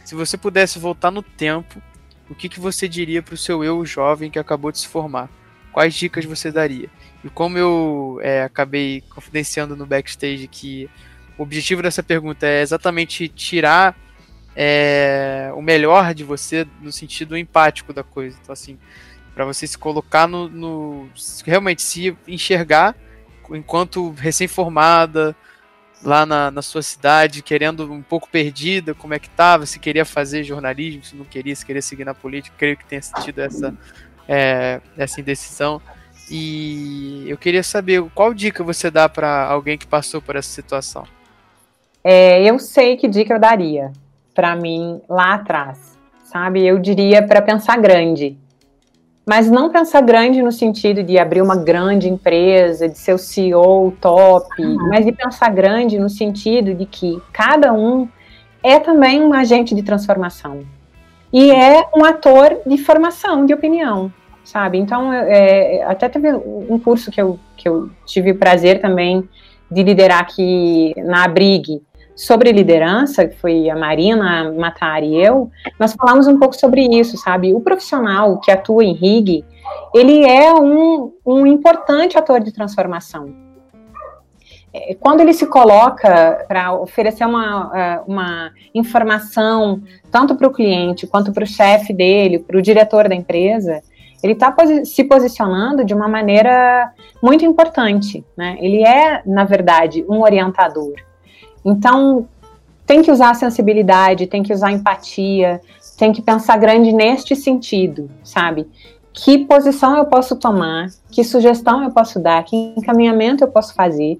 se 0.05 0.13
você 0.13 0.38
pudesse 0.38 0.77
voltar 0.77 1.10
no 1.10 1.23
tempo, 1.23 1.81
o 2.29 2.35
que, 2.35 2.49
que 2.49 2.59
você 2.59 2.87
diria 2.87 3.21
para 3.21 3.33
o 3.33 3.37
seu 3.37 3.63
eu 3.63 3.85
jovem 3.85 4.29
que 4.29 4.39
acabou 4.39 4.71
de 4.71 4.79
se 4.79 4.87
formar? 4.87 5.29
Quais 5.71 5.93
dicas 5.93 6.25
você 6.25 6.51
daria? 6.51 6.89
E 7.23 7.29
como 7.29 7.57
eu 7.57 8.19
é, 8.21 8.43
acabei 8.43 9.01
confidenciando 9.09 9.75
no 9.75 9.85
backstage 9.85 10.47
que 10.47 10.89
o 11.37 11.43
objetivo 11.43 11.81
dessa 11.81 12.01
pergunta 12.01 12.47
é 12.47 12.61
exatamente 12.61 13.27
tirar 13.27 13.95
é, 14.55 15.51
o 15.55 15.61
melhor 15.61 16.13
de 16.13 16.23
você 16.23 16.67
no 16.81 16.91
sentido 16.91 17.37
empático 17.37 17.93
da 17.93 18.03
coisa. 18.03 18.37
Então, 18.41 18.53
assim, 18.53 18.77
para 19.35 19.45
você 19.45 19.67
se 19.67 19.77
colocar 19.77 20.27
no, 20.27 20.49
no, 20.49 21.09
realmente 21.45 21.83
se 21.83 22.17
enxergar 22.27 22.95
enquanto 23.51 24.09
recém-formada 24.11 25.35
lá 26.03 26.25
na, 26.25 26.51
na, 26.51 26.62
sua 26.62 26.81
cidade, 26.81 27.41
querendo 27.41 27.91
um 27.91 28.01
pouco 28.01 28.29
perdida, 28.29 28.93
como 28.93 29.13
é 29.13 29.19
que 29.19 29.27
estava, 29.27 29.65
se 29.65 29.79
queria 29.79 30.05
fazer 30.05 30.43
jornalismo, 30.43 31.03
se 31.03 31.15
não 31.15 31.25
queria, 31.25 31.55
se 31.55 31.65
queria 31.65 31.81
seguir 31.81 32.05
na 32.05 32.13
política, 32.13 32.55
creio 32.57 32.77
que 32.77 32.86
tenha 32.86 33.01
sentido 33.01 33.39
essa, 33.39 33.73
é, 34.27 34.81
essa 34.97 35.19
indecisão. 35.19 35.81
E 36.29 37.25
eu 37.27 37.38
queria 37.38 37.63
saber 37.63 38.03
qual 38.13 38.33
dica 38.33 38.63
você 38.63 38.91
dá 38.91 39.07
para 39.07 39.45
alguém 39.45 39.77
que 39.77 39.88
passou 39.88 40.21
por 40.21 40.36
essa 40.36 40.49
situação. 40.49 41.05
É, 42.03 42.43
eu 42.43 42.60
sei 42.60 42.97
que 42.97 43.07
dica 43.07 43.33
eu 43.33 43.39
daria 43.39 43.91
para 44.33 44.55
mim 44.55 45.01
lá 45.10 45.33
atrás, 45.33 45.97
sabe? 46.23 46.65
Eu 46.65 46.77
diria 46.77 47.25
para 47.25 47.41
pensar 47.41 47.77
grande, 47.77 48.38
mas 49.27 49.51
não 49.51 49.69
pensar 49.69 50.01
grande 50.01 50.41
no 50.41 50.53
sentido 50.53 51.03
de 51.03 51.19
abrir 51.19 51.41
uma 51.41 51.57
grande 51.57 52.07
empresa, 52.07 52.87
de 52.87 52.97
ser 52.97 53.13
o 53.13 53.17
CEO 53.17 53.91
top, 53.99 54.47
uhum. 54.57 54.87
mas 54.87 55.05
de 55.05 55.11
pensar 55.11 55.49
grande 55.49 55.99
no 55.99 56.09
sentido 56.09 56.73
de 56.73 56.85
que 56.85 57.21
cada 57.33 57.73
um 57.73 58.07
é 58.63 58.79
também 58.79 59.21
um 59.21 59.33
agente 59.33 59.75
de 59.75 59.83
transformação 59.83 60.61
e 61.31 61.51
é 61.51 61.85
um 61.93 62.05
ator 62.05 62.57
de 62.65 62.77
formação 62.77 63.45
de 63.45 63.53
opinião, 63.53 64.09
sabe? 64.45 64.77
Então, 64.77 65.11
é, 65.11 65.83
até 65.83 66.07
teve 66.07 66.31
um 66.33 66.79
curso 66.79 67.11
que 67.11 67.21
eu, 67.21 67.37
que 67.57 67.67
eu 67.67 67.89
tive 68.05 68.31
o 68.31 68.37
prazer 68.37 68.79
também 68.79 69.27
de 69.69 69.83
liderar 69.83 70.21
aqui 70.21 70.93
na 70.99 71.25
Abrigue, 71.25 71.81
sobre 72.17 72.51
liderança, 72.51 73.27
que 73.27 73.38
foi 73.38 73.69
a 73.69 73.75
Marina 73.75 74.51
Matari 74.51 75.10
e 75.10 75.23
eu, 75.23 75.51
nós 75.80 75.93
falamos 75.93 76.27
um 76.27 76.39
pouco 76.39 76.56
sobre 76.56 76.82
isso, 76.82 77.15
sabe? 77.15 77.53
O 77.53 77.62
profissional 77.62 78.39
que 78.39 78.49
atua 78.49 78.84
em 78.84 78.93
RIG, 78.93 79.45
ele 79.93 80.25
é 80.25 80.51
um, 80.51 81.13
um 81.23 81.45
importante 81.45 82.17
ator 82.17 82.39
de 82.39 82.51
transformação. 82.51 83.32
É, 84.73 84.95
quando 84.95 85.21
ele 85.21 85.32
se 85.32 85.45
coloca 85.45 86.43
para 86.47 86.73
oferecer 86.73 87.23
uma, 87.23 87.71
é, 87.75 88.01
uma 88.08 88.51
informação, 88.73 89.84
tanto 90.11 90.36
para 90.36 90.47
o 90.47 90.51
cliente 90.51 91.05
quanto 91.05 91.32
para 91.32 91.43
o 91.43 91.47
chefe 91.47 91.93
dele, 91.93 92.39
para 92.39 92.57
o 92.57 92.61
diretor 92.63 93.07
da 93.07 93.13
empresa, 93.13 93.82
ele 94.24 94.34
está 94.34 94.53
se 94.84 95.03
posicionando 95.03 95.86
de 95.86 95.93
uma 95.93 96.07
maneira 96.07 96.91
muito 97.22 97.45
importante. 97.45 98.26
Né? 98.36 98.57
Ele 98.59 98.84
é, 98.84 99.22
na 99.24 99.43
verdade, 99.43 100.03
um 100.09 100.22
orientador. 100.22 101.07
Então, 101.66 102.28
tem 102.86 103.01
que 103.01 103.12
usar 103.12 103.34
sensibilidade, 103.34 104.28
tem 104.28 104.41
que 104.41 104.53
usar 104.53 104.72
empatia, 104.72 105.62
tem 105.97 106.14
que 106.14 106.22
pensar 106.22 106.58
grande 106.58 106.93
neste 106.93 107.36
sentido, 107.36 108.10
sabe? 108.24 108.68
Que 109.12 109.45
posição 109.45 109.97
eu 109.97 110.05
posso 110.05 110.36
tomar, 110.36 110.88
que 111.12 111.24
sugestão 111.24 111.84
eu 111.84 111.91
posso 111.91 112.20
dar, 112.20 112.43
que 112.43 112.55
encaminhamento 112.78 113.43
eu 113.43 113.47
posso 113.47 113.74
fazer 113.74 114.20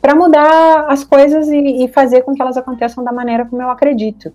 para 0.00 0.14
mudar 0.14 0.86
as 0.88 1.04
coisas 1.04 1.48
e, 1.48 1.84
e, 1.84 1.88
fazer 1.88 2.22
com 2.22 2.34
que 2.34 2.40
elas 2.40 2.56
aconteçam 2.56 3.04
da 3.04 3.12
maneira 3.12 3.44
como 3.44 3.60
eu 3.60 3.70
acredito. 3.70 4.32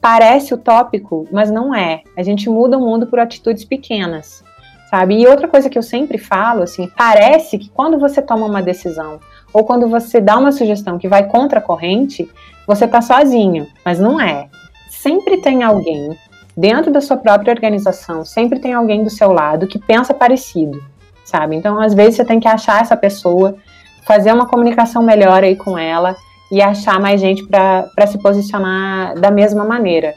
parece 0.00 0.54
utópico, 0.54 1.26
mas 1.32 1.50
não 1.50 1.74
é. 1.74 2.02
A 2.16 2.22
gente 2.22 2.48
muda 2.48 2.78
o 2.78 2.80
mundo 2.80 3.06
por 3.06 3.18
atitudes 3.18 3.64
pequenas, 3.64 4.44
sabe? 4.88 5.20
E 5.20 5.26
outra 5.26 5.48
coisa 5.48 5.68
que 5.68 5.76
eu 5.76 5.82
sempre 5.82 6.18
falo, 6.18 6.62
assim, 6.62 6.88
parece 6.96 7.58
que 7.58 7.68
quando 7.68 7.98
você 7.98 8.22
toma 8.22 8.46
uma 8.46 8.62
decisão 8.62 9.18
ou 9.52 9.64
quando 9.64 9.88
você 9.88 10.20
dá 10.20 10.36
uma 10.36 10.52
sugestão 10.52 10.98
que 10.98 11.08
vai 11.08 11.26
contra 11.26 11.58
a 11.58 11.62
corrente, 11.62 12.28
você 12.66 12.84
está 12.84 13.00
sozinho, 13.00 13.66
mas 13.84 13.98
não 13.98 14.20
é. 14.20 14.48
Sempre 14.90 15.38
tem 15.38 15.62
alguém 15.62 16.16
dentro 16.56 16.90
da 16.90 17.00
sua 17.00 17.16
própria 17.16 17.52
organização, 17.52 18.24
sempre 18.24 18.58
tem 18.58 18.72
alguém 18.72 19.04
do 19.04 19.10
seu 19.10 19.32
lado 19.32 19.66
que 19.66 19.78
pensa 19.78 20.12
parecido, 20.12 20.82
sabe? 21.24 21.56
Então, 21.56 21.80
às 21.80 21.94
vezes 21.94 22.16
você 22.16 22.24
tem 22.24 22.40
que 22.40 22.48
achar 22.48 22.82
essa 22.82 22.96
pessoa, 22.96 23.56
fazer 24.04 24.32
uma 24.32 24.46
comunicação 24.46 25.02
melhor 25.02 25.44
aí 25.44 25.54
com 25.54 25.78
ela 25.78 26.16
e 26.50 26.60
achar 26.60 26.98
mais 26.98 27.20
gente 27.20 27.46
para 27.46 28.06
se 28.06 28.18
posicionar 28.18 29.14
da 29.18 29.30
mesma 29.30 29.64
maneira. 29.64 30.14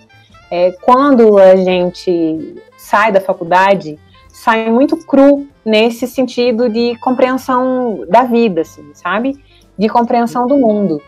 É, 0.50 0.72
quando 0.82 1.38
a 1.38 1.56
gente 1.56 2.56
sai 2.78 3.12
da 3.12 3.22
faculdade, 3.22 4.00
sai 4.28 4.70
muito 4.70 4.98
cru 5.06 5.48
nesse 5.66 6.08
sentido 6.08 6.70
de 6.70 6.98
compreensão 7.00 8.06
da 8.10 8.24
vida, 8.24 8.62
assim, 8.62 8.92
sabe? 8.94 9.44
De 9.78 9.88
compreensão 9.90 10.48
do 10.48 10.58
mundo. 10.58 11.02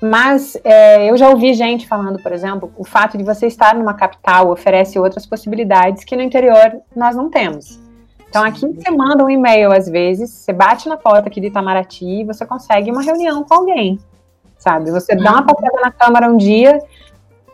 Mas 0.00 0.56
é, 0.62 1.10
eu 1.10 1.16
já 1.16 1.28
ouvi 1.28 1.54
gente 1.54 1.88
falando, 1.88 2.22
por 2.22 2.32
exemplo, 2.32 2.72
o 2.76 2.84
fato 2.84 3.18
de 3.18 3.24
você 3.24 3.46
estar 3.46 3.74
numa 3.74 3.94
capital 3.94 4.50
oferece 4.50 4.98
outras 4.98 5.26
possibilidades 5.26 6.04
que 6.04 6.14
no 6.14 6.22
interior 6.22 6.80
nós 6.94 7.16
não 7.16 7.28
temos. 7.28 7.80
Então 8.28 8.44
aqui 8.44 8.66
você 8.66 8.90
manda 8.90 9.24
um 9.24 9.30
e-mail 9.30 9.72
às 9.72 9.88
vezes, 9.88 10.30
você 10.30 10.52
bate 10.52 10.88
na 10.88 10.96
porta 10.96 11.28
aqui 11.28 11.40
de 11.40 11.48
Itamaraty 11.48 12.20
e 12.20 12.24
você 12.24 12.46
consegue 12.46 12.90
uma 12.90 13.02
reunião 13.02 13.42
com 13.42 13.54
alguém 13.54 13.98
sabe? 14.58 14.90
Você 14.90 15.14
dá 15.14 15.30
uma 15.30 15.40
uhum. 15.40 15.46
passada 15.46 15.80
na 15.82 15.92
Câmara 15.92 16.28
um 16.28 16.36
dia, 16.36 16.82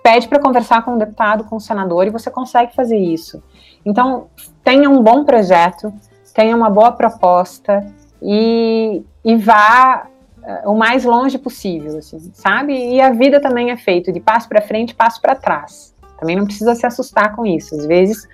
pede 0.02 0.26
para 0.26 0.40
conversar 0.40 0.84
com 0.84 0.94
o 0.94 0.98
deputado, 0.98 1.44
com 1.44 1.56
o 1.56 1.60
senador, 1.60 2.06
e 2.06 2.10
você 2.10 2.30
consegue 2.30 2.74
fazer 2.74 2.98
isso. 2.98 3.42
Então, 3.84 4.28
tenha 4.64 4.88
um 4.88 5.02
bom 5.02 5.24
projeto, 5.24 5.92
tenha 6.34 6.56
uma 6.56 6.68
boa 6.68 6.90
proposta 6.92 7.86
e, 8.20 9.02
e 9.24 9.36
vá 9.36 10.08
uh, 10.42 10.70
o 10.70 10.76
mais 10.76 11.04
longe 11.04 11.38
possível, 11.38 11.98
assim, 11.98 12.18
sabe? 12.34 12.74
E 12.74 13.00
a 13.00 13.10
vida 13.10 13.40
também 13.40 13.70
é 13.70 13.76
feita 13.76 14.12
de 14.12 14.20
passo 14.20 14.48
para 14.48 14.60
frente, 14.60 14.94
passo 14.94 15.20
para 15.20 15.36
trás. 15.36 15.94
Também 16.18 16.36
não 16.36 16.44
precisa 16.44 16.74
se 16.74 16.84
assustar 16.84 17.34
com 17.36 17.46
isso. 17.46 17.74
Às 17.74 17.86
vezes, 17.86 18.28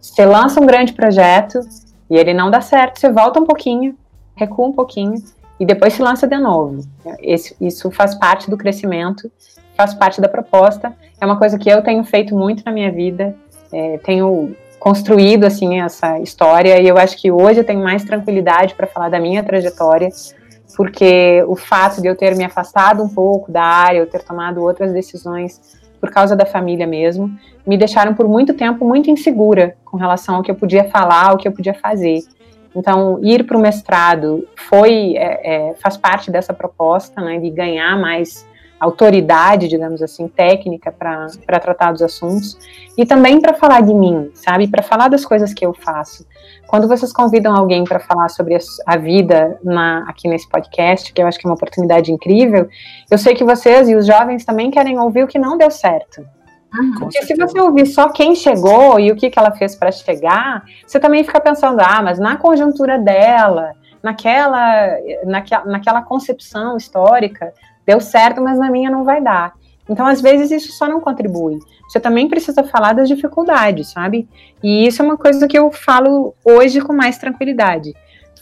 você 0.00 0.24
lança 0.24 0.60
um 0.60 0.66
grande 0.66 0.92
projeto 0.92 1.60
e 2.08 2.16
ele 2.16 2.32
não 2.32 2.50
dá 2.50 2.60
certo, 2.60 2.98
você 2.98 3.10
volta 3.10 3.38
um 3.38 3.46
pouquinho, 3.46 3.96
recua 4.34 4.66
um 4.66 4.72
pouquinho 4.72 5.14
e 5.60 5.66
depois 5.66 5.92
se 5.94 6.02
lança 6.02 6.26
de 6.26 6.38
novo. 6.38 6.82
Esse, 7.20 7.54
isso 7.60 7.90
faz 7.90 8.14
parte 8.14 8.50
do 8.50 8.56
crescimento, 8.56 9.30
faz 9.76 9.94
parte 9.94 10.20
da 10.20 10.28
proposta. 10.28 10.94
É 11.20 11.26
uma 11.26 11.38
coisa 11.38 11.58
que 11.58 11.68
eu 11.68 11.82
tenho 11.82 12.02
feito 12.04 12.34
muito 12.34 12.64
na 12.64 12.72
minha 12.72 12.90
vida, 12.90 13.34
é, 13.72 13.98
tenho 13.98 14.54
construído 14.82 15.44
assim 15.44 15.80
essa 15.80 16.18
história 16.18 16.80
e 16.80 16.88
eu 16.88 16.98
acho 16.98 17.16
que 17.16 17.30
hoje 17.30 17.60
eu 17.60 17.64
tenho 17.64 17.80
mais 17.80 18.02
tranquilidade 18.02 18.74
para 18.74 18.84
falar 18.84 19.08
da 19.10 19.20
minha 19.20 19.40
trajetória, 19.40 20.08
porque 20.76 21.40
o 21.46 21.54
fato 21.54 22.02
de 22.02 22.08
eu 22.08 22.16
ter 22.16 22.34
me 22.34 22.42
afastado 22.42 23.00
um 23.00 23.08
pouco 23.08 23.52
da 23.52 23.62
área, 23.62 24.00
eu 24.00 24.08
ter 24.08 24.24
tomado 24.24 24.60
outras 24.60 24.92
decisões 24.92 25.80
por 26.00 26.10
causa 26.10 26.34
da 26.34 26.44
família 26.44 26.84
mesmo, 26.84 27.30
me 27.64 27.78
deixaram 27.78 28.12
por 28.12 28.26
muito 28.26 28.54
tempo 28.54 28.84
muito 28.84 29.08
insegura 29.08 29.76
com 29.84 29.96
relação 29.96 30.34
ao 30.34 30.42
que 30.42 30.50
eu 30.50 30.56
podia 30.56 30.82
falar, 30.90 31.30
ao 31.30 31.38
que 31.38 31.46
eu 31.46 31.52
podia 31.52 31.74
fazer. 31.74 32.18
Então, 32.74 33.20
ir 33.22 33.46
para 33.46 33.56
o 33.56 33.60
mestrado 33.60 34.48
foi, 34.68 35.14
é, 35.16 35.68
é, 35.70 35.74
faz 35.74 35.96
parte 35.96 36.28
dessa 36.28 36.52
proposta, 36.52 37.20
né, 37.20 37.38
de 37.38 37.50
ganhar 37.50 37.96
mais 38.00 38.44
autoridade, 38.82 39.68
digamos 39.68 40.02
assim, 40.02 40.26
técnica 40.26 40.90
para 40.90 41.60
tratar 41.60 41.92
dos 41.92 42.02
assuntos 42.02 42.58
e 42.98 43.06
também 43.06 43.40
para 43.40 43.54
falar 43.54 43.80
de 43.80 43.94
mim, 43.94 44.32
sabe? 44.34 44.66
Para 44.66 44.82
falar 44.82 45.06
das 45.06 45.24
coisas 45.24 45.54
que 45.54 45.64
eu 45.64 45.72
faço. 45.72 46.26
Quando 46.66 46.88
vocês 46.88 47.12
convidam 47.12 47.54
alguém 47.54 47.84
para 47.84 48.00
falar 48.00 48.28
sobre 48.28 48.58
a 48.84 48.96
vida 48.96 49.56
na, 49.62 50.04
aqui 50.08 50.26
nesse 50.26 50.48
podcast, 50.48 51.12
que 51.12 51.22
eu 51.22 51.28
acho 51.28 51.38
que 51.38 51.46
é 51.46 51.48
uma 51.48 51.54
oportunidade 51.54 52.10
incrível, 52.10 52.68
eu 53.08 53.18
sei 53.18 53.34
que 53.34 53.44
vocês 53.44 53.88
e 53.88 53.94
os 53.94 54.04
jovens 54.04 54.44
também 54.44 54.68
querem 54.68 54.98
ouvir 54.98 55.22
o 55.22 55.28
que 55.28 55.38
não 55.38 55.56
deu 55.56 55.70
certo. 55.70 56.26
Uhum. 56.74 56.94
Porque 56.98 57.22
se 57.22 57.36
você 57.36 57.60
ouvir 57.60 57.86
só 57.86 58.08
quem 58.08 58.34
chegou 58.34 58.98
e 58.98 59.12
o 59.12 59.16
que, 59.16 59.30
que 59.30 59.38
ela 59.38 59.52
fez 59.52 59.76
para 59.76 59.92
chegar, 59.92 60.64
você 60.84 60.98
também 60.98 61.22
fica 61.22 61.40
pensando, 61.40 61.80
ah, 61.80 62.02
mas 62.02 62.18
na 62.18 62.36
conjuntura 62.36 62.98
dela, 62.98 63.74
naquela, 64.02 64.88
naquela, 65.24 65.64
naquela 65.66 66.02
concepção 66.02 66.76
histórica, 66.76 67.52
deu 67.86 68.00
certo, 68.00 68.40
mas 68.40 68.58
na 68.58 68.70
minha 68.70 68.90
não 68.90 69.04
vai 69.04 69.20
dar. 69.22 69.52
Então, 69.88 70.06
às 70.06 70.20
vezes, 70.20 70.50
isso 70.50 70.72
só 70.72 70.88
não 70.88 71.00
contribui. 71.00 71.58
Você 71.88 71.98
também 71.98 72.28
precisa 72.28 72.62
falar 72.64 72.94
das 72.94 73.08
dificuldades, 73.08 73.90
sabe? 73.90 74.28
E 74.62 74.86
isso 74.86 75.02
é 75.02 75.04
uma 75.04 75.18
coisa 75.18 75.46
que 75.48 75.58
eu 75.58 75.70
falo 75.70 76.34
hoje 76.44 76.80
com 76.80 76.92
mais 76.92 77.18
tranquilidade 77.18 77.92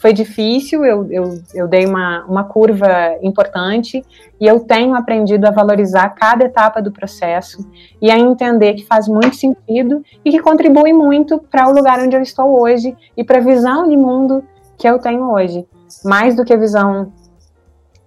foi 0.01 0.13
difícil, 0.13 0.83
eu, 0.83 1.07
eu, 1.11 1.39
eu 1.53 1.67
dei 1.67 1.85
uma, 1.85 2.25
uma 2.25 2.43
curva 2.43 2.87
importante 3.21 4.03
e 4.39 4.47
eu 4.47 4.59
tenho 4.61 4.95
aprendido 4.95 5.45
a 5.45 5.51
valorizar 5.51 6.09
cada 6.09 6.43
etapa 6.43 6.81
do 6.81 6.91
processo 6.91 7.63
e 8.01 8.09
a 8.09 8.17
entender 8.17 8.73
que 8.73 8.83
faz 8.83 9.07
muito 9.07 9.35
sentido 9.35 10.03
e 10.25 10.31
que 10.31 10.39
contribui 10.39 10.91
muito 10.91 11.37
para 11.37 11.69
o 11.69 11.71
lugar 11.71 11.99
onde 11.99 12.15
eu 12.15 12.21
estou 12.21 12.59
hoje 12.59 12.97
e 13.15 13.23
para 13.23 13.37
a 13.37 13.41
visão 13.41 13.87
de 13.87 13.95
mundo 13.95 14.43
que 14.75 14.89
eu 14.89 14.97
tenho 14.97 15.31
hoje. 15.31 15.67
Mais 16.03 16.35
do 16.35 16.43
que 16.43 16.53
a 16.53 16.57
visão 16.57 17.13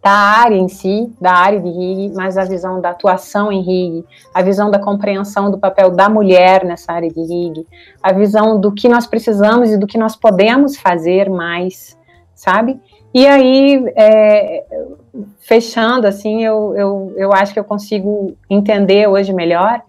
da 0.05 0.11
área 0.11 0.57
em 0.57 0.69
si, 0.69 1.11
da 1.19 1.33
área 1.33 1.59
de 1.59 1.71
RIG, 1.71 2.13
mas 2.15 2.37
a 2.37 2.45
visão 2.45 2.79
da 2.79 2.91
atuação 2.91 3.51
em 3.51 3.63
RIG, 3.63 4.05
a 4.35 4.43
visão 4.43 4.71
da 4.71 4.79
compreensão 4.79 5.51
do 5.51 5.57
papel 5.57 5.91
da 5.91 6.11
mulher 6.11 6.63
nessa 6.63 6.93
área 6.93 7.09
de 7.09 7.23
RIG, 7.23 7.67
a 8.03 8.13
visão 8.13 8.61
do 8.61 8.71
que 8.71 8.87
nós 8.87 9.07
precisamos 9.07 9.71
e 9.71 9.79
do 9.79 9.87
que 9.87 9.97
nós 9.97 10.15
podemos 10.15 10.77
fazer 10.77 11.31
mais, 11.31 11.97
sabe? 12.35 12.79
E 13.15 13.27
aí, 13.27 13.83
é, 13.97 14.65
fechando, 15.39 16.07
assim, 16.07 16.45
eu, 16.45 16.75
eu, 16.77 17.15
eu 17.17 17.33
acho 17.33 17.55
que 17.55 17.59
eu 17.59 17.65
consigo 17.65 18.37
entender 18.51 19.09
hoje 19.09 19.33
melhor 19.33 19.81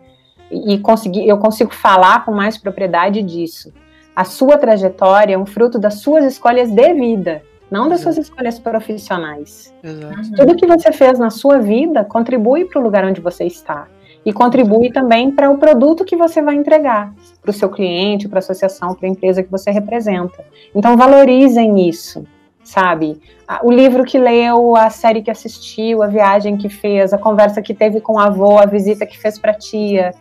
e 0.49 0.79
conseguir, 0.79 1.27
eu 1.27 1.37
consigo 1.39 1.73
falar 1.73 2.23
com 2.23 2.31
mais 2.31 2.57
propriedade 2.57 3.21
disso. 3.21 3.73
A 4.15 4.23
sua 4.23 4.57
trajetória 4.57 5.33
é 5.33 5.37
um 5.37 5.45
fruto 5.45 5.77
das 5.77 5.95
suas 5.95 6.23
escolhas 6.23 6.71
de 6.71 6.93
vida, 6.93 7.41
não 7.69 7.89
das 7.89 8.01
suas 8.01 8.17
escolhas 8.17 8.59
profissionais. 8.59 9.73
Exato. 9.83 10.31
Tudo 10.35 10.55
que 10.55 10.67
você 10.67 10.91
fez 10.91 11.17
na 11.17 11.29
sua 11.29 11.59
vida 11.59 12.03
contribui 12.03 12.65
para 12.65 12.79
o 12.79 12.83
lugar 12.83 13.03
onde 13.05 13.21
você 13.21 13.45
está. 13.45 13.87
E 14.25 14.33
contribui 14.33 14.91
também 14.91 15.31
para 15.31 15.51
o 15.51 15.57
produto 15.57 16.03
que 16.03 16.15
você 16.15 16.41
vai 16.41 16.55
entregar 16.55 17.13
para 17.41 17.51
o 17.51 17.53
seu 17.53 17.69
cliente, 17.69 18.27
para 18.27 18.39
a 18.39 18.39
associação, 18.39 18.95
para 18.95 19.07
a 19.07 19.11
empresa 19.11 19.43
que 19.43 19.51
você 19.51 19.69
representa. 19.69 20.43
Então 20.73 20.97
valorizem 20.97 21.87
isso, 21.87 22.25
sabe? 22.63 23.21
O 23.63 23.71
livro 23.71 24.03
que 24.03 24.17
leu, 24.17 24.75
a 24.75 24.89
série 24.89 25.21
que 25.21 25.29
assistiu, 25.29 26.01
a 26.01 26.07
viagem 26.07 26.57
que 26.57 26.69
fez, 26.69 27.13
a 27.13 27.19
conversa 27.19 27.61
que 27.61 27.73
teve 27.73 28.01
com 28.01 28.17
a 28.17 28.25
avó, 28.25 28.59
a 28.59 28.65
visita 28.65 29.05
que 29.05 29.17
fez 29.17 29.37
para 29.37 29.51
a 29.51 29.55
tia, 29.55 30.11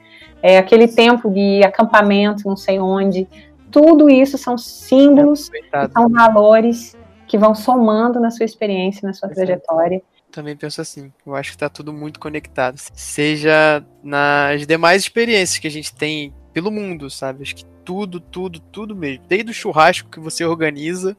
é, 0.42 0.59
aquele 0.59 0.86
tempo 0.86 1.30
de 1.30 1.62
acampamento, 1.64 2.47
não 2.47 2.57
sei 2.57 2.78
onde. 2.78 3.26
Tudo 3.70 4.11
isso 4.11 4.36
são 4.36 4.59
símbolos, 4.59 5.51
são 5.95 6.09
valores 6.11 6.95
que 7.35 7.39
vão 7.39 7.53
somando 7.53 8.20
na 8.20 8.30
sua 8.30 8.45
experiência, 8.45 9.05
na 9.05 9.12
sua 9.12 9.26
Exato. 9.26 9.35
trajetória. 9.45 10.01
Também 10.30 10.57
penso 10.57 10.80
assim. 10.80 11.12
Eu 11.26 11.35
acho 11.35 11.51
que 11.51 11.57
está 11.57 11.68
tudo 11.68 11.93
muito 11.93 12.20
conectado. 12.20 12.78
Seja 12.95 13.85
nas 14.05 14.64
demais 14.64 15.03
experiências 15.03 15.59
que 15.59 15.66
a 15.66 15.70
gente 15.70 15.93
tem 15.93 16.32
pelo 16.53 16.70
mundo, 16.70 17.11
sabe? 17.11 17.43
Acho 17.43 17.57
que 17.57 17.64
tudo, 17.85 18.20
tudo, 18.20 18.61
tudo 18.61 18.95
mesmo. 18.95 19.24
Desde 19.26 19.51
o 19.51 19.55
churrasco 19.55 20.09
que 20.09 20.20
você 20.20 20.45
organiza 20.45 21.16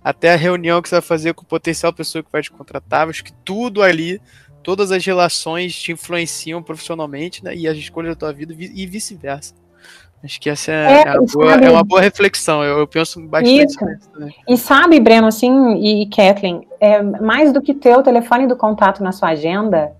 até 0.00 0.32
a 0.32 0.36
reunião 0.36 0.80
que 0.80 0.88
você 0.88 0.94
vai 0.94 1.02
fazer 1.02 1.34
com 1.34 1.42
o 1.42 1.44
potencial 1.44 1.92
pessoa 1.92 2.22
que 2.22 2.30
vai 2.30 2.40
te 2.40 2.52
contratar. 2.52 3.08
Acho 3.08 3.24
que 3.24 3.32
tudo 3.44 3.82
ali, 3.82 4.22
todas 4.62 4.92
as 4.92 5.04
relações 5.04 5.74
te 5.74 5.90
influenciam 5.90 6.62
profissionalmente 6.62 7.42
né? 7.42 7.52
e 7.56 7.66
as 7.66 7.76
escolhas 7.76 8.12
da 8.12 8.20
tua 8.20 8.32
vida 8.32 8.54
e 8.56 8.86
vice-versa. 8.86 9.56
Acho 10.22 10.40
que 10.40 10.50
essa 10.50 10.72
é, 10.72 11.02
é, 11.02 11.14
boa, 11.32 11.54
é 11.54 11.70
uma 11.70 11.84
boa 11.84 12.00
reflexão. 12.00 12.64
Eu, 12.64 12.78
eu 12.80 12.86
penso 12.86 13.20
bastante 13.20 13.64
isso. 13.64 13.84
nisso 13.84 14.10
também. 14.12 14.34
E 14.48 14.56
sabe, 14.56 14.98
Breno, 14.98 15.28
assim, 15.28 15.76
e, 15.76 16.02
e 16.02 16.06
Kathleen, 16.06 16.66
é, 16.80 17.00
mais 17.02 17.52
do 17.52 17.62
que 17.62 17.72
ter 17.72 17.96
o 17.96 18.02
telefone 18.02 18.46
do 18.46 18.56
contato 18.56 19.02
na 19.02 19.12
sua 19.12 19.28
agenda, 19.28 19.92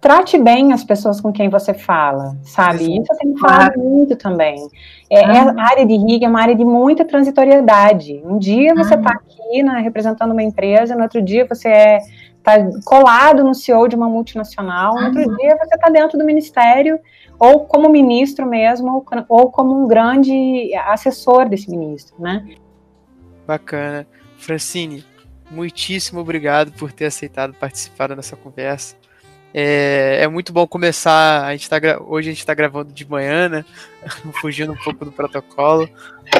trate 0.00 0.38
bem 0.38 0.72
as 0.72 0.84
pessoas 0.84 1.20
com 1.20 1.32
quem 1.32 1.48
você 1.48 1.74
fala, 1.74 2.36
sabe? 2.42 2.84
Isso 2.84 3.12
eu 3.12 3.16
tenho 3.16 3.38
falado 3.38 3.72
ah. 3.74 3.78
muito 3.78 4.14
também. 4.14 4.68
É, 5.10 5.24
ah. 5.24 5.54
A 5.58 5.70
área 5.70 5.86
de 5.86 5.96
RIG 5.96 6.24
é 6.24 6.28
uma 6.28 6.40
área 6.40 6.54
de 6.54 6.64
muita 6.64 7.04
transitoriedade. 7.04 8.22
Um 8.24 8.38
dia 8.38 8.74
você 8.74 8.94
está 8.94 9.10
ah. 9.10 9.14
aqui 9.14 9.62
né, 9.62 9.80
representando 9.82 10.32
uma 10.32 10.42
empresa, 10.42 10.94
no 10.94 11.02
outro 11.02 11.20
dia 11.20 11.46
você 11.48 11.68
é 11.68 11.98
está 12.44 12.58
colado 12.84 13.42
no 13.42 13.54
CEO 13.54 13.88
de 13.88 13.96
uma 13.96 14.06
multinacional, 14.06 14.94
no 14.94 15.06
outro 15.06 15.36
dia 15.38 15.56
você 15.56 15.74
está 15.74 15.88
dentro 15.88 16.18
do 16.18 16.24
ministério 16.26 17.00
ou 17.38 17.66
como 17.66 17.88
ministro 17.88 18.46
mesmo, 18.46 19.04
ou 19.28 19.50
como 19.50 19.84
um 19.84 19.88
grande 19.88 20.74
assessor 20.86 21.48
desse 21.48 21.70
ministro, 21.70 22.14
né? 22.18 22.56
Bacana. 23.46 24.06
Francine, 24.38 25.04
muitíssimo 25.50 26.20
obrigado 26.20 26.72
por 26.72 26.92
ter 26.92 27.06
aceitado 27.06 27.54
participar 27.54 28.08
da 28.08 28.16
nossa 28.16 28.36
conversa. 28.36 28.96
É, 29.56 30.18
é 30.22 30.28
muito 30.28 30.52
bom 30.52 30.66
começar. 30.66 31.44
A 31.44 31.52
gente 31.52 31.70
tá, 31.70 31.76
hoje 32.04 32.28
a 32.28 32.32
gente 32.32 32.40
está 32.40 32.52
gravando 32.54 32.92
de 32.92 33.08
manhã, 33.08 33.48
né? 33.48 33.64
Fugindo 34.40 34.72
um 34.72 34.76
pouco 34.76 35.04
do 35.04 35.12
protocolo. 35.12 35.88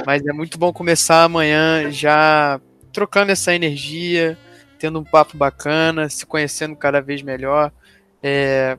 Mas 0.04 0.26
é 0.26 0.32
muito 0.32 0.58
bom 0.58 0.72
começar 0.72 1.22
amanhã 1.22 1.90
já 1.92 2.60
trocando 2.92 3.30
essa 3.30 3.54
energia, 3.54 4.36
tendo 4.80 4.98
um 4.98 5.04
papo 5.04 5.36
bacana, 5.36 6.08
se 6.08 6.26
conhecendo 6.26 6.74
cada 6.74 7.00
vez 7.00 7.22
melhor. 7.22 7.72
É, 8.20 8.76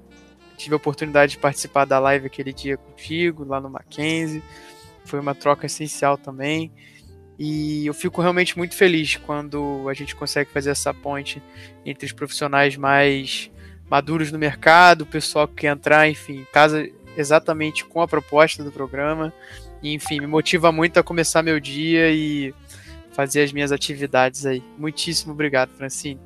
tive 0.56 0.74
a 0.74 0.78
oportunidade 0.78 1.34
de 1.34 1.38
participar 1.38 1.86
da 1.86 2.00
live 2.00 2.28
aquele 2.28 2.54
dia 2.54 2.78
contigo, 2.78 3.46
lá 3.46 3.60
no 3.60 3.70
Mackenzie. 3.70 4.44
Foi 5.04 5.20
uma 5.20 5.36
troca 5.36 5.66
essencial 5.66 6.18
também. 6.18 6.72
E 7.38 7.86
eu 7.86 7.94
fico 7.94 8.22
realmente 8.22 8.58
muito 8.58 8.76
feliz 8.76 9.18
quando 9.18 9.88
a 9.90 9.94
gente 9.94 10.16
consegue 10.16 10.50
fazer 10.52 10.70
essa 10.70 10.94
ponte 10.94 11.42
entre 11.86 12.06
os 12.06 12.12
profissionais 12.12 12.78
mais 12.78 13.52
maduros 13.90 14.32
no 14.32 14.40
mercado, 14.40 15.02
o 15.02 15.06
pessoal 15.06 15.48
que 15.48 15.56
quer 15.56 15.74
entrar, 15.74 16.08
enfim, 16.10 16.46
casa 16.52 16.90
exatamente 17.18 17.86
com 17.86 18.02
a 18.02 18.08
proposta 18.08 18.64
do 18.64 18.72
programa. 18.72 19.34
E, 19.84 19.94
enfim, 19.94 20.20
me 20.20 20.28
motiva 20.28 20.72
muito 20.72 21.00
a 21.00 21.04
começar 21.04 21.44
meu 21.44 21.60
dia 21.60 22.12
e 22.12 22.54
fazer 23.12 23.44
as 23.44 23.54
minhas 23.54 23.72
atividades 23.72 24.46
aí. 24.46 24.64
Muitíssimo 24.78 25.34
obrigado, 25.34 25.70
Francine. 25.70 26.20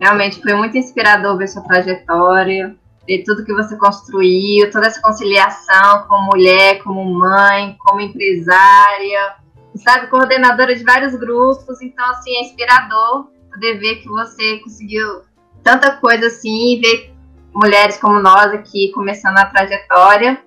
Realmente 0.00 0.40
foi 0.40 0.54
muito 0.54 0.76
inspirador 0.76 1.36
ver 1.36 1.48
sua 1.48 1.62
trajetória, 1.62 2.74
ver 3.06 3.22
tudo 3.24 3.44
que 3.44 3.52
você 3.52 3.76
construiu, 3.76 4.70
toda 4.70 4.86
essa 4.86 5.00
conciliação 5.00 6.06
como 6.08 6.30
mulher, 6.32 6.82
como 6.82 7.04
mãe, 7.04 7.76
como 7.78 8.00
empresária, 8.00 9.34
sabe, 9.76 10.06
coordenadora 10.08 10.74
de 10.74 10.84
vários 10.84 11.14
grupos. 11.14 11.80
Então, 11.82 12.04
assim, 12.10 12.36
é 12.36 12.42
inspirador 12.42 13.28
poder 13.50 13.78
ver 13.78 13.96
que 13.96 14.08
você 14.08 14.58
conseguiu 14.58 15.22
tanta 15.62 15.96
coisa 15.96 16.26
assim 16.26 16.80
ver 16.80 17.14
mulheres 17.54 17.96
como 17.98 18.20
nós 18.20 18.52
aqui 18.52 18.90
começando 18.92 19.38
a 19.38 19.46
trajetória, 19.46 20.42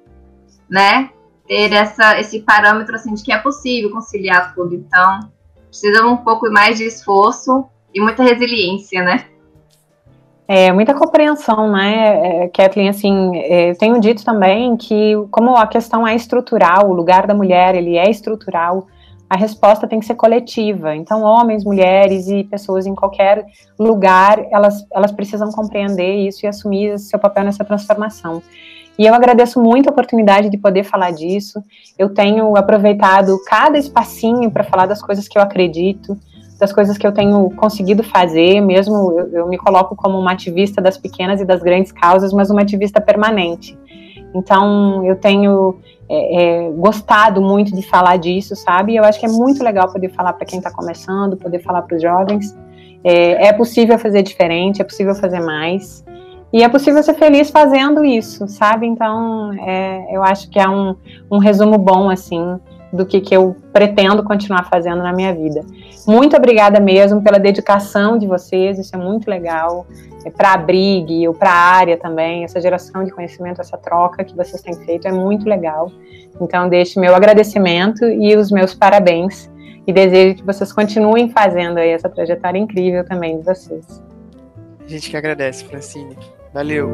né? 0.69 1.09
Ter 1.47 1.71
essa, 1.71 2.19
esse 2.19 2.41
parâmetro 2.41 2.95
assim 2.95 3.13
de 3.13 3.23
que 3.23 3.31
é 3.31 3.37
possível 3.37 3.91
conciliar 3.91 4.53
tudo. 4.53 4.75
Então, 4.75 5.31
precisa 5.67 6.05
um 6.05 6.17
pouco 6.17 6.51
mais 6.51 6.77
de 6.77 6.85
esforço 6.85 7.65
e 7.93 8.01
muita 8.01 8.23
resiliência, 8.23 9.01
né? 9.03 9.25
É, 10.47 10.71
muita 10.71 10.93
compreensão, 10.93 11.69
né, 11.69 12.43
é, 12.43 12.47
Kathleen, 12.47 12.87
assim, 12.87 13.35
é, 13.35 13.73
tenho 13.73 13.99
dito 13.99 14.23
também 14.23 14.77
que 14.77 15.13
como 15.29 15.55
a 15.57 15.67
questão 15.67 16.07
é 16.07 16.15
estrutural, 16.15 16.89
o 16.89 16.93
lugar 16.93 17.27
da 17.27 17.33
mulher, 17.33 17.75
ele 17.75 17.97
é 17.97 18.09
estrutural, 18.09 18.87
a 19.29 19.35
resposta 19.35 19.87
tem 19.87 19.99
que 19.99 20.05
ser 20.05 20.15
coletiva. 20.15 20.95
Então, 20.95 21.21
homens, 21.21 21.65
mulheres 21.65 22.29
e 22.29 22.45
pessoas 22.45 22.85
em 22.85 22.95
qualquer 22.95 23.45
lugar, 23.77 24.41
elas, 24.49 24.85
elas 24.89 25.11
precisam 25.11 25.51
compreender 25.51 26.15
isso 26.27 26.45
e 26.45 26.47
assumir 26.47 26.97
seu 26.97 27.19
papel 27.19 27.43
nessa 27.43 27.65
transformação. 27.65 28.41
E 28.97 29.05
eu 29.05 29.13
agradeço 29.13 29.61
muito 29.61 29.89
a 29.89 29.91
oportunidade 29.91 30.49
de 30.49 30.57
poder 30.57 30.83
falar 30.83 31.11
disso. 31.11 31.61
Eu 31.99 32.13
tenho 32.13 32.55
aproveitado 32.57 33.37
cada 33.45 33.77
espacinho 33.77 34.49
para 34.49 34.63
falar 34.63 34.87
das 34.87 35.01
coisas 35.01 35.27
que 35.27 35.37
eu 35.37 35.41
acredito, 35.41 36.17
das 36.59 36.73
coisas 36.73 36.97
que 36.97 37.05
eu 37.05 37.11
tenho 37.11 37.49
conseguido 37.51 38.03
fazer, 38.03 38.61
mesmo 38.61 39.11
eu, 39.11 39.27
eu 39.31 39.47
me 39.47 39.57
coloco 39.57 39.95
como 39.95 40.17
uma 40.17 40.31
ativista 40.31 40.81
das 40.81 40.97
pequenas 40.97 41.39
e 41.39 41.45
das 41.45 41.61
grandes 41.61 41.91
causas, 41.91 42.33
mas 42.33 42.49
uma 42.49 42.61
ativista 42.61 42.99
permanente. 42.99 43.77
Então, 44.33 45.03
eu 45.05 45.15
tenho 45.15 45.79
é, 46.09 46.67
é, 46.67 46.71
gostado 46.71 47.41
muito 47.41 47.75
de 47.75 47.81
falar 47.81 48.17
disso, 48.17 48.55
sabe? 48.55 48.95
Eu 48.95 49.03
acho 49.03 49.19
que 49.19 49.25
é 49.25 49.29
muito 49.29 49.63
legal 49.63 49.91
poder 49.91 50.09
falar 50.09 50.33
para 50.33 50.45
quem 50.45 50.59
está 50.59 50.71
começando, 50.71 51.37
poder 51.37 51.59
falar 51.59 51.81
para 51.83 51.95
os 51.95 52.01
jovens. 52.01 52.57
É, 53.03 53.47
é, 53.47 53.53
possível 53.53 53.97
fazer 53.97 54.23
diferente, 54.23 54.81
é 54.81 54.85
possível 54.85 55.15
fazer 55.15 55.39
mais. 55.39 56.03
E 56.51 56.63
é 56.63 56.69
possível 56.69 57.03
ser 57.03 57.13
feliz 57.15 57.49
fazendo 57.49 58.05
isso, 58.05 58.47
sabe? 58.47 58.87
Então, 58.87 59.51
é, 59.53 60.15
eu 60.15 60.23
acho 60.23 60.49
que 60.49 60.59
é 60.59 60.67
um, 60.67 60.95
um 61.29 61.39
resumo 61.39 61.77
bom, 61.77 62.09
assim, 62.09 62.57
do 62.91 63.05
que, 63.05 63.19
que 63.19 63.35
eu 63.35 63.55
pretendo 63.73 64.23
continuar 64.23 64.69
fazendo 64.69 65.03
na 65.03 65.11
minha 65.13 65.33
vida. 65.33 65.61
Muito 66.07 66.35
obrigada 66.35 66.79
mesmo 66.79 67.21
pela 67.21 67.38
dedicação 67.38 68.17
de 68.17 68.25
vocês, 68.25 68.79
isso 68.79 68.95
é 68.95 68.99
muito 68.99 69.29
legal. 69.29 69.85
É, 70.25 70.29
para 70.29 70.53
a 70.53 70.57
Brig 70.57 71.27
ou 71.27 71.33
para 71.33 71.51
a 71.51 71.53
área 71.53 71.97
também, 71.97 72.43
essa 72.43 72.61
geração 72.61 73.03
de 73.03 73.11
conhecimento, 73.11 73.59
essa 73.59 73.77
troca 73.77 74.23
que 74.23 74.35
vocês 74.35 74.61
têm 74.61 74.73
feito 74.73 75.07
é 75.07 75.11
muito 75.11 75.47
legal. 75.47 75.91
Então, 76.39 76.69
deixo 76.69 76.99
meu 76.99 77.15
agradecimento 77.15 78.05
e 78.05 78.35
os 78.35 78.51
meus 78.51 78.73
parabéns. 78.73 79.49
E 79.85 79.93
desejo 79.93 80.35
que 80.35 80.43
vocês 80.43 80.71
continuem 80.71 81.29
fazendo 81.29 81.77
aí 81.77 81.89
essa 81.89 82.09
trajetória 82.09 82.59
incrível 82.59 83.05
também 83.05 83.38
de 83.38 83.45
vocês. 83.45 84.03
A 84.85 84.88
gente 84.89 85.09
que 85.09 85.17
agradece, 85.17 85.65
Francine. 85.65 86.17
Valeu! 86.53 86.89